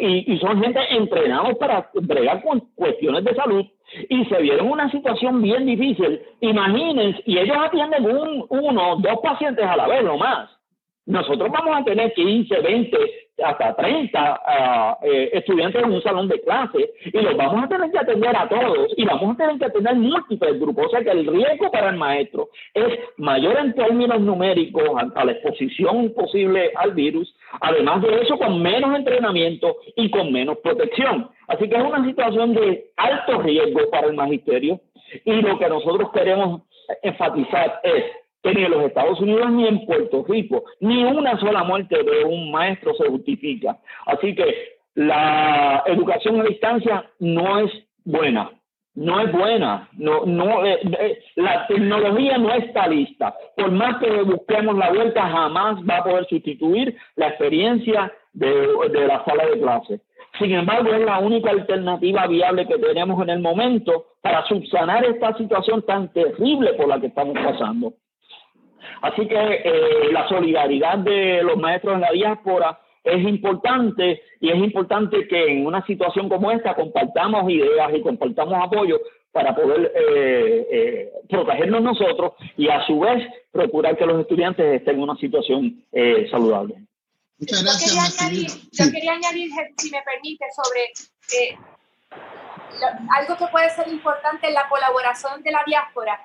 y, 0.00 0.32
y, 0.32 0.38
son 0.38 0.60
gente 0.60 0.80
entrenados 0.90 1.56
para 1.58 1.88
bregar 1.94 2.42
con 2.42 2.60
cuestiones 2.74 3.22
de 3.24 3.34
salud 3.34 3.64
y 4.08 4.24
se 4.24 4.38
vieron 4.38 4.70
una 4.70 4.90
situación 4.90 5.40
bien 5.40 5.66
difícil. 5.66 6.20
Imagínense, 6.40 7.22
y 7.26 7.38
ellos 7.38 7.56
atienden 7.60 8.04
un, 8.04 8.46
uno, 8.48 8.96
dos 8.96 9.18
pacientes 9.22 9.64
a 9.64 9.76
la 9.76 9.86
vez, 9.86 10.02
no 10.02 10.18
más. 10.18 10.50
Nosotros 11.06 11.50
vamos 11.50 11.76
a 11.76 11.84
tener 11.84 12.12
15, 12.12 12.60
20, 12.60 12.96
hasta 13.44 13.74
30 13.74 14.40
ah, 14.46 14.98
eh, 15.02 15.30
estudiantes 15.32 15.82
en 15.82 15.92
un 15.92 16.02
salón 16.02 16.28
de 16.28 16.40
clase 16.42 16.92
y 17.04 17.20
los 17.20 17.36
vamos 17.36 17.64
a 17.64 17.68
tener 17.68 17.90
que 17.90 17.98
atender 17.98 18.36
a 18.36 18.48
todos 18.48 18.92
y 18.96 19.04
vamos 19.04 19.34
a 19.34 19.36
tener 19.36 19.58
que 19.58 19.64
atender 19.64 19.96
múltiples 19.96 20.60
grupos. 20.60 20.86
O 20.86 20.90
sea 20.90 21.02
que 21.02 21.10
el 21.10 21.26
riesgo 21.26 21.70
para 21.72 21.90
el 21.90 21.96
maestro 21.96 22.50
es 22.74 23.00
mayor 23.16 23.58
en 23.58 23.74
términos 23.74 24.20
numéricos 24.20 24.84
a, 25.14 25.24
la 25.24 25.32
exposición 25.32 26.12
posible 26.14 26.70
al 26.76 26.92
virus, 26.92 27.34
además 27.60 28.02
de 28.02 28.20
eso 28.20 28.38
con 28.38 28.62
menos 28.62 28.96
entrenamiento 28.96 29.76
y 29.96 30.08
con 30.10 30.32
menos 30.32 30.58
protección. 30.58 31.30
Así 31.48 31.68
que 31.68 31.76
es 31.76 31.82
una 31.82 32.04
situación 32.04 32.54
de 32.54 32.92
alto 32.96 33.42
riesgo 33.42 33.90
para 33.90 34.06
el 34.06 34.14
magisterio 34.14 34.80
y 35.24 35.32
lo 35.42 35.58
que 35.58 35.68
nosotros 35.68 36.10
queremos 36.12 36.62
enfatizar 37.02 37.80
es 37.82 38.04
que 38.42 38.54
ni 38.54 38.64
en 38.64 38.70
los 38.70 38.84
Estados 38.84 39.20
Unidos 39.20 39.50
ni 39.50 39.66
en 39.66 39.86
Puerto 39.86 40.24
Rico, 40.28 40.64
ni 40.80 41.04
una 41.04 41.38
sola 41.38 41.64
muerte 41.64 42.02
de 42.02 42.24
un 42.24 42.50
maestro 42.50 42.94
se 42.94 43.08
justifica. 43.08 43.78
Así 44.06 44.34
que 44.34 44.72
la 44.94 45.82
educación 45.86 46.40
a 46.40 46.44
distancia 46.44 47.04
no 47.18 47.60
es 47.60 47.70
buena, 48.04 48.50
no 48.94 49.20
es 49.20 49.32
buena, 49.32 49.88
no, 49.92 50.26
no, 50.26 50.64
eh, 50.66 50.80
eh, 51.00 51.18
la 51.36 51.66
tecnología 51.66 52.36
no 52.38 52.52
está 52.52 52.88
lista. 52.88 53.34
Por 53.56 53.70
más 53.70 53.98
que 53.98 54.10
busquemos 54.22 54.76
la 54.76 54.90
vuelta, 54.90 55.22
jamás 55.22 55.76
va 55.88 55.98
a 55.98 56.04
poder 56.04 56.26
sustituir 56.26 56.96
la 57.16 57.28
experiencia 57.28 58.12
de, 58.32 58.50
de 58.90 59.06
la 59.06 59.24
sala 59.24 59.46
de 59.46 59.60
clase. 59.60 60.00
Sin 60.38 60.52
embargo, 60.52 60.92
es 60.94 61.04
la 61.04 61.18
única 61.18 61.50
alternativa 61.50 62.26
viable 62.26 62.66
que 62.66 62.78
tenemos 62.78 63.22
en 63.22 63.30
el 63.30 63.40
momento 63.40 64.06
para 64.22 64.44
subsanar 64.46 65.04
esta 65.04 65.36
situación 65.36 65.82
tan 65.82 66.12
terrible 66.12 66.72
por 66.74 66.88
la 66.88 66.98
que 67.00 67.08
estamos 67.08 67.34
pasando. 67.34 67.92
Así 69.02 69.26
que 69.26 69.34
eh, 69.36 70.12
la 70.12 70.28
solidaridad 70.28 70.98
de 70.98 71.42
los 71.42 71.56
maestros 71.56 71.94
en 71.94 72.02
la 72.02 72.12
diáspora 72.12 72.78
es 73.02 73.20
importante 73.26 74.22
y 74.40 74.48
es 74.48 74.56
importante 74.56 75.26
que 75.26 75.50
en 75.50 75.66
una 75.66 75.84
situación 75.86 76.28
como 76.28 76.52
esta 76.52 76.74
compartamos 76.74 77.50
ideas 77.50 77.90
y 77.92 78.00
compartamos 78.00 78.54
apoyo 78.62 79.00
para 79.32 79.56
poder 79.56 79.92
eh, 79.96 80.66
eh, 80.70 81.12
protegernos 81.28 81.82
nosotros 81.82 82.34
y 82.56 82.68
a 82.68 82.86
su 82.86 83.00
vez 83.00 83.26
procurar 83.50 83.96
que 83.96 84.06
los 84.06 84.20
estudiantes 84.20 84.64
estén 84.76 84.94
en 84.96 85.02
una 85.02 85.16
situación 85.16 85.84
saludable. 86.30 86.76
Muchas 87.38 87.64
gracias. 87.64 87.90
Yo 87.90 87.98
quería, 87.98 88.24
añadir, 88.24 88.46
yo 88.70 88.84
quería 88.92 89.12
añadir, 89.14 89.50
si 89.78 89.90
me 89.90 90.02
permite, 90.02 90.44
sobre 90.54 91.58
algo 93.18 93.36
que 93.36 93.46
puede 93.50 93.68
ser 93.70 93.88
importante 93.88 94.46
en 94.46 94.54
la 94.54 94.68
colaboración 94.68 95.42
de 95.42 95.50
la 95.50 95.62
diáspora 95.66 96.20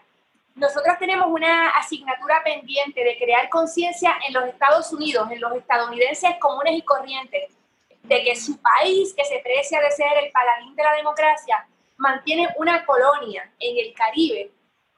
nosotros 0.57 0.97
tenemos 0.97 1.27
una 1.27 1.69
asignatura 1.69 2.41
pendiente 2.43 3.03
de 3.03 3.17
crear 3.17 3.47
conciencia 3.49 4.15
en 4.27 4.33
los 4.33 4.45
Estados 4.45 4.91
Unidos, 4.91 5.29
en 5.31 5.39
los 5.39 5.53
estadounidenses 5.55 6.31
comunes 6.39 6.73
y 6.75 6.81
corrientes, 6.81 7.53
de 8.01 8.23
que 8.23 8.35
su 8.35 8.59
país, 8.59 9.13
que 9.15 9.23
se 9.23 9.39
precia 9.39 9.79
de 9.79 9.91
ser 9.91 10.11
el 10.23 10.31
paladín 10.31 10.75
de 10.75 10.83
la 10.83 10.95
democracia, 10.95 11.67
mantiene 11.97 12.47
una 12.57 12.85
colonia 12.85 13.51
en 13.59 13.77
el 13.77 13.93
Caribe 13.93 14.51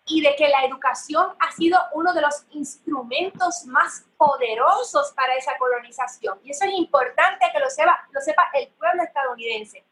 y 0.06 0.22
de 0.22 0.34
que 0.38 0.48
la 0.48 0.64
educación 0.64 1.28
ha 1.40 1.52
sido 1.52 1.78
uno 1.94 2.14
de 2.14 2.22
los 2.22 2.46
instrumentos 2.52 3.66
más 3.66 4.06
poderosos 4.18 5.12
para 5.12 5.36
esa 5.36 5.58
colonización. 5.58 6.40
Y 6.44 6.52
eso 6.52 6.66
es 6.66 6.72
importante 6.72 7.46
que 7.52 7.60
lo 7.60 7.70
sepa, 7.70 8.08
lo 8.12 8.22
sepa 8.22 8.50
el 8.54 8.70
pueblo 8.70 9.04
estadounidense 9.04 9.84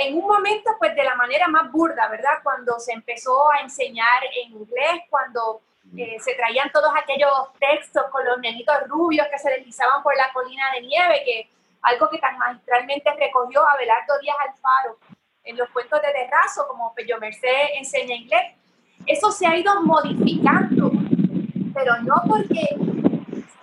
en 0.00 0.14
un 0.14 0.26
momento, 0.26 0.70
pues 0.78 0.94
de 0.94 1.04
la 1.04 1.14
manera 1.14 1.48
más 1.48 1.70
burda, 1.70 2.08
¿verdad? 2.08 2.38
Cuando 2.42 2.78
se 2.78 2.92
empezó 2.92 3.50
a 3.50 3.60
enseñar 3.60 4.22
en 4.44 4.52
inglés, 4.52 5.02
cuando 5.10 5.60
eh, 5.96 6.16
se 6.20 6.34
traían 6.34 6.70
todos 6.70 6.90
aquellos 6.96 7.30
textos 7.58 8.04
con 8.10 8.24
los 8.24 8.38
nenitos 8.38 8.74
rubios 8.88 9.26
que 9.28 9.38
se 9.38 9.50
deslizaban 9.50 10.02
por 10.02 10.16
la 10.16 10.32
colina 10.32 10.70
de 10.72 10.82
nieve, 10.82 11.22
que 11.24 11.50
algo 11.82 12.08
que 12.10 12.18
tan 12.18 12.36
magistralmente 12.38 13.10
recogió 13.14 13.66
Abelardo 13.66 14.18
Díaz 14.20 14.36
Alfaro 14.40 14.98
en 15.44 15.56
los 15.56 15.68
cuentos 15.70 16.00
de 16.02 16.12
Terrazo, 16.12 16.66
como 16.68 16.94
Pello 16.94 17.18
Merced 17.18 17.76
enseña 17.76 18.14
inglés. 18.14 18.54
Eso 19.06 19.30
se 19.30 19.46
ha 19.46 19.56
ido 19.56 19.80
modificando, 19.82 20.90
pero 21.72 21.96
no 22.02 22.22
porque 22.28 22.76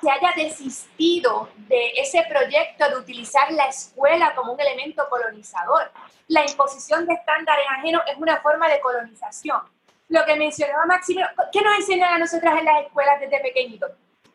se 0.05 0.11
haya 0.11 0.33
desistido 0.35 1.49
de 1.67 1.93
ese 1.97 2.23
proyecto 2.29 2.87
de 2.87 2.97
utilizar 2.97 3.51
la 3.51 3.65
escuela 3.65 4.35
como 4.35 4.53
un 4.53 4.59
elemento 4.59 5.03
colonizador, 5.09 5.91
la 6.27 6.47
imposición 6.47 7.07
de 7.07 7.15
estándares 7.15 7.65
ajenos 7.79 8.03
es 8.05 8.15
una 8.17 8.39
forma 8.39 8.69
de 8.69 8.79
colonización. 8.81 9.61
Lo 10.09 10.23
que 10.25 10.35
mencionaba 10.35 10.85
Máximo, 10.85 11.21
¿qué 11.51 11.59
nos 11.63 11.75
enseñan 11.77 12.13
a 12.13 12.19
nosotras 12.19 12.55
en 12.59 12.65
las 12.65 12.85
escuelas 12.85 13.19
desde 13.19 13.39
pequeñitos? 13.39 13.93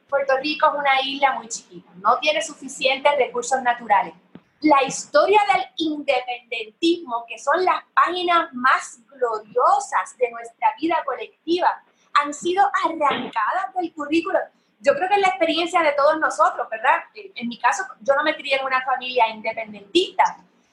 Puerto 0.08 0.36
Rico 0.38 0.66
es 0.66 0.74
una 0.76 1.00
isla 1.04 1.34
muy 1.34 1.46
chiquita, 1.46 1.88
no 2.02 2.18
tiene 2.18 2.42
suficientes 2.42 3.12
recursos 3.16 3.62
naturales. 3.62 4.14
La 4.62 4.82
historia 4.82 5.40
del 5.52 5.62
independentismo, 5.76 7.24
que 7.28 7.38
son 7.38 7.64
las 7.64 7.84
páginas 7.94 8.52
más 8.54 8.98
gloriosas 9.08 10.18
de 10.18 10.32
nuestra 10.32 10.74
vida 10.80 10.96
colectiva, 11.04 11.80
han 12.14 12.34
sido 12.34 12.68
arrancadas 12.84 13.72
del 13.76 13.92
currículo. 13.94 14.40
Yo 14.80 14.94
creo 14.94 15.08
que 15.08 15.14
es 15.14 15.20
la 15.20 15.28
experiencia 15.28 15.82
de 15.82 15.92
todos 15.92 16.18
nosotros, 16.18 16.68
¿verdad? 16.70 17.04
En 17.14 17.48
mi 17.48 17.58
caso, 17.58 17.84
yo 18.00 18.14
no 18.14 18.22
me 18.22 18.34
crié 18.34 18.56
en 18.56 18.64
una 18.64 18.82
familia 18.82 19.28
independentista, 19.28 20.24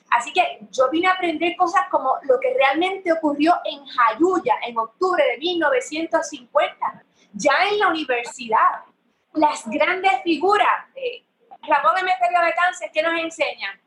Así 0.09 0.31
que 0.31 0.59
yo 0.71 0.89
vine 0.89 1.07
a 1.07 1.13
aprender 1.13 1.55
cosas 1.57 1.81
como 1.89 2.15
lo 2.23 2.39
que 2.39 2.53
realmente 2.53 3.11
ocurrió 3.11 3.55
en 3.65 3.85
Jayuya 3.85 4.55
en 4.65 4.77
octubre 4.77 5.23
de 5.23 5.37
1950, 5.37 7.03
ya 7.33 7.51
en 7.69 7.79
la 7.79 7.89
universidad. 7.89 8.83
Las 9.33 9.67
grandes 9.67 10.21
figuras 10.23 10.93
de 10.95 11.25
Ramón 11.61 11.97
Emeterio 11.97 12.41
Betances, 12.41 12.89
¿qué 12.93 13.01
nos 13.01 13.19
enseñan? 13.19 13.79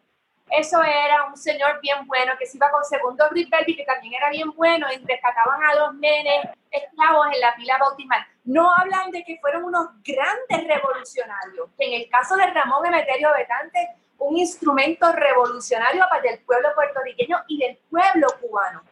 Eso 0.50 0.82
era 0.82 1.24
un 1.24 1.36
señor 1.36 1.80
bien 1.80 2.06
bueno 2.06 2.32
que 2.38 2.46
se 2.46 2.56
iba 2.56 2.70
con 2.70 2.84
segundo 2.84 3.28
Belvi, 3.30 3.76
que 3.76 3.84
también 3.84 4.14
era 4.14 4.30
bien 4.30 4.50
bueno, 4.52 4.86
y 4.92 5.04
rescataban 5.04 5.62
a 5.62 5.74
los 5.74 5.94
nenes 5.94 6.48
esclavos 6.70 7.28
en 7.32 7.40
la 7.40 7.54
pila 7.54 7.78
bautismal. 7.78 8.26
No 8.44 8.72
hablan 8.74 9.10
de 9.10 9.22
que 9.24 9.38
fueron 9.40 9.64
unos 9.64 9.88
grandes 10.02 10.66
revolucionarios, 10.66 11.68
que 11.78 11.86
en 11.86 12.00
el 12.02 12.10
caso 12.10 12.36
de 12.36 12.46
Ramón 12.46 12.86
Emeterio 12.86 13.30
Betances 13.32 13.88
un 14.20 14.36
instrumento 14.36 15.10
revolucionario 15.12 16.04
para 16.08 16.30
el 16.30 16.38
pueblo 16.40 16.68
puertorriqueño 16.74 17.38
y 17.48 17.58
del 17.58 17.78
pueblo 17.90 18.28
cubano. 18.40 18.82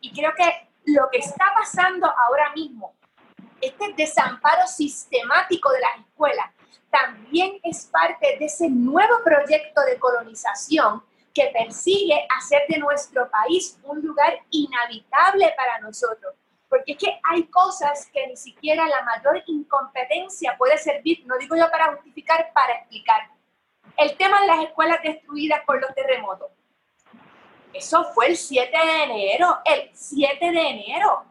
Y 0.00 0.12
creo 0.12 0.32
que 0.34 0.68
lo 0.86 1.08
que 1.10 1.18
está 1.18 1.52
pasando 1.54 2.06
ahora 2.06 2.52
mismo, 2.54 2.94
este 3.60 3.92
desamparo 3.96 4.66
sistemático 4.66 5.70
de 5.72 5.80
las 5.80 5.98
escuelas, 5.98 6.46
también 6.90 7.60
es 7.62 7.84
parte 7.86 8.38
de 8.38 8.46
ese 8.46 8.70
nuevo 8.70 9.22
proyecto 9.22 9.82
de 9.82 9.98
colonización 9.98 11.02
que 11.38 11.52
persigue 11.52 12.26
hacer 12.36 12.62
de 12.68 12.78
nuestro 12.78 13.30
país 13.30 13.78
un 13.84 14.02
lugar 14.02 14.40
inhabitable 14.50 15.54
para 15.56 15.78
nosotros. 15.78 16.34
Porque 16.68 16.92
es 16.92 16.98
que 16.98 17.20
hay 17.30 17.44
cosas 17.44 18.10
que 18.12 18.26
ni 18.26 18.36
siquiera 18.36 18.84
la 18.86 19.02
mayor 19.04 19.44
incompetencia 19.46 20.56
puede 20.58 20.76
servir, 20.78 21.22
no 21.26 21.38
digo 21.38 21.54
yo 21.54 21.70
para 21.70 21.94
justificar, 21.94 22.52
para 22.52 22.74
explicar. 22.74 23.30
El 23.96 24.16
tema 24.16 24.40
de 24.40 24.48
las 24.48 24.64
escuelas 24.64 24.98
destruidas 25.02 25.60
por 25.64 25.80
los 25.80 25.94
terremotos. 25.94 26.50
Eso 27.72 28.04
fue 28.12 28.26
el 28.26 28.36
7 28.36 28.76
de 28.76 29.02
enero, 29.04 29.58
el 29.64 29.90
7 29.92 30.44
de 30.44 30.68
enero. 30.70 31.24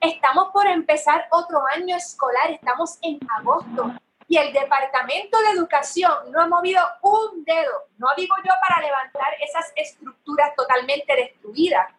Estamos 0.00 0.48
por 0.52 0.66
empezar 0.66 1.28
otro 1.32 1.62
año 1.76 1.96
escolar, 1.96 2.50
estamos 2.50 2.98
en 3.02 3.20
agosto 3.38 3.92
y 4.30 4.36
el 4.36 4.52
Departamento 4.52 5.36
de 5.42 5.58
Educación 5.58 6.30
no 6.30 6.40
ha 6.40 6.46
movido 6.46 6.80
un 7.02 7.42
dedo, 7.44 7.88
no 7.98 8.06
digo 8.16 8.36
yo 8.44 8.52
para 8.60 8.80
levantar 8.80 9.26
esas 9.40 9.72
estructuras 9.74 10.54
totalmente 10.54 11.16
destruidas, 11.16 11.92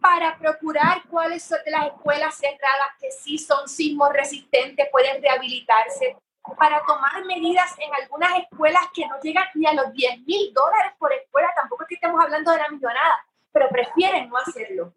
para 0.00 0.36
procurar 0.36 1.04
cuáles 1.08 1.44
son 1.44 1.60
las 1.66 1.86
escuelas 1.86 2.34
cerradas 2.36 2.88
que 3.00 3.12
sí 3.12 3.38
son 3.38 3.68
sismos 3.68 4.12
resistentes, 4.12 4.88
pueden 4.90 5.22
rehabilitarse, 5.22 6.16
para 6.58 6.82
tomar 6.84 7.24
medidas 7.24 7.76
en 7.78 7.94
algunas 7.94 8.36
escuelas 8.40 8.82
que 8.92 9.06
no 9.06 9.20
llegan 9.20 9.46
ni 9.54 9.66
a 9.66 9.74
los 9.74 9.92
10 9.92 10.22
mil 10.22 10.52
dólares 10.52 10.94
por 10.98 11.12
escuela, 11.12 11.52
tampoco 11.54 11.84
es 11.84 11.90
que 11.90 11.94
estemos 11.94 12.20
hablando 12.20 12.50
de 12.50 12.58
la 12.58 12.70
millonada, 12.70 13.24
pero 13.52 13.68
prefieren 13.68 14.28
no 14.28 14.36
hacerlo. 14.36 14.92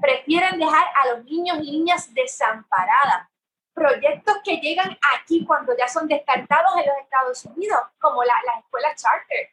Prefieren 0.00 0.58
dejar 0.58 0.86
a 1.00 1.14
los 1.14 1.24
niños 1.26 1.58
y 1.62 1.70
niñas 1.70 2.12
desamparadas. 2.12 3.28
Proyectos 3.74 4.36
que 4.44 4.56
llegan 4.56 4.98
aquí 5.16 5.44
cuando 5.46 5.76
ya 5.76 5.88
son 5.88 6.06
descartados 6.06 6.72
en 6.76 6.86
los 6.86 6.96
Estados 6.98 7.44
Unidos, 7.44 7.80
como 8.00 8.22
las 8.24 8.36
escuelas 8.58 9.00
charter, 9.00 9.50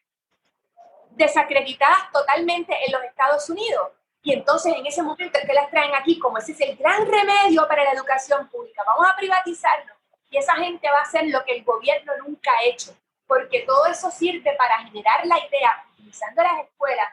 desacreditadas 1.12 2.12
totalmente 2.12 2.74
en 2.86 2.92
los 2.92 3.04
Estados 3.04 3.50
Unidos. 3.50 3.92
Y 4.22 4.34
entonces 4.34 4.74
en 4.76 4.86
ese 4.86 5.02
momento 5.04 5.40
que 5.46 5.54
las 5.54 5.70
traen 5.70 5.96
aquí, 5.96 6.20
como 6.20 6.38
ese 6.38 6.52
es 6.52 6.62
el 6.62 6.76
gran 6.76 7.06
remedio 7.06 7.68
para 7.68 7.84
la 7.84 7.92
educación 7.92 8.48
pública, 8.50 8.84
vamos 8.86 9.08
a 9.10 9.16
privatizarlo 9.16 9.94
y 10.30 10.38
esa 10.38 10.56
gente 10.56 10.90
va 10.90 11.00
a 11.00 11.04
hacer 11.04 11.28
lo 11.28 11.44
que 11.46 11.54
el 11.54 11.64
gobierno 11.64 12.14
nunca 12.26 12.52
ha 12.52 12.66
hecho, 12.66 12.96
porque 13.26 13.62
todo 13.62 13.86
eso 13.86 14.12
sirve 14.12 14.54
para 14.58 14.80
generar 14.80 15.26
la 15.26 15.38
idea, 15.40 15.86
utilizando 15.94 16.44
las 16.44 16.60
escuelas, 16.66 17.08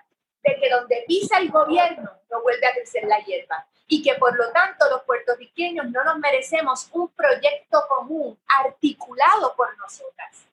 de 0.44 0.60
que 0.60 0.70
donde 0.70 1.04
pisa 1.06 1.38
el 1.38 1.50
gobierno 1.50 2.10
no 2.30 2.42
vuelve 2.42 2.66
a 2.66 2.74
crecer 2.74 3.04
la 3.04 3.18
hierba 3.24 3.66
y 3.88 4.02
que 4.02 4.14
por 4.14 4.36
lo 4.36 4.50
tanto 4.52 4.88
los 4.90 5.02
puertorriqueños 5.02 5.90
no 5.90 6.04
nos 6.04 6.18
merecemos 6.18 6.88
un 6.92 7.08
proyecto 7.08 7.84
común 7.88 8.38
articulado 8.46 9.54
por 9.56 9.76
nosotras. 9.78 10.46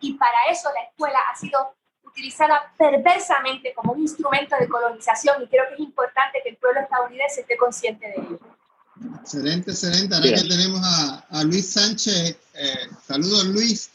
Y 0.00 0.14
para 0.14 0.46
eso 0.50 0.70
la 0.74 0.82
escuela 0.82 1.18
ha 1.30 1.36
sido 1.36 1.74
utilizada 2.02 2.72
perversamente 2.76 3.72
como 3.74 3.92
un 3.92 4.00
instrumento 4.00 4.56
de 4.58 4.68
colonización 4.68 5.42
y 5.42 5.48
creo 5.48 5.68
que 5.68 5.74
es 5.74 5.80
importante 5.80 6.40
que 6.42 6.50
el 6.50 6.56
pueblo 6.56 6.80
estadounidense 6.80 7.40
esté 7.40 7.56
consciente 7.56 8.06
de 8.06 8.14
ello. 8.14 8.38
Excelente, 9.20 9.70
excelente. 9.72 10.14
Ahora 10.14 10.28
que 10.28 10.48
tenemos 10.48 10.80
a, 11.30 11.42
Luis 11.44 11.72
Sánchez. 11.72 12.36
Eh, 12.54 12.88
saludos, 13.06 13.46
Luis. 13.46 13.90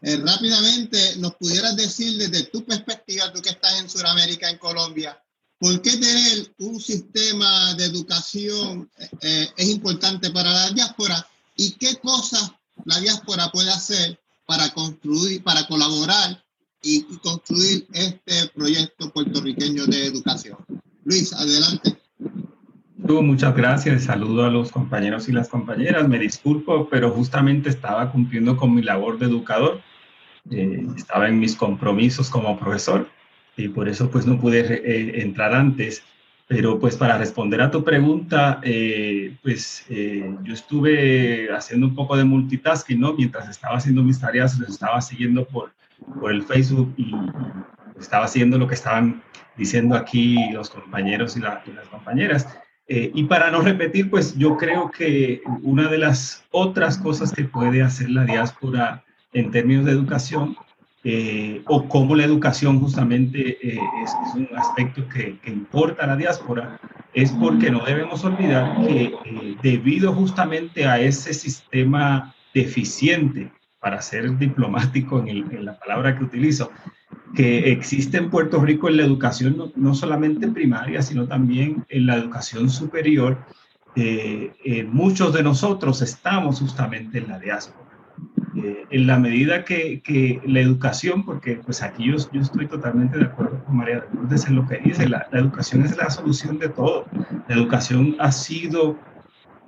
Eh, 0.00 0.16
rápidamente, 0.16 1.16
¿nos 1.16 1.34
pudieras 1.34 1.76
decir 1.76 2.16
desde 2.18 2.44
tu 2.44 2.64
perspectiva, 2.64 3.32
tú 3.32 3.42
que 3.42 3.50
estás 3.50 3.80
en 3.80 3.88
Sudamérica, 3.88 4.48
en 4.48 4.58
Colombia, 4.58 5.20
por 5.58 5.82
qué 5.82 5.96
tener 5.96 6.54
un 6.58 6.80
sistema 6.80 7.74
de 7.74 7.84
educación 7.86 8.88
eh, 9.20 9.48
es 9.56 9.68
importante 9.68 10.30
para 10.30 10.52
la 10.52 10.70
diáspora 10.70 11.26
y 11.56 11.72
qué 11.72 11.96
cosas 11.96 12.52
la 12.84 13.00
diáspora 13.00 13.50
puede 13.50 13.70
hacer 13.70 14.20
para 14.46 14.72
construir, 14.72 15.42
para 15.42 15.66
colaborar 15.66 16.44
y 16.80 17.02
construir 17.18 17.88
este 17.92 18.48
proyecto 18.54 19.12
puertorriqueño 19.12 19.86
de 19.86 20.06
educación? 20.06 20.58
Luis, 21.04 21.32
adelante 21.32 21.98
muchas 23.22 23.56
gracias. 23.56 24.04
Saludo 24.04 24.44
a 24.44 24.50
los 24.50 24.70
compañeros 24.70 25.28
y 25.28 25.32
las 25.32 25.48
compañeras. 25.48 26.08
Me 26.08 26.18
disculpo, 26.18 26.88
pero 26.90 27.10
justamente 27.10 27.68
estaba 27.68 28.12
cumpliendo 28.12 28.56
con 28.56 28.74
mi 28.74 28.82
labor 28.82 29.18
de 29.18 29.26
educador. 29.26 29.80
Eh, 30.50 30.86
estaba 30.96 31.28
en 31.28 31.38
mis 31.38 31.54
compromisos 31.54 32.30
como 32.30 32.58
profesor 32.58 33.08
y 33.56 33.68
por 33.68 33.88
eso 33.88 34.10
pues 34.10 34.26
no 34.26 34.40
pude 34.40 34.60
eh, 34.60 35.22
entrar 35.22 35.54
antes. 35.54 36.02
Pero 36.46 36.78
pues 36.78 36.96
para 36.96 37.18
responder 37.18 37.60
a 37.60 37.70
tu 37.70 37.84
pregunta, 37.84 38.58
eh, 38.62 39.36
pues 39.42 39.84
yo 39.88 40.54
estuve 40.54 41.52
haciendo 41.54 41.88
un 41.88 41.94
poco 41.94 42.16
de 42.16 42.24
multitasking, 42.24 42.98
¿no? 42.98 43.12
Mientras 43.12 43.50
estaba 43.50 43.76
haciendo 43.76 44.02
mis 44.02 44.18
tareas, 44.18 44.58
los 44.58 44.70
estaba 44.70 44.98
siguiendo 45.02 45.44
por, 45.46 45.72
por 46.18 46.32
el 46.32 46.42
Facebook 46.42 46.94
y, 46.96 47.12
estaba 48.00 48.24
haciendo 48.24 48.58
lo 48.58 48.66
que 48.68 48.74
estaban 48.74 49.22
diciendo 49.56 49.96
aquí 49.96 50.52
los 50.52 50.70
compañeros 50.70 51.36
y, 51.36 51.40
y 51.40 51.42
las 51.42 51.88
compañeras. 51.90 52.46
Eh, 52.90 53.10
y 53.14 53.24
para 53.24 53.50
no 53.50 53.60
repetir, 53.60 54.08
pues 54.08 54.34
yo 54.38 54.56
creo 54.56 54.90
que 54.90 55.42
una 55.62 55.88
de 55.88 55.98
las 55.98 56.44
otras 56.50 56.96
cosas 56.96 57.32
que 57.32 57.44
puede 57.44 57.82
hacer 57.82 58.08
la 58.08 58.24
diáspora 58.24 59.04
en 59.38 59.50
términos 59.50 59.84
de 59.84 59.92
educación, 59.92 60.56
eh, 61.04 61.62
o 61.66 61.88
cómo 61.88 62.14
la 62.16 62.24
educación 62.24 62.80
justamente 62.80 63.56
eh, 63.62 63.78
es, 64.04 64.34
un 64.34 64.48
aspecto 64.56 65.08
que, 65.08 65.38
que, 65.38 65.50
importa 65.50 66.04
a 66.04 66.08
la 66.08 66.16
diáspora, 66.16 66.80
es 67.14 67.30
porque 67.32 67.70
no 67.70 67.84
debemos 67.84 68.24
olvidar 68.24 68.76
que 68.86 69.04
eh, 69.04 69.56
debido 69.62 70.12
justamente 70.12 70.86
a 70.86 71.00
ese 71.00 71.32
sistema 71.32 72.34
deficiente, 72.52 73.50
para 73.80 74.02
ser 74.02 74.36
diplomático 74.38 75.24
en, 75.24 75.64
la 75.64 75.78
palabra 75.78 76.18
que 76.18 76.24
utilizo, 76.24 76.70
que 77.36 77.70
existe 77.70 78.18
en 78.18 78.28
Puerto 78.28 78.60
Rico 78.60 78.88
en 78.88 78.96
la 78.96 79.04
educación, 79.04 79.56
no, 79.56 79.72
no 79.76 79.94
solamente 79.94 80.48
primaria, 80.48 81.00
sino 81.00 81.28
también 81.28 81.84
en 81.88 82.06
la 82.06 82.16
educación 82.16 82.70
superior, 82.70 83.38
eh, 83.94 84.52
eh, 84.64 84.84
muchos 84.84 85.32
de 85.32 85.42
nosotros 85.42 86.02
estamos 86.02 86.60
justamente 86.60 87.18
en 87.18 87.28
la 87.28 87.38
diáspora. 87.38 87.87
Eh, 88.64 88.86
en 88.90 89.06
la 89.06 89.18
medida 89.18 89.64
que, 89.64 90.40
la 90.44 90.60
educación, 90.60 91.24
porque 91.24 91.56
pues 91.56 91.82
aquí 91.82 92.06
yo, 92.06 92.16
estoy 92.16 92.66
totalmente 92.66 93.18
de 93.18 93.24
acuerdo 93.24 93.62
con 93.64 93.76
María 93.76 94.04
Lourdes 94.12 94.46
en 94.46 94.56
lo 94.56 94.66
que 94.66 94.78
dice, 94.78 95.08
la, 95.08 95.26
educación 95.32 95.84
es 95.84 95.96
la 95.96 96.10
solución 96.10 96.58
de 96.58 96.68
todo. 96.68 97.06
La 97.48 97.54
educación 97.54 98.16
ha 98.18 98.32
sido 98.32 98.98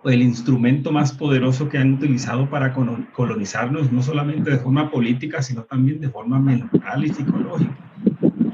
el 0.05 0.22
instrumento 0.22 0.91
más 0.93 1.12
poderoso 1.12 1.68
que 1.68 1.78
han 1.78 1.95
utilizado 1.95 2.49
para 2.49 2.72
colonizarnos, 2.72 3.93
no 3.93 4.03
solamente 4.03 4.51
de 4.51 4.59
forma 4.59 4.91
política, 4.91 5.43
sino 5.43 5.62
también 5.64 6.01
de 6.01 6.09
forma 6.09 6.38
mental 6.41 7.05
y 7.05 7.11
psicológica. 7.11 7.89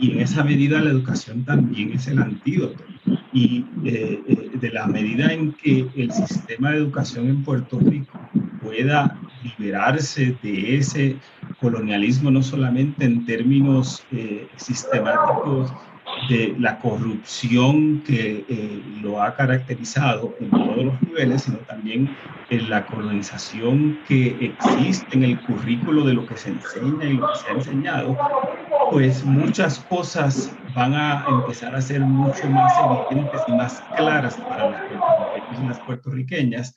Y 0.01 0.13
en 0.13 0.21
esa 0.21 0.45
medida 0.45 0.81
la 0.81 0.91
educación 0.91 1.45
también 1.45 1.93
es 1.93 2.07
el 2.07 2.19
antídoto. 2.19 2.83
Y 3.33 3.65
eh, 3.85 4.23
eh, 4.27 4.51
de 4.55 4.71
la 4.71 4.87
medida 4.87 5.33
en 5.33 5.53
que 5.53 5.87
el 5.97 6.13
sistema 6.13 6.71
de 6.71 6.79
educación 6.79 7.29
en 7.29 7.43
Puerto 7.43 7.79
Rico 7.79 8.19
pueda 8.63 9.19
liberarse 9.43 10.37
de 10.43 10.77
ese 10.77 11.17
colonialismo, 11.61 12.31
no 12.31 12.43
solamente 12.43 13.05
en 13.05 13.25
términos 13.25 14.05
eh, 14.13 14.49
sistemáticos 14.57 15.73
de 16.29 16.55
la 16.59 16.79
corrupción 16.79 18.03
que 18.03 18.45
eh, 18.49 18.83
lo 19.01 19.23
ha 19.23 19.35
caracterizado 19.35 20.35
en 20.41 20.51
todos 20.51 20.85
los 20.85 21.03
niveles, 21.03 21.43
sino 21.43 21.59
también 21.59 22.17
en 22.51 22.71
la 22.71 22.87
colonización 22.87 24.01
que 24.07 24.37
existe 24.41 25.07
en 25.17 25.25
el 25.25 25.41
currículo 25.43 26.05
de 26.05 26.15
lo 26.15 26.27
que 26.27 26.37
se 26.37 26.51
enseña 26.51 27.05
y 27.05 27.15
lo 27.15 27.29
que 27.29 27.39
se 27.39 27.49
ha 27.49 27.55
enseñado, 27.55 28.17
pues 28.91 29.25
muchas 29.25 29.79
cosas 29.81 30.55
van 30.75 30.95
a 30.95 31.25
empezar 31.29 31.75
a 31.75 31.81
ser 31.81 32.01
mucho 32.01 32.49
más 32.51 32.73
evidentes 33.11 33.41
y 33.49 33.53
más 33.53 33.83
claras 33.97 34.37
para 34.37 34.71
los 34.71 34.81
puertorriqueños 34.81 35.63
y 35.63 35.69
las 35.69 35.81
puertorriqueñas. 35.81 36.75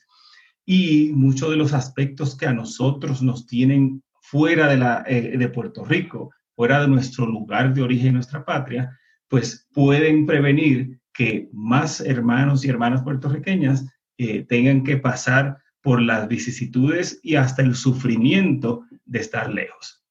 Y 0.64 1.12
muchos 1.14 1.50
de 1.50 1.56
los 1.56 1.72
aspectos 1.72 2.36
que 2.36 2.46
a 2.46 2.52
nosotros 2.52 3.22
nos 3.22 3.46
tienen 3.46 4.02
fuera 4.20 4.68
de, 4.68 4.76
la, 4.76 5.02
eh, 5.06 5.36
de 5.36 5.48
Puerto 5.48 5.84
Rico, 5.84 6.30
fuera 6.54 6.80
de 6.80 6.88
nuestro 6.88 7.26
lugar 7.26 7.74
de 7.74 7.82
origen, 7.82 8.14
nuestra 8.14 8.44
patria, 8.44 8.96
pues 9.30 9.68
pueden 9.72 10.26
prevenir 10.26 11.00
que 11.14 11.48
más 11.52 12.00
hermanos 12.00 12.64
y 12.64 12.68
hermanas 12.68 13.02
puertorriqueñas 13.02 13.86
eh, 14.18 14.44
tengan 14.46 14.82
que 14.82 14.96
pasar 14.96 15.58
por 15.80 16.02
las 16.02 16.28
vicisitudes 16.28 17.20
y 17.22 17.36
hasta 17.36 17.62
el 17.62 17.74
sufrimiento 17.74 18.84
de 19.06 19.20
estar 19.20 19.48
lejos. 19.48 20.04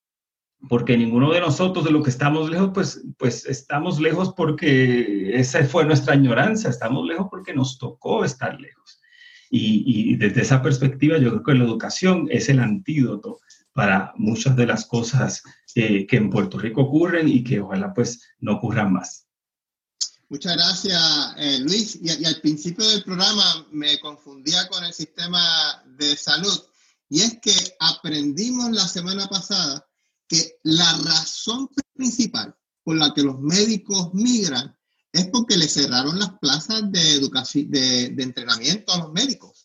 Porque 0.67 0.97
ninguno 0.97 1.32
de 1.32 1.41
nosotros 1.41 1.86
de 1.86 1.91
lo 1.91 2.01
que 2.01 2.09
estamos 2.09 2.49
lejos, 2.49 2.72
pues, 2.74 3.05
pues 3.17 3.45
estamos 3.45 3.99
lejos 3.99 4.34
porque 4.36 5.38
esa 5.38 5.63
fue 5.65 5.86
nuestra 5.86 6.13
añoranza, 6.13 6.70
estamos 6.70 7.05
lejos 7.05 7.28
porque 7.30 7.53
nos 7.53 7.78
tocó 7.78 8.24
estar 8.24 8.59
lejos. 8.59 9.01
Y, 9.51 10.15
desde 10.15 10.41
esa 10.41 10.61
perspectiva 10.61 11.17
yo 11.17 11.30
creo 11.32 11.43
que 11.43 11.53
la 11.55 11.65
educación 11.65 12.28
es 12.30 12.49
el 12.49 12.59
antídoto 12.59 13.39
para 13.74 14.13
muchas 14.17 14.55
de 14.55 14.65
las 14.65 14.86
cosas 14.86 15.41
eh, 15.76 16.05
que 16.07 16.17
en 16.17 16.30
Puerto 16.30 16.57
Rico 16.57 16.82
ocurren 16.82 17.28
y 17.28 17.43
que 17.43 17.61
ojalá 17.61 17.93
pues 17.93 18.22
no 18.39 18.53
ocurran 18.55 18.93
más. 18.93 19.28
Muchas 20.30 20.55
gracias, 20.55 21.01
eh, 21.38 21.59
Luis. 21.59 21.97
Y, 22.01 22.24
al 22.24 22.39
principio 22.39 22.88
del 22.88 23.03
programa 23.03 23.65
me 23.72 23.99
confundía 23.99 24.67
con 24.67 24.84
el 24.84 24.93
sistema 24.93 25.41
de 25.97 26.15
salud. 26.15 26.61
Y 27.09 27.22
es 27.22 27.39
que 27.41 27.53
aprendimos 27.80 28.70
la 28.72 28.88
semana 28.88 29.28
pasada 29.28 29.88
que 30.28 30.59
la 30.63 30.91
razón 31.03 31.67
principal 31.95 32.55
por 32.84 32.95
la 32.95 33.11
que 33.15 33.24
los 33.24 33.39
médicos 33.39 34.13
migran 34.13 34.78
es 35.11 35.28
porque 35.30 35.57
le 35.57 35.67
cerraron 35.67 36.20
las 36.20 36.38
plazas 36.39 36.91
de 36.91 37.13
educación, 37.13 37.72
de, 37.72 38.09
de 38.09 38.24
entrenamiento 38.24 38.93
a 38.93 38.99
los 38.99 39.11
médicos. 39.11 39.59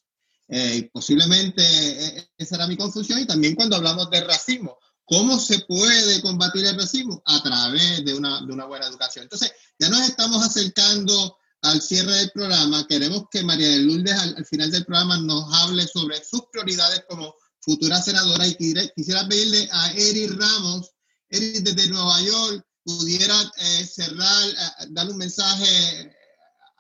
Eh, 0.49 0.91
posiblemente 0.93 1.63
eh, 1.63 2.31
esa 2.37 2.57
era 2.57 2.67
mi 2.67 2.77
confusión 2.77 3.19
y 3.19 3.27
también 3.27 3.55
cuando 3.55 3.77
hablamos 3.77 4.11
de 4.11 4.21
racismo, 4.23 4.77
¿cómo 5.05 5.39
se 5.39 5.61
puede 5.61 6.21
combatir 6.21 6.67
el 6.67 6.77
racismo? 6.77 7.23
A 7.25 7.43
través 7.43 8.05
de 8.05 8.15
una, 8.15 8.41
de 8.45 8.53
una 8.53 8.67
buena 8.67 8.87
educación. 8.87 9.25
Entonces, 9.25 9.53
ya 9.79 9.89
nos 9.89 10.03
estamos 10.03 10.45
acercando 10.45 11.39
al 11.63 11.81
cierre 11.81 12.13
del 12.13 12.31
programa. 12.33 12.87
Queremos 12.87 13.25
que 13.31 13.43
María 13.43 13.69
de 13.69 13.79
Lourdes 13.81 14.19
al, 14.19 14.45
final 14.45 14.71
del 14.71 14.85
programa 14.85 15.17
nos 15.19 15.53
hable 15.63 15.87
sobre 15.87 16.23
sus 16.23 16.43
prioridades 16.53 17.05
como 17.09 17.35
futura 17.61 18.01
senadora 18.03 18.47
y 18.47 18.55
quisiera 18.95 19.27
pedirle 19.27 19.67
a 19.73 19.93
Eri 19.93 20.27
Ramos, 20.27 20.91
Eri 21.31 21.61
desde 21.61 21.89
Nueva 21.89 22.21
York, 22.21 22.67
pudiera 22.85 23.35
eh, 23.57 23.87
cerrar, 23.87 24.49
dar 24.91 25.09
un 25.09 25.17
mensaje 25.17 26.15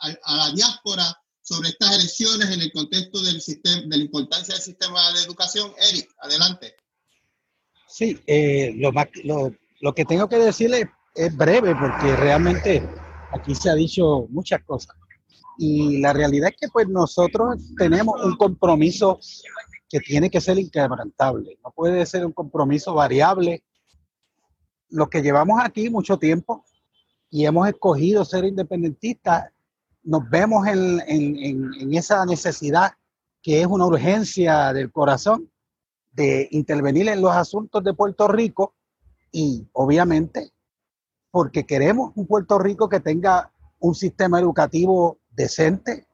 a, 0.00 0.14
a 0.24 0.36
la 0.36 0.50
diáspora 0.52 1.16
sobre 1.44 1.68
estas 1.68 1.96
elecciones 1.96 2.50
en 2.50 2.60
el 2.62 2.72
contexto 2.72 3.22
del 3.22 3.40
sistema, 3.40 3.82
de 3.82 3.96
la 3.98 4.02
importancia 4.02 4.54
del 4.54 4.62
sistema 4.62 5.12
de 5.12 5.24
educación. 5.24 5.72
Eric, 5.90 6.10
adelante. 6.18 6.74
Sí, 7.86 8.18
eh, 8.26 8.72
lo, 8.76 8.90
lo, 9.24 9.54
lo, 9.80 9.94
que 9.94 10.06
tengo 10.06 10.26
que 10.26 10.38
decirle 10.38 10.90
es 11.14 11.36
breve 11.36 11.76
porque 11.76 12.16
realmente 12.16 12.82
aquí 13.30 13.54
se 13.54 13.68
ha 13.68 13.74
dicho 13.74 14.26
muchas 14.30 14.64
cosas. 14.64 14.96
Y 15.58 15.98
la 16.00 16.14
realidad 16.14 16.48
es 16.48 16.56
que 16.58 16.68
pues 16.68 16.88
nosotros 16.88 17.62
tenemos 17.76 18.24
un 18.24 18.36
compromiso 18.36 19.20
que 19.88 20.00
tiene 20.00 20.30
que 20.30 20.40
ser 20.40 20.58
inquebrantable. 20.58 21.58
No 21.62 21.70
puede 21.72 22.06
ser 22.06 22.24
un 22.24 22.32
compromiso 22.32 22.94
variable. 22.94 23.62
Lo 24.88 25.08
que 25.10 25.20
llevamos 25.20 25.60
aquí 25.62 25.90
mucho 25.90 26.18
tiempo 26.18 26.64
y 27.30 27.44
hemos 27.44 27.68
escogido 27.68 28.24
ser 28.24 28.44
independentistas 28.44 29.53
nos 30.04 30.28
vemos 30.28 30.66
en, 30.66 31.00
en, 31.06 31.94
esa 31.94 32.24
necesidad 32.26 32.92
que 33.42 33.60
es 33.60 33.66
una 33.66 33.86
urgencia 33.86 34.72
del 34.72 34.92
corazón 34.92 35.50
de 36.12 36.48
intervenir 36.52 37.08
en 37.08 37.20
los 37.20 37.32
asuntos 37.32 37.82
de 37.82 37.94
Puerto 37.94 38.28
Rico 38.28 38.74
y 39.32 39.66
obviamente 39.72 40.52
porque 41.30 41.66
queremos 41.66 42.12
un 42.14 42.26
Puerto 42.26 42.58
Rico 42.58 42.88
que 42.88 43.00
tenga 43.00 43.50
un 43.80 43.94
sistema 43.94 44.38
educativo 44.38 45.18
decente, 45.30 46.06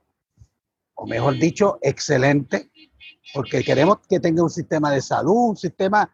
o 0.95 1.07
mejor 1.07 1.35
dicho, 1.35 1.79
excelente, 1.83 2.71
porque 3.35 3.63
queremos 3.63 3.99
que 4.09 4.19
tenga 4.19 4.43
un 4.43 4.51
sistema 4.51 4.91
de 4.91 5.03
salud, 5.03 5.51
un 5.51 5.57
sistema 5.57 6.11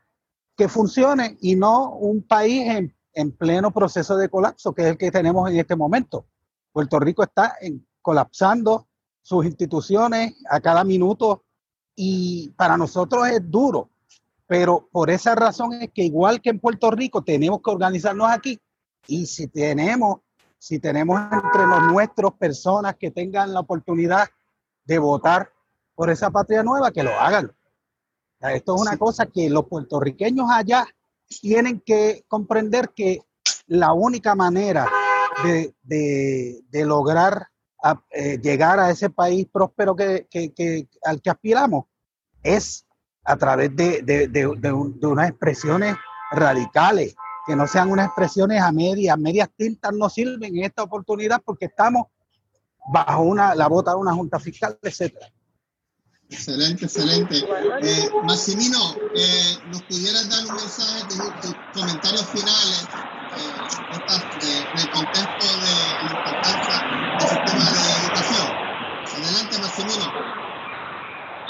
que 0.57 0.68
funcione 0.68 1.39
y 1.41 1.55
no 1.55 1.91
un 1.93 2.27
país 2.27 2.68
en, 2.68 2.97
en 3.12 3.33
pleno 3.33 3.70
proceso 3.70 4.16
de 4.16 4.29
colapso, 4.29 4.74
que 4.74 4.83
es 4.83 4.89
el 4.89 4.99
que 4.99 5.11
tenemos 5.11 5.49
en 5.49 5.59
este 5.59 5.77
momento. 5.77 6.27
Puerto 6.77 7.01
Rico 7.01 7.22
está 7.22 7.57
en, 7.62 7.87
colapsando 8.03 8.87
sus 9.22 9.47
instituciones 9.47 10.35
a 10.51 10.61
cada 10.61 10.85
minuto 10.85 11.43
y 11.95 12.51
para 12.51 12.77
nosotros 12.77 13.27
es 13.29 13.51
duro, 13.51 13.89
pero 14.47 14.87
por 14.93 15.09
esa 15.09 15.35
razón 15.35 15.72
es 15.72 15.91
que 15.91 16.05
igual 16.05 16.43
que 16.43 16.51
en 16.51 16.61
Puerto 16.61 16.91
Rico 16.91 17.24
tenemos 17.24 17.62
que 17.62 17.70
organizarnos 17.70 18.31
aquí 18.31 18.61
y 19.07 19.24
si 19.24 19.49
tenemos, 19.49 20.18
si 20.59 20.79
tenemos 20.79 21.18
entre 21.33 21.66
los 21.66 21.83
nuestros 21.85 22.35
personas 22.35 22.97
que 22.97 23.11
tengan 23.11 23.55
la 23.55 23.61
oportunidad 23.61 24.29
de 24.85 24.99
votar 24.99 25.51
por 25.95 26.11
esa 26.11 26.31
patria 26.31 26.62
nueva, 26.62 26.91
que 26.91 27.03
lo 27.03 27.18
hagan. 27.18 27.51
Esto 28.39 28.74
es 28.74 28.83
una 28.83 28.99
cosa 28.99 29.24
que 29.24 29.49
los 29.49 29.64
puertorriqueños 29.64 30.51
allá 30.51 30.87
tienen 31.41 31.81
que 31.81 32.27
comprender 32.29 32.91
que 32.91 33.22
la 33.66 33.95
única 33.95 34.35
manera 34.35 34.87
de, 35.43 36.84
lograr 36.84 37.49
eh, 38.11 38.39
llegar 38.43 38.80
a 38.80 38.91
ese 38.91 39.11
país 39.11 39.47
próspero 39.53 39.95
que, 39.95 40.26
al 41.05 41.22
que 41.22 41.30
aspiramos 41.30 41.84
es 42.43 42.87
a 43.24 43.37
través 43.37 43.74
de, 43.74 45.03
unas 45.03 45.28
expresiones 45.28 45.97
radicales, 46.30 47.14
que 47.47 47.57
no 47.57 47.66
sean 47.66 47.91
unas 47.91 48.07
expresiones 48.07 48.61
a 48.62 48.72
medias, 48.72 49.18
medias 49.18 49.49
tintas 49.57 49.93
no 49.93 50.09
sirven 50.09 50.57
en 50.57 50.64
esta 50.64 50.82
oportunidad 50.82 51.43
porque 51.45 51.66
estamos 51.66 52.07
bajo 52.93 53.22
una, 53.22 53.55
la 53.55 53.68
bota 53.68 53.93
de 53.93 53.97
una 53.97 54.14
junta 54.14 54.39
fiscal, 54.39 54.78
etcétera. 54.80 55.32
Excelente, 56.28 56.87
excelente. 56.87 57.37
Eh, 57.39 58.11
Maximino, 58.24 58.97
eh, 59.14 59.59
¿nos 59.70 59.82
pudieras 59.82 60.28
dar 60.28 60.45
un 60.47 60.55
mensaje, 60.55 61.05
tus 61.41 61.55
comentarios 61.72 62.26
finales 62.26 62.89
en 63.37 64.78
el 64.80 64.91
contexto 64.91 65.47
de 65.61 65.72
la 66.03 66.12
importancia 66.16 66.76
del 67.18 67.28
sistema 67.28 67.68
de 67.72 67.91
educación. 68.01 68.49
Adelante, 69.16 69.55
Maximino. 69.61 70.47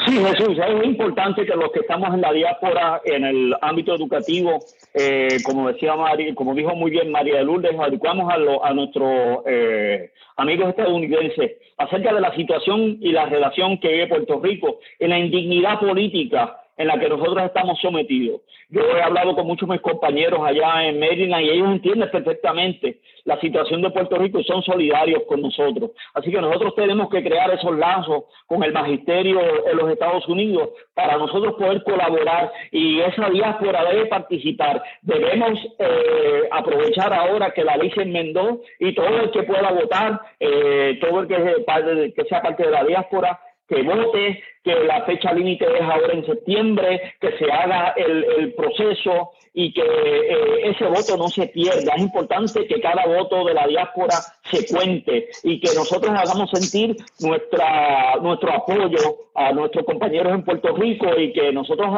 Sí, 0.06 0.12
Jesús, 0.12 0.58
es 0.58 0.74
muy 0.74 0.86
importante 0.86 1.46
que 1.46 1.56
los 1.56 1.72
que 1.72 1.80
estamos 1.80 2.12
en 2.14 2.20
la 2.20 2.32
diáspora, 2.32 3.00
en 3.04 3.24
el 3.24 3.54
ámbito 3.60 3.94
educativo, 3.94 4.58
eh, 4.94 5.38
como 5.44 5.68
decía 5.68 5.96
María, 5.96 6.34
como 6.34 6.54
dijo 6.54 6.74
muy 6.74 6.90
bien 6.90 7.10
María 7.10 7.36
de 7.36 7.44
Lourdes, 7.44 7.78
adecuamos 7.78 8.30
a, 8.30 8.68
a 8.68 8.74
nuestros 8.74 9.42
eh, 9.46 10.10
amigos 10.36 10.68
estadounidenses 10.68 11.52
acerca 11.78 12.14
de 12.14 12.20
la 12.20 12.34
situación 12.34 12.98
y 13.00 13.12
la 13.12 13.26
relación 13.26 13.78
que 13.78 13.88
vive 13.88 14.06
Puerto 14.06 14.40
Rico 14.40 14.78
en 14.98 15.10
la 15.10 15.18
indignidad 15.18 15.80
política 15.80 16.60
en 16.76 16.88
la 16.88 16.98
que 16.98 17.08
nosotros 17.08 17.42
estamos 17.44 17.78
sometidos. 17.80 18.42
Yo 18.68 18.80
he 18.80 19.02
hablado 19.02 19.34
con 19.34 19.46
muchos 19.46 19.68
de 19.68 19.74
mis 19.74 19.82
compañeros 19.82 20.40
allá 20.44 20.86
en 20.86 20.98
Maryland 20.98 21.44
y 21.44 21.50
ellos 21.50 21.70
entienden 21.70 22.10
perfectamente 22.10 23.00
la 23.24 23.38
situación 23.40 23.82
de 23.82 23.90
Puerto 23.90 24.16
Rico 24.16 24.38
y 24.38 24.44
son 24.44 24.62
solidarios 24.62 25.22
con 25.28 25.40
nosotros. 25.42 25.90
Así 26.14 26.30
que 26.30 26.40
nosotros 26.40 26.74
tenemos 26.74 27.08
que 27.08 27.22
crear 27.22 27.50
esos 27.50 27.76
lazos 27.76 28.24
con 28.46 28.62
el 28.62 28.72
magisterio 28.72 29.40
en 29.68 29.76
los 29.76 29.90
Estados 29.90 30.26
Unidos 30.28 30.70
para 30.94 31.16
nosotros 31.16 31.54
poder 31.54 31.82
colaborar 31.82 32.52
y 32.70 33.00
esa 33.00 33.28
diáspora 33.30 33.84
debe 33.84 34.06
participar. 34.06 34.82
Debemos 35.02 35.58
eh, 35.78 36.48
aprovechar 36.50 37.12
ahora 37.12 37.52
que 37.52 37.64
la 37.64 37.76
ley 37.76 37.90
se 37.90 38.02
enmendó 38.02 38.60
y 38.78 38.94
todo 38.94 39.20
el 39.20 39.30
que 39.30 39.42
pueda 39.44 39.70
votar, 39.70 40.20
eh, 40.40 40.98
todo 41.00 41.20
el 41.20 41.28
que, 41.28 42.12
que 42.14 42.24
sea 42.24 42.42
parte 42.42 42.64
de 42.64 42.70
la 42.70 42.84
diáspora, 42.84 43.40
que 43.68 43.82
vote, 43.82 44.42
que 44.62 44.74
la 44.84 45.02
fecha 45.04 45.32
límite 45.32 45.64
es 45.64 45.82
ahora 45.82 46.12
en 46.12 46.26
septiembre, 46.26 47.14
que 47.20 47.36
se 47.38 47.50
haga 47.50 47.94
el, 47.96 48.54
proceso 48.54 49.32
y 49.52 49.72
que 49.72 49.82
eh, 49.82 50.70
ese 50.70 50.84
voto 50.86 51.16
no 51.16 51.28
se 51.28 51.46
pierda. 51.48 51.94
Es 51.94 52.02
importante 52.02 52.66
que 52.66 52.80
cada 52.80 53.06
voto 53.06 53.44
de 53.44 53.54
la 53.54 53.66
diáspora 53.66 54.14
se 54.44 54.66
cuente 54.66 55.28
y 55.42 55.60
que 55.60 55.74
nosotros 55.74 56.12
hagamos 56.16 56.50
sentir 56.50 56.96
nuestra, 57.20 58.16
nuestro 58.20 58.52
apoyo 58.52 59.16
a 59.34 59.52
nuestros 59.52 59.84
compañeros 59.84 60.32
en 60.32 60.44
Puerto 60.44 60.74
Rico 60.76 61.06
y 61.18 61.32
que 61.32 61.52
nosotros 61.52 61.88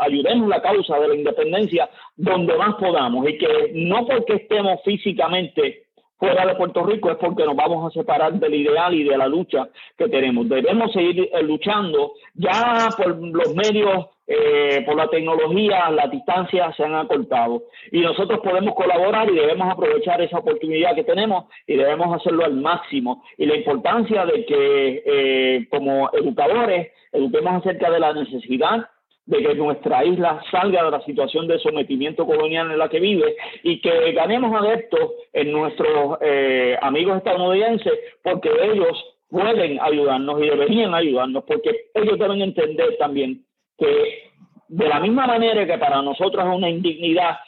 ayudemos 0.00 0.48
la 0.48 0.62
causa 0.62 0.98
de 0.98 1.08
la 1.08 1.14
independencia 1.14 1.88
donde 2.16 2.56
más 2.56 2.74
podamos 2.76 3.28
y 3.28 3.38
que 3.38 3.70
no 3.74 4.06
porque 4.06 4.34
estemos 4.34 4.80
físicamente 4.84 5.83
fuera 6.24 6.46
de 6.46 6.54
Puerto 6.54 6.84
Rico 6.84 7.10
es 7.10 7.18
porque 7.18 7.44
nos 7.44 7.54
vamos 7.54 7.86
a 7.86 7.98
separar 7.98 8.32
del 8.32 8.54
ideal 8.54 8.94
y 8.94 9.04
de 9.04 9.16
la 9.16 9.26
lucha 9.26 9.68
que 9.96 10.08
tenemos. 10.08 10.48
Debemos 10.48 10.92
seguir 10.92 11.28
eh, 11.32 11.42
luchando. 11.42 12.12
Ya 12.34 12.88
por 12.96 13.16
los 13.16 13.54
medios, 13.54 14.06
eh, 14.26 14.82
por 14.86 14.96
la 14.96 15.08
tecnología, 15.08 15.90
las 15.90 16.10
distancias 16.10 16.74
se 16.76 16.84
han 16.84 16.94
acortado. 16.94 17.64
Y 17.92 18.00
nosotros 18.00 18.40
podemos 18.40 18.74
colaborar 18.74 19.28
y 19.30 19.34
debemos 19.34 19.70
aprovechar 19.70 20.20
esa 20.22 20.38
oportunidad 20.38 20.94
que 20.94 21.04
tenemos 21.04 21.44
y 21.66 21.76
debemos 21.76 22.14
hacerlo 22.14 22.44
al 22.44 22.54
máximo. 22.54 23.22
Y 23.36 23.44
la 23.46 23.56
importancia 23.56 24.24
de 24.24 24.46
que 24.46 25.02
eh, 25.04 25.68
como 25.70 26.10
educadores 26.12 26.90
eduquemos 27.12 27.60
acerca 27.60 27.90
de 27.90 28.00
la 28.00 28.12
necesidad 28.14 28.88
de 29.26 29.42
que 29.42 29.54
nuestra 29.54 30.04
isla 30.04 30.42
salga 30.50 30.84
de 30.84 30.90
la 30.90 31.00
situación 31.04 31.46
de 31.48 31.58
sometimiento 31.58 32.26
colonial 32.26 32.70
en 32.70 32.78
la 32.78 32.88
que 32.88 33.00
vive 33.00 33.36
y 33.62 33.80
que 33.80 34.12
ganemos 34.12 34.54
adeptos 34.54 35.12
en 35.32 35.50
nuestros 35.52 36.18
eh, 36.20 36.76
amigos 36.82 37.18
estadounidenses 37.18 37.92
porque 38.22 38.50
ellos 38.62 39.02
pueden 39.28 39.80
ayudarnos 39.80 40.42
y 40.42 40.46
deberían 40.46 40.94
ayudarnos 40.94 41.44
porque 41.44 41.86
ellos 41.94 42.18
deben 42.18 42.42
entender 42.42 42.96
también 42.98 43.44
que 43.78 44.30
de 44.68 44.88
la 44.88 45.00
misma 45.00 45.26
manera 45.26 45.66
que 45.66 45.78
para 45.78 46.02
nosotros 46.02 46.44
es 46.44 46.54
una 46.54 46.68
indignidad 46.68 47.38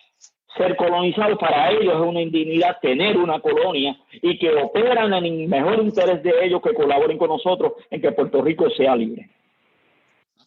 ser 0.57 0.75
colonizados, 0.77 1.39
para 1.39 1.71
ellos 1.71 1.95
es 1.95 2.01
una 2.01 2.23
indignidad 2.23 2.79
tener 2.81 3.19
una 3.19 3.41
colonia 3.41 3.97
y 4.23 4.39
que 4.39 4.55
operan 4.55 5.13
en 5.13 5.25
el 5.25 5.49
mejor 5.49 5.81
interés 5.81 6.23
de 6.23 6.33
ellos 6.43 6.63
que 6.63 6.73
colaboren 6.73 7.19
con 7.19 7.29
nosotros 7.29 7.75
en 7.91 8.01
que 8.01 8.13
Puerto 8.13 8.41
Rico 8.41 8.71
sea 8.71 8.97
libre. 8.97 9.29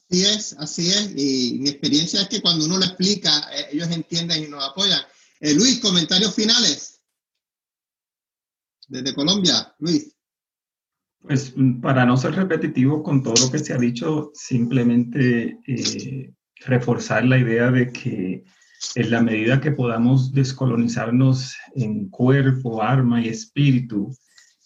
Así 0.09 0.25
es, 0.25 0.55
así 0.57 0.89
es. 0.89 1.13
Y 1.15 1.59
mi 1.59 1.69
experiencia 1.69 2.21
es 2.21 2.29
que 2.29 2.41
cuando 2.41 2.65
uno 2.65 2.77
lo 2.77 2.85
explica, 2.85 3.29
eh, 3.53 3.67
ellos 3.73 3.91
entienden 3.91 4.43
y 4.43 4.47
nos 4.47 4.67
apoyan. 4.67 5.01
Eh, 5.39 5.53
Luis, 5.53 5.79
comentarios 5.79 6.33
finales. 6.33 7.01
Desde 8.87 9.13
Colombia, 9.13 9.75
Luis. 9.77 10.15
Pues 11.21 11.53
para 11.81 12.05
no 12.05 12.17
ser 12.17 12.33
repetitivo 12.33 13.03
con 13.03 13.21
todo 13.21 13.35
lo 13.35 13.51
que 13.51 13.59
se 13.59 13.73
ha 13.73 13.77
dicho, 13.77 14.31
simplemente 14.33 15.59
eh, 15.67 16.33
reforzar 16.65 17.25
la 17.25 17.37
idea 17.37 17.69
de 17.69 17.91
que 17.91 18.45
en 18.95 19.11
la 19.11 19.21
medida 19.21 19.61
que 19.61 19.71
podamos 19.71 20.31
descolonizarnos 20.31 21.55
en 21.75 22.09
cuerpo, 22.09 22.81
arma 22.81 23.21
y 23.21 23.27
espíritu, 23.27 24.15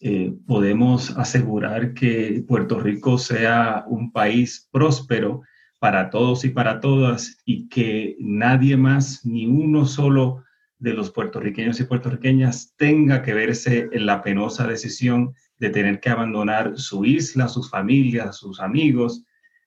eh, 0.05 0.35
podemos 0.45 1.17
asegurar 1.17 1.93
que 1.93 2.43
Puerto 2.45 2.77
Rico 2.77 3.17
sea 3.17 3.85
un 3.87 4.11
país 4.11 4.67
próspero 4.69 5.43
para 5.79 6.09
todos 6.09 6.43
y 6.43 6.49
para 6.49 6.81
todas 6.81 7.37
y 7.45 7.69
que 7.69 8.17
nadie 8.19 8.75
más, 8.75 9.25
ni 9.25 9.45
uno 9.45 9.85
solo 9.85 10.43
de 10.77 10.93
los 10.93 11.09
puertorriqueños 11.09 11.79
y 11.79 11.85
puertorriqueñas 11.85 12.73
tenga 12.75 13.21
que 13.21 13.33
verse 13.33 13.87
en 13.93 14.05
la 14.05 14.21
penosa 14.21 14.67
decisión 14.67 15.35
de 15.57 15.69
tener 15.69 16.01
que 16.01 16.09
abandonar 16.09 16.77
su 16.77 17.05
isla, 17.05 17.47
sus 17.47 17.69
familias, 17.69 18.35
sus 18.35 18.59
amigos, 18.59 19.23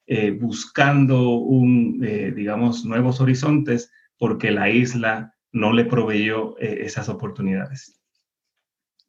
eh, 0.07 0.33
buscando 0.33 1.31
un, 1.31 2.05
eh, 2.05 2.31
digamos, 2.37 2.85
nuevos 2.85 3.23
horizontes 3.23 3.91
porque 4.19 4.51
la 4.51 4.69
isla 4.69 5.35
no 5.51 5.73
le 5.73 5.87
proveyó 5.87 6.59
esas 6.59 7.09
oportunidades. 7.09 7.96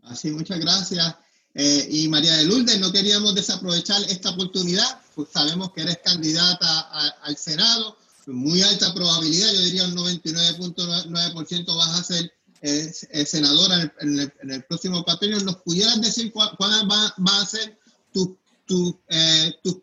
Así, 0.10 0.32
muchas 0.32 0.60
gracias. 0.60 1.16
Eh, 1.60 1.88
y 1.90 2.08
María 2.08 2.38
de 2.38 2.46
Lourdes, 2.46 2.80
no 2.80 2.92
queríamos 2.92 3.34
desaprovechar 3.34 4.00
esta 4.04 4.30
oportunidad, 4.30 5.02
pues 5.16 5.30
sabemos 5.34 5.72
que 5.74 5.82
eres 5.82 5.98
candidata 6.04 6.82
al 7.24 7.36
Senado, 7.36 7.98
muy 8.28 8.62
alta 8.62 8.94
probabilidad, 8.94 9.52
yo 9.52 9.62
diría 9.62 9.86
un 9.86 9.96
99.9% 9.96 11.76
vas 11.76 12.00
a 12.00 12.04
ser 12.04 12.32
eh, 12.62 12.94
eh, 13.12 13.26
senadora 13.26 13.92
en 14.02 14.32
el, 14.52 14.64
próximo 14.66 15.04
papel. 15.04 15.44
¿Nos 15.44 15.58
pudieras 15.58 16.00
decir 16.02 16.32
cuáles 16.32 16.88
van 16.88 17.12
va 17.26 17.42
a 17.42 17.46
ser 17.46 17.80
tus 18.14 18.96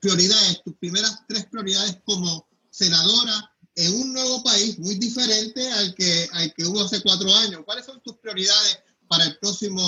prioridades, 0.01 0.62
tus 0.62 0.75
primeras 0.77 1.22
tres 1.27 1.47
prioridades 1.47 1.99
como 2.05 2.47
senadora 2.70 3.51
en 3.75 3.95
un 3.95 4.12
nuevo 4.12 4.45
país 4.45 4.79
muy 4.79 4.95
diferente 4.97 5.72
al 5.72 5.95
que, 5.95 6.29
al 6.33 6.55
que 6.55 6.66
hubo 6.66 6.83
hace 6.83 7.03
cuatro 7.03 7.35
años? 7.35 7.62
¿Cuáles 7.64 7.87
son 7.87 8.01
tus 8.03 8.16
prioridades 8.18 8.79
para 9.09 9.25
el 9.25 9.39
próximo 9.39 9.83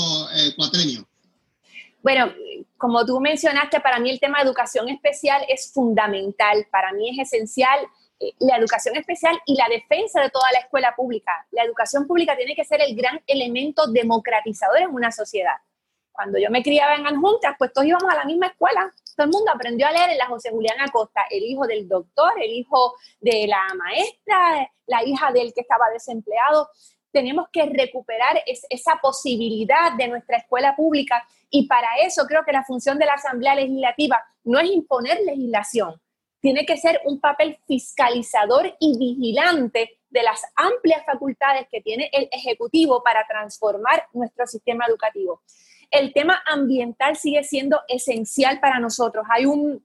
cuatrenio? 0.56 1.06
Bueno, 2.02 2.32
como 2.76 3.04
tú 3.04 3.18
mencionaste, 3.20 3.80
para 3.80 3.98
mí 3.98 4.10
el 4.10 4.20
tema 4.20 4.38
de 4.38 4.44
educación 4.44 4.88
especial 4.88 5.42
es 5.48 5.72
fundamental, 5.72 6.66
para 6.70 6.92
mí 6.92 7.10
es 7.10 7.26
esencial 7.26 7.80
eh, 8.18 8.32
la 8.38 8.56
educación 8.56 8.96
especial 8.96 9.38
y 9.44 9.56
la 9.56 9.68
defensa 9.68 10.22
de 10.22 10.30
toda 10.30 10.50
la 10.52 10.60
escuela 10.60 10.94
pública. 10.96 11.32
La 11.50 11.64
educación 11.64 12.06
pública 12.06 12.36
tiene 12.36 12.54
que 12.54 12.64
ser 12.64 12.80
el 12.80 12.96
gran 12.96 13.20
elemento 13.26 13.86
democratizador 13.88 14.78
en 14.78 14.90
una 14.90 15.12
sociedad. 15.12 15.56
Cuando 16.12 16.38
yo 16.38 16.48
me 16.50 16.62
criaba 16.62 16.94
en 16.94 17.06
Anjuntas, 17.06 17.56
pues 17.58 17.72
todos 17.74 17.86
íbamos 17.86 18.10
a 18.10 18.16
la 18.16 18.24
misma 18.24 18.46
escuela. 18.46 18.90
Todo 19.16 19.26
el 19.26 19.32
mundo 19.32 19.50
aprendió 19.52 19.86
a 19.86 19.92
leer 19.92 20.10
en 20.10 20.18
la 20.18 20.26
José 20.26 20.50
Julián 20.50 20.80
Acosta, 20.80 21.22
el 21.30 21.42
hijo 21.42 21.66
del 21.66 21.86
doctor, 21.86 22.32
el 22.40 22.52
hijo 22.52 22.94
de 23.20 23.46
la 23.46 23.74
maestra, 23.74 24.70
la 24.86 25.04
hija 25.04 25.30
del 25.32 25.52
que 25.52 25.60
estaba 25.60 25.90
desempleado 25.92 26.70
tenemos 27.16 27.48
que 27.50 27.64
recuperar 27.64 28.42
esa 28.68 28.96
posibilidad 29.00 29.96
de 29.96 30.06
nuestra 30.06 30.36
escuela 30.36 30.76
pública 30.76 31.26
y 31.48 31.66
para 31.66 31.88
eso 32.04 32.26
creo 32.26 32.44
que 32.44 32.52
la 32.52 32.62
función 32.62 32.98
de 32.98 33.06
la 33.06 33.14
Asamblea 33.14 33.54
Legislativa 33.54 34.22
no 34.44 34.58
es 34.58 34.70
imponer 34.70 35.20
legislación, 35.24 35.98
tiene 36.42 36.66
que 36.66 36.76
ser 36.76 37.00
un 37.06 37.18
papel 37.18 37.58
fiscalizador 37.66 38.76
y 38.78 38.98
vigilante 38.98 39.98
de 40.10 40.22
las 40.22 40.42
amplias 40.56 41.06
facultades 41.06 41.66
que 41.72 41.80
tiene 41.80 42.10
el 42.12 42.28
Ejecutivo 42.30 43.02
para 43.02 43.26
transformar 43.26 44.06
nuestro 44.12 44.46
sistema 44.46 44.84
educativo. 44.86 45.40
El 45.90 46.12
tema 46.12 46.42
ambiental 46.44 47.16
sigue 47.16 47.44
siendo 47.44 47.80
esencial 47.88 48.60
para 48.60 48.78
nosotros. 48.78 49.24
Hay 49.30 49.46
un 49.46 49.82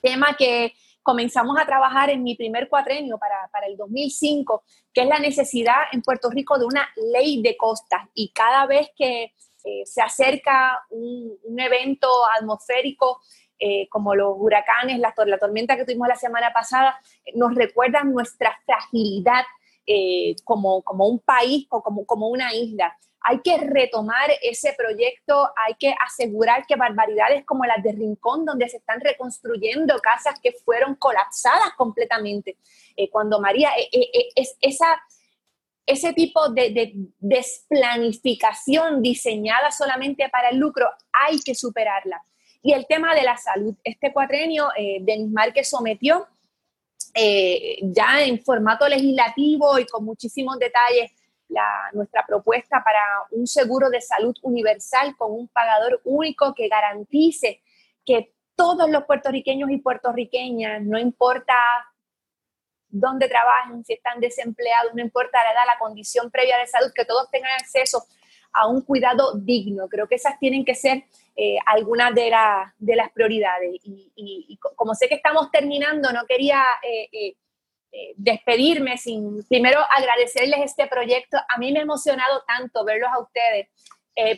tema 0.00 0.36
que 0.38 0.72
comenzamos 1.04 1.56
a 1.60 1.66
trabajar 1.66 2.10
en 2.10 2.24
mi 2.24 2.34
primer 2.34 2.68
cuatrenio 2.68 3.18
para, 3.18 3.48
para, 3.52 3.66
el 3.66 3.76
2005, 3.76 4.64
que 4.92 5.02
es 5.02 5.06
la 5.06 5.20
necesidad 5.20 5.76
en 5.92 6.02
Puerto 6.02 6.30
Rico 6.30 6.58
de 6.58 6.64
una 6.64 6.88
ley 7.12 7.40
de 7.42 7.56
costas. 7.56 8.00
Y 8.14 8.32
cada 8.32 8.66
vez 8.66 8.88
que 8.96 9.34
eh, 9.64 9.82
se 9.84 10.02
acerca 10.02 10.80
un, 10.90 11.38
un 11.44 11.60
evento 11.60 12.08
atmosférico 12.36 13.20
eh, 13.58 13.88
como 13.88 14.14
los 14.14 14.34
huracanes, 14.36 14.98
la, 14.98 15.14
tormenta 15.14 15.76
que 15.76 15.84
tuvimos 15.84 16.08
la 16.08 16.16
semana 16.16 16.52
pasada, 16.52 17.00
nos 17.34 17.54
recuerdan 17.54 18.12
nuestra 18.12 18.58
fragilidad 18.66 19.44
eh, 19.86 20.34
como, 20.42 20.82
como 20.82 21.06
un 21.06 21.20
país 21.20 21.66
o 21.70 21.82
como, 21.82 22.04
como 22.04 22.28
una 22.28 22.52
isla 22.52 22.96
hay 23.26 23.40
que 23.40 23.56
retomar 23.56 24.30
ese 24.42 24.74
proyecto, 24.74 25.50
hay 25.56 25.74
que 25.78 25.94
asegurar 26.06 26.66
que 26.66 26.76
barbaridades 26.76 27.44
como 27.46 27.64
las 27.64 27.82
de 27.82 27.92
Rincón, 27.92 28.44
donde 28.44 28.68
se 28.68 28.76
están 28.76 29.00
reconstruyendo 29.00 29.98
casas 30.00 30.38
que 30.40 30.52
fueron 30.52 30.94
colapsadas 30.96 31.72
completamente, 31.74 32.58
eh, 32.96 33.08
cuando 33.08 33.40
María, 33.40 33.70
eh, 33.78 33.88
eh, 33.92 34.28
es, 34.36 34.58
esa, 34.60 35.02
ese 35.86 36.12
tipo 36.12 36.50
de, 36.50 36.92
desplanificación 37.18 39.00
diseñada 39.00 39.70
solamente 39.70 40.28
para 40.28 40.50
el 40.50 40.58
lucro, 40.58 40.86
hay 41.10 41.40
que 41.40 41.54
superarla. 41.54 42.22
Y 42.62 42.74
el 42.74 42.86
tema 42.86 43.14
de 43.14 43.22
la 43.22 43.38
salud, 43.38 43.74
este 43.84 44.12
cuatrenio, 44.12 44.68
Denis 45.00 45.30
Márquez 45.30 45.68
sometió 45.68 46.26
ya 47.14 48.22
en 48.22 48.42
formato 48.42 48.88
legislativo 48.88 49.78
y 49.78 49.84
con 49.84 50.04
muchísimos 50.04 50.58
detalles 50.58 51.12
la, 51.48 51.90
nuestra 51.92 52.24
propuesta 52.26 52.82
para 52.84 53.00
un 53.30 53.46
seguro 53.46 53.90
de 53.90 54.00
salud 54.00 54.34
universal 54.42 55.16
con 55.16 55.32
un 55.32 55.48
pagador 55.48 56.00
único 56.04 56.54
que 56.54 56.68
garantice 56.68 57.62
que 58.04 58.34
todos 58.56 58.88
los 58.88 59.04
puertorriqueños 59.04 59.70
y 59.70 59.78
puertorriqueñas, 59.78 60.82
no 60.82 60.98
importa 60.98 61.54
dónde 62.88 63.28
trabajen, 63.28 63.84
si 63.84 63.94
están 63.94 64.20
desempleados, 64.20 64.94
no 64.94 65.02
importa 65.02 65.42
la 65.42 65.52
edad, 65.52 65.66
la 65.66 65.78
condición 65.78 66.30
previa 66.30 66.58
de 66.58 66.66
salud, 66.66 66.92
que 66.94 67.04
todos 67.04 67.28
tengan 67.30 67.52
acceso 67.52 68.04
a 68.52 68.68
un 68.68 68.82
cuidado 68.82 69.36
digno. 69.36 69.88
Creo 69.88 70.06
que 70.06 70.14
esas 70.14 70.38
tienen 70.38 70.64
que 70.64 70.76
ser 70.76 71.04
eh, 71.34 71.58
algunas 71.66 72.14
de, 72.14 72.30
las 72.30 73.12
prioridades. 73.12 73.80
Y, 73.84 74.58
como 74.76 74.94
sé 74.94 75.08
que 75.08 75.16
estamos 75.16 75.50
terminando, 75.50 76.12
no 76.12 76.24
quería 76.26 76.62
eh, 76.82 77.08
eh, 77.12 77.36
despedirme 78.16 78.96
sin 78.98 79.44
primero 79.48 79.80
agradecerles 79.96 80.60
este 80.62 80.86
proyecto. 80.86 81.36
A 81.48 81.58
mí 81.58 81.72
me 81.72 81.80
ha 81.80 81.82
emocionado 81.82 82.42
tanto 82.46 82.84
verlos 82.84 83.10
a 83.12 83.20
ustedes, 83.20 83.68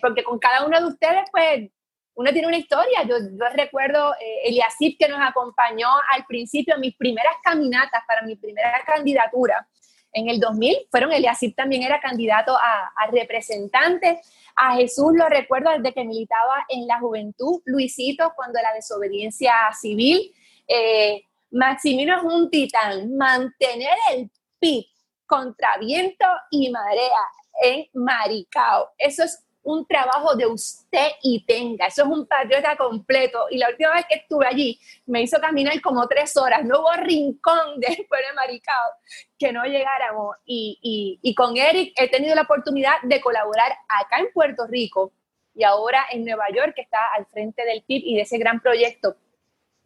porque 0.01 0.25
con 0.25 0.39
cada 0.39 0.65
uno 0.67 0.79
de 0.81 0.87
ustedes, 0.87 1.25
pues, 1.31 1.71
uno 2.17 2.33
tiene 2.33 2.49
una 2.49 2.57
historia. 2.57 3.03
Yo, 3.05 3.17
yo 3.19 3.45
recuerdo 3.55 4.15
eh, 4.15 4.49
Eliasip 4.49 4.99
que 4.99 5.09
nos 5.09 5.21
acompañó 5.21 5.89
al 6.13 6.25
principio, 6.27 6.79
mis 6.79 6.97
primeras 6.97 7.35
caminatas 7.45 8.03
para 8.09 8.23
mi 8.23 8.37
primera 8.37 8.83
candidatura. 8.87 9.69
En 10.13 10.31
el 10.31 10.41
2000 10.41 10.89
fueron, 10.91 11.13
Eliasip 11.13 11.55
también 11.55 11.83
era 11.83 12.01
candidato 12.01 12.57
a, 12.57 12.91
representante. 13.13 14.23
A 14.57 14.77
Jesús 14.77 15.13
lo 15.15 15.29
recuerdo 15.29 15.71
desde 15.71 15.93
que 15.93 16.05
militaba 16.05 16.65
en 16.71 16.87
la 16.87 16.99
juventud. 16.99 17.61
Luisito, 17.67 18.33
cuando 18.35 18.61
la 18.63 18.73
desobediencia 18.73 19.53
civil. 19.79 20.33
Eh, 20.67 21.23
Maximino 21.51 22.17
es 22.17 22.23
un 22.23 22.51
titán. 22.51 23.17
Mantener 23.17 23.97
el 24.13 24.31
PIB 24.59 24.87
contra 25.27 25.77
viento 25.79 26.27
y 26.51 26.71
marea 26.71 27.29
en 27.63 27.87
Maricao. 27.95 28.91
Eso 28.99 29.25
es 29.25 29.47
un 29.67 29.85
trabajo 29.85 30.37
de 30.37 30.47
usted 30.47 31.09
y 31.23 31.45
tenga. 31.45 31.87
Eso 31.87 32.03
es 32.03 32.09
un 32.09 32.27
patriota 32.27 32.77
completo. 32.77 33.47
Y 33.51 33.59
la 33.59 33.69
última 33.69 33.95
vez 33.95 34.07
que 34.09 34.15
estuve 34.15 34.47
allí, 34.47 34.79
me 35.07 35.23
hizo 35.23 35.41
caminar 35.41 35.81
como 35.81 36.07
tres 36.07 36.37
horas. 36.37 36.65
No 36.65 36.81
hubo 36.81 36.93
rincón 36.93 37.59
después 37.81 38.21
de 38.29 38.35
Maricao 38.35 38.91
que 39.37 39.53
no 39.53 39.65
llegáramos. 39.65 40.37
Y, 40.45 41.19
y, 41.21 41.35
con 41.35 41.57
Eric 41.57 41.93
he 41.97 42.09
tenido 42.09 42.35
la 42.35 42.43
oportunidad 42.43 42.95
de 43.03 43.21
colaborar 43.21 43.73
acá 43.89 44.19
en 44.19 44.33
Puerto 44.33 44.67
Rico 44.69 45.13
y 45.55 45.65
ahora 45.65 46.07
en 46.13 46.25
Nueva 46.25 46.47
York, 46.55 46.75
que 46.77 46.83
está 46.83 46.99
al 47.17 47.27
frente 47.27 47.65
del 47.65 47.83
PIB 47.83 48.03
y 48.05 48.15
de 48.17 48.23
ese 48.23 48.39
gran 48.39 48.61
proyecto 48.61 49.17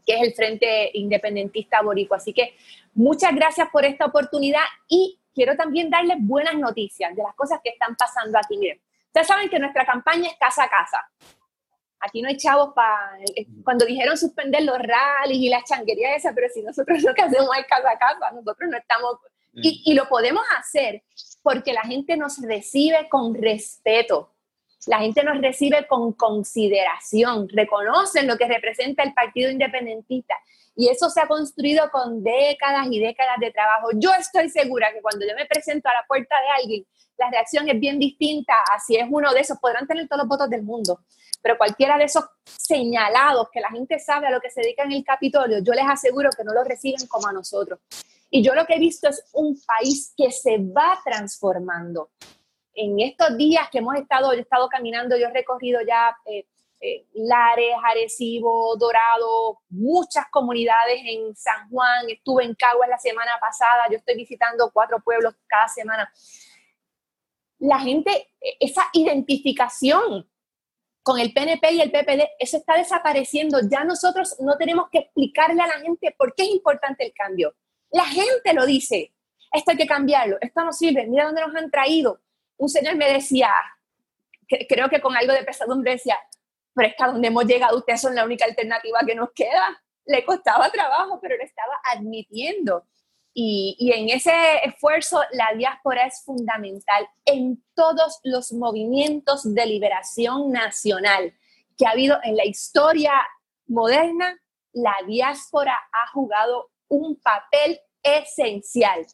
que 0.05 0.15
es 0.15 0.23
el 0.23 0.35
Frente 0.35 0.91
Independentista 0.95 1.83
Boricua. 1.83 2.17
Así 2.19 2.33
que 2.33 2.55
muchas 2.95 3.35
gracias 3.35 3.69
por 3.71 3.85
esta 3.85 4.07
oportunidad 4.07 4.63
y 4.89 5.19
quiero 5.35 5.57
también 5.57 5.91
darles 5.91 6.17
buenas 6.21 6.55
noticias 6.55 7.15
de 7.15 7.23
las 7.23 7.35
cosas 7.35 7.61
que 7.63 7.71
están 7.71 7.97
pasando 7.97 8.39
aquí. 8.39 8.57
Miren, 8.57 8.81
Ustedes 9.11 9.27
saben 9.27 9.49
que 9.49 9.59
nuestra 9.59 9.85
campaña 9.85 10.29
es 10.29 10.37
casa 10.39 10.63
a 10.63 10.69
casa. 10.69 11.11
Aquí 11.99 12.23
no 12.23 12.29
hay 12.29 12.37
chavos 12.37 12.73
para... 12.75 13.19
Eh, 13.35 13.45
cuando 13.65 13.85
dijeron 13.85 14.17
suspender 14.17 14.63
los 14.63 14.79
rallies 14.79 15.39
y 15.39 15.49
las 15.49 15.65
changuerías 15.65 16.19
esas, 16.19 16.33
pero 16.33 16.49
si 16.49 16.63
nosotros 16.63 17.03
lo 17.03 17.13
que 17.13 17.23
hacemos 17.23 17.51
es 17.59 17.67
casa 17.67 17.91
a 17.91 17.99
casa, 17.99 18.31
nosotros 18.31 18.71
no 18.71 18.77
estamos... 18.77 19.17
Y, 19.53 19.83
y 19.85 19.95
lo 19.95 20.09
podemos 20.09 20.45
hacer 20.57 21.03
porque 21.43 21.73
la 21.73 21.83
gente 21.83 22.17
nos 22.17 22.41
recibe 22.41 23.09
con 23.09 23.35
respeto. 23.35 24.30
La 24.87 24.99
gente 24.99 25.23
nos 25.23 25.41
recibe 25.41 25.87
con 25.87 26.13
consideración, 26.13 27.49
reconocen 27.49 28.27
lo 28.27 28.37
que 28.37 28.47
representa 28.47 29.03
el 29.03 29.13
Partido 29.13 29.51
Independentista 29.51 30.35
y 30.75 30.89
eso 30.89 31.11
se 31.11 31.21
ha 31.21 31.27
construido 31.27 31.91
con 31.91 32.23
décadas 32.23 32.87
y 32.91 33.01
décadas 33.01 33.37
de 33.41 33.51
trabajo. 33.51 33.89
Yo 33.95 34.11
estoy 34.19 34.49
segura 34.49 34.93
que 34.93 35.03
cuando 35.03 35.27
yo 35.27 35.35
me 35.37 35.47
presento 35.47 35.89
a 35.89 35.95
la 35.95 36.07
puerta 36.09 36.37
de 36.41 36.63
alguien 36.63 36.87
la 37.21 37.31
reacción 37.31 37.69
es 37.69 37.79
bien 37.79 37.99
distinta 37.99 38.55
a 38.73 38.81
si 38.81 38.97
es 38.97 39.07
uno 39.09 39.33
de 39.33 39.41
esos, 39.41 39.59
podrán 39.59 39.87
tener 39.87 40.09
todos 40.09 40.23
los 40.23 40.29
votos 40.29 40.49
del 40.49 40.63
mundo, 40.63 41.01
pero 41.43 41.59
cualquiera 41.59 41.99
de 41.99 42.05
esos 42.05 42.25
señalados 42.45 43.49
que 43.53 43.61
la 43.61 43.69
gente 43.69 43.99
sabe 43.99 44.27
a 44.27 44.31
lo 44.31 44.41
que 44.41 44.51
se 44.51 44.63
dedica 44.63 44.85
en 44.85 44.93
el 44.93 45.05
Capitolio, 45.05 45.59
yo 45.59 45.75
les 45.75 45.85
aseguro 45.87 46.31
que 46.31 46.45
no 46.45 46.55
lo 46.55 46.65
reciben 46.65 47.07
como 47.09 47.29
a 47.29 47.33
nosotros. 47.33 47.79
Y 48.31 48.43
yo 48.43 48.55
lo 48.55 48.65
que 48.65 48.75
he 48.75 48.79
visto 48.79 49.09
es 49.09 49.23
un 49.35 49.61
país 49.67 50.15
que 50.17 50.31
se 50.31 50.59
va 50.59 50.99
transformando. 51.05 52.11
En 52.75 53.01
estos 53.01 53.37
días 53.37 53.69
que 53.71 53.79
hemos 53.79 53.97
estado, 53.97 54.33
yo 54.33 54.39
he 54.39 54.43
estado 54.43 54.69
caminando, 54.69 55.17
yo 55.17 55.27
he 55.27 55.33
recorrido 55.33 55.81
ya 55.87 56.17
eh, 56.27 56.47
eh, 56.81 57.07
Lares, 57.15 57.75
Arecibo, 57.85 58.77
Dorado, 58.77 59.61
muchas 59.69 60.27
comunidades 60.31 61.01
en 61.05 61.35
San 61.37 61.69
Juan, 61.69 62.09
estuve 62.09 62.45
en 62.45 62.55
Caguas 62.55 62.89
la 62.89 62.99
semana 62.99 63.33
pasada, 63.41 63.89
yo 63.91 63.97
estoy 63.97 64.17
visitando 64.17 64.71
cuatro 64.73 65.01
pueblos 65.01 65.35
cada 65.47 65.69
semana 65.69 66.11
la 67.61 67.79
gente, 67.79 68.29
esa 68.59 68.83
identificación 68.95 70.29
con 71.03 71.19
el 71.19 71.33
PNP 71.33 71.73
y 71.73 71.81
el 71.81 71.91
PPD, 71.91 72.29
eso 72.39 72.57
está 72.57 72.77
desapareciendo. 72.77 73.59
Ya 73.71 73.85
nosotros 73.85 74.37
no 74.41 74.57
tenemos 74.57 74.89
que 74.91 74.99
explicarle 74.99 75.63
a 75.63 75.67
la 75.67 75.81
gente 75.81 76.15
por 76.19 76.35
qué 76.35 76.45
es 76.45 76.51
importante 76.51 77.05
el 77.05 77.13
cambio. 77.13 77.55
La 77.91 78.05
gente 78.05 78.55
lo 78.55 78.67
dice, 78.67 79.13
esto 79.53 79.71
hay 79.71 79.77
que 79.77 79.87
cambiarlo, 79.87 80.39
esto 80.41 80.65
no 80.65 80.73
sirve, 80.73 81.07
mira 81.07 81.27
dónde 81.27 81.43
nos 81.43 81.55
han 81.55 81.71
traído. 81.71 82.21
Un 82.61 82.69
señor 82.69 82.95
me 82.97 83.11
decía, 83.11 83.51
creo 84.69 84.91
que 84.91 85.01
con 85.01 85.17
algo 85.17 85.33
de 85.33 85.45
pesadumbre 85.45 85.93
decía, 85.93 86.19
pero 86.75 86.89
es 86.89 86.95
que 86.95 87.03
a 87.03 87.07
donde 87.07 87.29
hemos 87.29 87.47
llegado 87.47 87.79
ustedes 87.79 88.03
son 88.03 88.15
la 88.15 88.23
única 88.23 88.45
alternativa 88.45 89.01
que 89.07 89.15
nos 89.15 89.31
queda. 89.33 89.83
Le 90.05 90.27
costaba 90.27 90.71
trabajo, 90.71 91.19
pero 91.23 91.39
lo 91.39 91.43
estaba 91.43 91.81
admitiendo. 91.91 92.85
Y, 93.33 93.91
en 93.95 94.11
ese 94.11 94.33
esfuerzo 94.63 95.23
la 95.31 95.55
diáspora 95.57 96.05
es 96.05 96.23
fundamental 96.23 97.09
en 97.25 97.65
todos 97.75 98.21
los 98.25 98.53
movimientos 98.53 99.55
de 99.55 99.65
liberación 99.65 100.53
nacional 100.53 101.33
que 101.79 101.87
ha 101.87 101.93
habido 101.93 102.19
en 102.23 102.37
la 102.37 102.45
historia 102.45 103.13
moderna. 103.69 104.39
La 104.73 104.97
diáspora 105.07 105.79
ha 105.93 106.11
jugado 106.11 106.71
un 106.89 107.17
papel 107.17 107.81
esencial. 108.03 109.07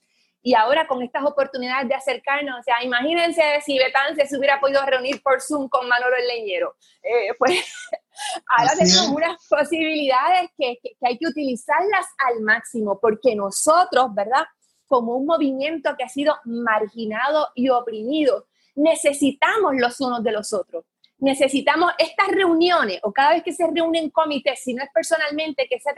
Y 0.46 0.54
ahora 0.54 0.86
con 0.86 1.02
estas 1.02 1.24
oportunidades 1.24 1.88
de 1.88 1.96
acercarnos, 1.96 2.60
o 2.60 2.62
sea, 2.62 2.76
imagínense 2.84 3.42
si 3.64 3.76
Betance 3.78 4.26
se 4.26 4.38
hubiera 4.38 4.60
podido 4.60 4.80
reunir 4.86 5.20
por 5.20 5.42
Zoom 5.42 5.68
con 5.68 5.88
Manolo 5.88 6.14
el 6.16 6.24
Leñero. 6.24 6.76
Eh, 7.02 7.34
pues 7.36 7.50
ahora 8.56 8.70
tenemos 8.78 9.08
unas 9.08 9.44
posibilidades 9.48 10.48
que, 10.56 10.78
que, 10.80 10.96
hay 11.02 11.18
que 11.18 11.26
utilizarlas 11.26 12.06
al 12.18 12.42
máximo, 12.42 13.00
porque 13.00 13.34
nosotros, 13.34 14.14
¿verdad? 14.14 14.44
Como 14.86 15.16
un 15.16 15.26
movimiento 15.26 15.96
que 15.98 16.04
ha 16.04 16.08
sido 16.08 16.36
marginado 16.44 17.48
y 17.56 17.68
oprimido, 17.70 18.46
necesitamos 18.76 19.72
los 19.74 20.00
unos 20.00 20.22
de 20.22 20.30
los 20.30 20.52
otros. 20.52 20.84
Necesitamos 21.18 21.90
estas 21.98 22.28
reuniones 22.28 23.00
o 23.02 23.12
cada 23.12 23.30
vez 23.30 23.42
que 23.42 23.52
se 23.52 23.66
reúnen 23.66 24.10
comités, 24.10 24.60
si 24.62 24.74
no 24.74 24.84
es 24.84 24.90
personalmente, 24.94 25.66
que 25.68 25.80
se 25.80 25.90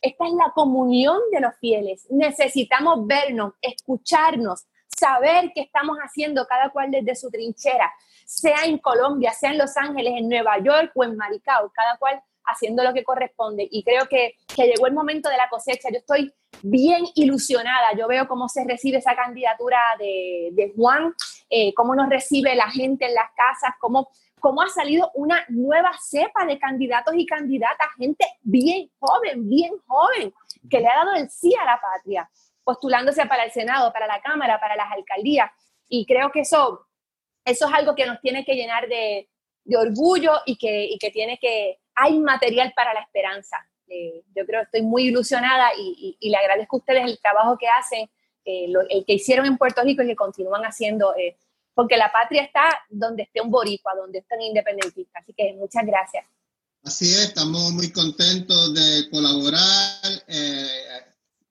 esta 0.00 0.26
es 0.26 0.32
la 0.32 0.52
comunión 0.54 1.18
de 1.30 1.40
los 1.40 1.54
fieles. 1.60 2.06
Necesitamos 2.10 3.06
vernos, 3.06 3.54
escucharnos, 3.60 4.66
saber 4.88 5.52
qué 5.54 5.62
estamos 5.62 5.98
haciendo 5.98 6.46
cada 6.46 6.70
cual 6.70 6.90
desde 6.90 7.14
su 7.14 7.30
trinchera, 7.30 7.90
sea 8.26 8.64
en 8.64 8.78
Colombia, 8.78 9.32
sea 9.32 9.50
en 9.50 9.58
Los 9.58 9.76
Ángeles, 9.76 10.14
en 10.16 10.28
Nueva 10.28 10.58
York 10.58 10.92
o 10.94 11.04
en 11.04 11.16
Maricao, 11.16 11.70
cada 11.74 11.96
cual 11.98 12.22
haciendo 12.44 12.82
lo 12.82 12.92
que 12.92 13.04
corresponde. 13.04 13.66
Y 13.70 13.82
creo 13.82 14.06
que, 14.08 14.36
llegó 14.56 14.86
el 14.86 14.92
momento 14.92 15.28
de 15.28 15.36
la 15.36 15.48
cosecha. 15.48 15.88
Yo 15.90 15.98
estoy 15.98 16.32
bien 16.62 17.04
ilusionada. 17.14 17.94
Yo 17.96 18.06
veo 18.08 18.28
cómo 18.28 18.48
se 18.48 18.64
recibe 18.64 18.98
esa 18.98 19.14
candidatura 19.14 19.78
de, 19.98 20.72
Juan, 20.76 21.14
eh, 21.48 21.72
cómo 21.74 21.94
nos 21.94 22.08
recibe 22.08 22.54
la 22.54 22.70
gente 22.70 23.06
en 23.06 23.14
las 23.14 23.30
casas, 23.34 23.74
cómo 23.80 24.08
cómo 24.40 24.62
ha 24.62 24.68
salido 24.68 25.10
una 25.14 25.44
nueva 25.48 25.92
cepa 26.02 26.44
de 26.44 26.58
candidatos 26.58 27.14
y 27.16 27.26
candidatas, 27.26 27.88
gente 27.96 28.26
bien 28.40 28.90
joven, 28.98 29.48
bien 29.48 29.72
joven, 29.86 30.34
que 30.68 30.80
le 30.80 30.88
ha 30.88 30.96
dado 30.96 31.14
el 31.14 31.30
sí 31.30 31.54
a 31.54 31.64
la 31.64 31.80
patria, 31.80 32.30
postulándose 32.64 33.26
para 33.26 33.44
el 33.44 33.52
Senado, 33.52 33.92
para 33.92 34.06
la 34.06 34.20
Cámara, 34.20 34.58
para 34.58 34.76
las 34.76 34.90
alcaldías. 34.90 35.50
Y 35.88 36.06
creo 36.06 36.30
que 36.32 36.40
eso, 36.40 36.86
eso 37.44 37.66
es 37.66 37.74
algo 37.74 37.94
que 37.94 38.06
nos 38.06 38.20
tiene 38.20 38.44
que 38.44 38.54
llenar 38.54 38.88
de, 38.88 39.28
orgullo 39.76 40.32
y 40.46 40.56
que, 40.56 40.96
que 40.98 41.10
tiene 41.10 41.38
que, 41.38 41.78
hay 41.94 42.18
material 42.18 42.72
para 42.74 42.94
la 42.94 43.00
esperanza. 43.00 43.58
Eh, 43.86 44.22
yo 44.34 44.46
creo, 44.46 44.62
estoy 44.62 44.82
muy 44.82 45.08
ilusionada 45.08 45.70
y, 45.76 46.16
le 46.20 46.36
agradezco 46.36 46.76
a 46.76 46.78
ustedes 46.78 47.04
el 47.04 47.18
trabajo 47.20 47.58
que 47.58 47.68
hacen, 47.68 48.10
eh, 48.44 48.72
el 48.88 49.04
que 49.04 49.14
hicieron 49.14 49.46
en 49.46 49.58
Puerto 49.58 49.82
Rico 49.82 50.02
y 50.02 50.06
que 50.06 50.16
continúan 50.16 50.62
haciendo. 50.62 51.14
Eh, 51.16 51.36
porque 51.80 51.96
la 51.96 52.12
patria 52.12 52.42
está 52.42 52.60
donde 52.90 53.22
esté 53.22 53.40
un 53.40 53.50
boricua, 53.50 53.94
donde 53.96 54.18
esté 54.18 54.36
un 54.36 54.42
independentista. 54.42 55.18
Así 55.18 55.32
que 55.34 55.54
muchas 55.54 55.86
gracias. 55.86 56.26
Así 56.82 57.06
es, 57.06 57.28
estamos 57.28 57.72
muy 57.72 57.90
contentos 57.90 58.74
de 58.74 59.08
colaborar. 59.08 60.02
Eh, 60.26 60.68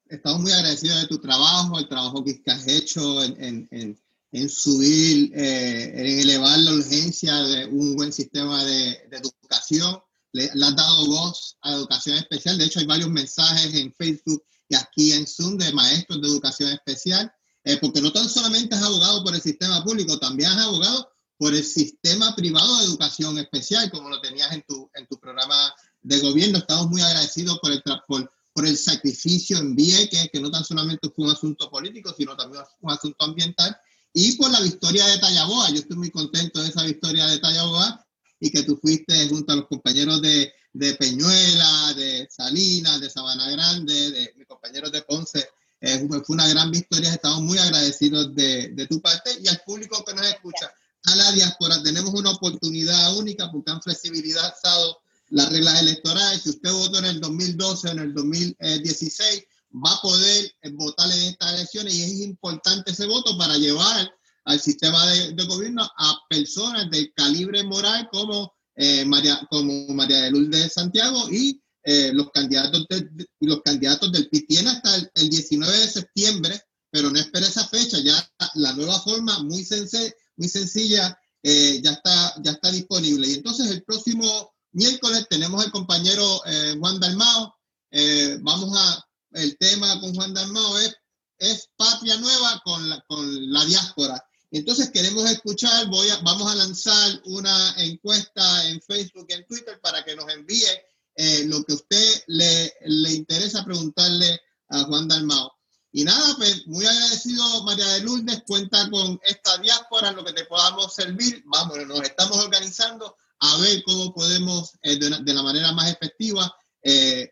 estamos 0.08 0.42
muy 0.42 0.52
agradecidos 0.52 1.02
de 1.02 1.08
tu 1.08 1.18
trabajo, 1.18 1.80
el 1.80 1.90
trabajo 1.90 2.24
que 2.24 2.40
has 2.46 2.68
hecho 2.68 3.24
en, 3.24 3.68
en, 3.72 4.00
en, 4.32 4.50
subir, 4.50 5.32
eh, 5.36 5.94
en 5.96 6.20
elevar 6.20 6.60
la 6.60 6.74
urgencia 6.74 7.34
de 7.34 7.66
un 7.66 7.96
buen 7.96 8.14
sistema 8.14 8.64
de, 8.64 9.08
de 9.10 9.18
educación. 9.18 10.00
Le, 10.32 10.48
le, 10.54 10.64
has 10.64 10.76
dado 10.76 11.08
voz 11.08 11.58
a 11.64 11.74
educación 11.74 12.18
especial. 12.18 12.56
De 12.60 12.66
hecho, 12.66 12.82
hay 12.82 12.86
varios 12.86 13.10
mensajes 13.10 13.74
en 13.74 13.92
Facebook 13.96 14.46
y 14.68 14.76
aquí 14.76 15.12
en 15.14 15.26
Zoom 15.26 15.58
de 15.58 15.74
maestros 15.74 16.22
de 16.22 16.28
educación 16.28 16.70
especial, 16.70 17.34
eh, 17.70 17.78
porque 17.80 18.02
no 18.02 18.12
tan 18.12 18.28
solamente 18.28 18.74
has 18.74 18.82
abogado 18.82 19.24
por 19.24 19.36
el 19.36 19.42
sistema 19.42 19.84
público, 19.84 20.18
también 20.18 20.50
has 20.50 20.66
abogado 20.66 21.12
por 21.38 21.54
el 21.54 21.64
sistema 21.64 22.36
privado 22.36 22.78
de 22.78 22.86
educación 22.86 23.38
especial, 23.38 23.92
como 23.92 24.10
lo 24.10 24.20
tenías 24.22 24.52
en 24.54 24.64
tu, 24.68 24.90
en 24.96 25.06
tu 25.06 25.20
programa 25.20 25.72
de 26.02 26.20
gobierno. 26.20 26.58
Estamos 26.58 26.88
muy 26.88 27.00
agradecidos 27.02 27.60
por 27.60 27.72
el, 27.72 27.84
por, 28.08 28.32
por 28.54 28.66
el 28.66 28.76
sacrificio 28.76 29.60
en 29.60 29.76
Vieques, 29.76 30.30
que 30.34 30.40
no 30.40 30.50
tan 30.50 30.66
solamente 30.66 31.12
fue 31.16 31.26
un 31.26 31.32
asunto 31.32 31.70
político, 31.70 32.12
sino 32.18 32.36
también 32.36 32.64
un 32.82 32.92
asunto 32.92 33.24
ambiental, 33.24 33.78
y 34.14 34.36
por 34.36 34.50
la 34.50 34.62
victoria 34.62 35.06
de 35.06 35.20
Tallaboa. 35.20 35.70
Yo 35.70 35.76
estoy 35.76 35.98
muy 35.98 36.10
contento 36.10 36.64
de 36.64 36.70
esa 36.70 36.84
victoria 36.84 37.28
de 37.28 37.38
Tallaboa 37.38 38.04
y 38.40 38.50
que 38.50 38.64
tú 38.64 38.80
fuiste 38.82 39.30
junto 39.30 39.54
a 39.54 39.58
los 39.58 39.68
compañeros 39.68 40.24
de, 40.24 40.52
de 40.74 40.96
Peñuela, 40.96 41.94
de 41.94 42.28
Salinas, 42.32 43.00
de 43.00 43.12
Sabana 43.12 43.52
Grande, 43.52 44.10
de 44.10 44.34
mis 44.38 44.48
compañeros 44.48 44.92
de 44.92 45.04
Ponce. 45.04 45.48
Eh, 45.82 46.06
fue 46.08 46.22
una 46.36 46.48
gran 46.48 46.72
victoria, 46.72 47.14
estamos 47.14 47.42
muy 47.42 47.58
agradecidos 47.58 48.36
de, 48.36 48.70
de 48.70 48.88
tu 48.88 49.02
parte 49.02 49.32
y 49.42 49.48
al 49.48 49.62
público 49.66 50.04
que 50.06 50.14
nos 50.14 50.26
escucha. 50.28 50.72
A 51.06 51.16
la 51.16 51.32
diáspora 51.32 51.82
tenemos 51.82 52.14
una 52.14 52.32
oportunidad 52.32 53.16
única 53.16 53.50
porque 53.52 53.72
han 53.72 53.82
flexibilizado 53.82 55.00
las 55.30 55.50
reglas 55.50 55.82
electorales. 55.82 56.42
Si 56.42 56.50
usted 56.50 56.72
votó 56.72 57.00
en 57.00 57.06
el 57.06 57.20
2012 57.22 57.88
o 57.88 57.92
en 57.92 58.00
el 58.00 58.14
2016, 58.14 59.44
va 59.74 59.94
a 59.94 60.02
poder 60.02 60.52
votar 60.74 61.12
en 61.12 61.22
estas 61.22 61.54
elecciones 61.54 61.94
y 61.94 62.04
es 62.04 62.20
importante 62.22 62.92
ese 62.92 63.06
voto 63.06 63.38
para 63.38 63.58
llevar 63.58 64.12
al 64.46 64.60
sistema 64.60 65.06
de, 65.08 65.34
de 65.34 65.46
gobierno 65.46 65.84
a 65.84 66.18
personas 66.30 66.90
del 66.90 67.14
calibre 67.14 67.64
moral 67.64 68.10
como 68.12 68.52
eh, 68.76 69.06
María, 69.06 69.46
como 69.50 69.88
María 69.90 70.22
de 70.24 70.32
Lourdes 70.32 70.64
de 70.64 70.70
Santiago 70.70 71.30
y 71.30 71.62
eh, 71.92 72.12
los, 72.14 72.30
candidatos 72.30 72.86
los 73.40 73.62
candidatos 73.64 74.12
del 74.12 74.30
PIB. 74.30 74.46
Tiene 74.48 74.70
hasta 74.70 74.96
el, 75.16 75.28
19 75.28 75.76
de 75.76 75.88
septiembre, 75.88 76.62
pero 76.92 77.10
no 77.10 77.18
espera 77.20 77.48
esa 77.48 77.68
fecha, 77.68 77.98
ya 77.98 78.32
la 78.54 78.74
nueva 78.74 79.00
forma 79.00 79.40
muy, 79.40 79.68
muy 80.38 80.50
sencilla 80.50 81.20
eh, 81.42 81.82
ya, 81.84 81.94
está, 81.94 82.36
ya 82.44 82.52
está 82.52 82.72
disponible. 82.72 83.28
Y 83.28 83.34
entonces 83.34 83.72
el 83.72 83.84
próximo 83.84 84.54
miércoles 84.74 85.26
tenemos 85.32 85.66
el 85.66 85.72
compañero 85.72 86.42
Juan 86.80 87.00
Dalmao. 87.00 87.56
vamos 88.42 88.78
a, 88.78 89.04
el 89.32 89.58
tema 89.58 90.00
con 90.00 90.14
Juan 90.14 90.36
Dalmao 90.36 90.78
es, 90.78 90.96
es 91.40 91.70
Patria 91.76 92.18
Nueva 92.18 92.62
con 92.66 92.88
la, 92.88 93.04
con 93.08 93.52
la 93.52 93.66
diáspora. 93.66 94.24
Entonces 94.52 94.92
queremos 94.92 95.28
escuchar, 95.28 95.88
voy 95.88 96.08
a, 96.10 96.18
vamos 96.18 96.52
a 96.52 96.56
lanzar 96.56 97.20
una 97.26 97.74
encuesta 97.78 98.68
en 98.68 98.80
Facebook 98.80 99.26
y 99.30 99.34
en 99.34 99.48
Twitter 99.48 99.80
para 99.82 100.06
que 100.06 100.16
nos 100.16 100.32
envíe 100.32 100.70
eh, 101.22 101.44
lo 101.48 101.62
que 101.66 101.74
a 101.74 101.76
usted 101.76 102.24
le, 102.28 102.74
le, 102.86 103.12
interesa 103.12 103.66
preguntarle 103.66 104.40
a 104.70 104.84
Juan 104.84 105.06
Dalmao. 105.06 105.52
Y 105.92 106.06
nada, 106.06 106.34
pues 106.38 106.66
muy 106.68 106.86
agradecido 106.86 107.66
María 107.66 107.86
de 107.88 108.04
Lourdes, 108.04 108.44
cuenta 108.48 108.90
con 108.90 109.20
esta 109.24 109.58
diáspora 109.58 110.10
en 110.10 110.16
lo 110.16 110.24
que 110.24 110.32
te 110.32 110.46
podamos 110.46 110.96
servir. 110.96 111.44
Vamos, 111.48 111.78
nos 111.88 112.04
estamos 112.04 112.38
organizando 112.38 113.18
a 113.42 113.58
ver 113.58 113.84
cómo 113.84 114.14
podemos 114.14 114.80
eh, 114.82 114.98
de, 114.98 115.34
la 115.34 115.44
manera 115.44 115.74
más 115.74 115.92
efectiva 115.92 116.56
eh, 116.84 117.30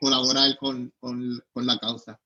colaborar 0.00 0.56
con, 0.58 0.92
con, 0.98 1.40
con, 1.52 1.66
la 1.66 1.78
causa. 1.78 2.20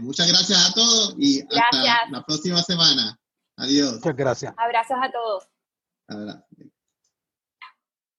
muchas 0.00 0.28
gracias 0.28 0.68
a 0.68 0.74
todos 0.74 1.14
y 1.16 1.40
hasta 1.40 2.10
la 2.10 2.22
próxima 2.26 2.62
semana. 2.62 3.18
Adiós. 3.56 3.94
Muchas 3.94 4.16
gracias. 4.16 4.54
Abrazos 4.58 4.98
a 5.00 5.10
todos. 5.10 6.71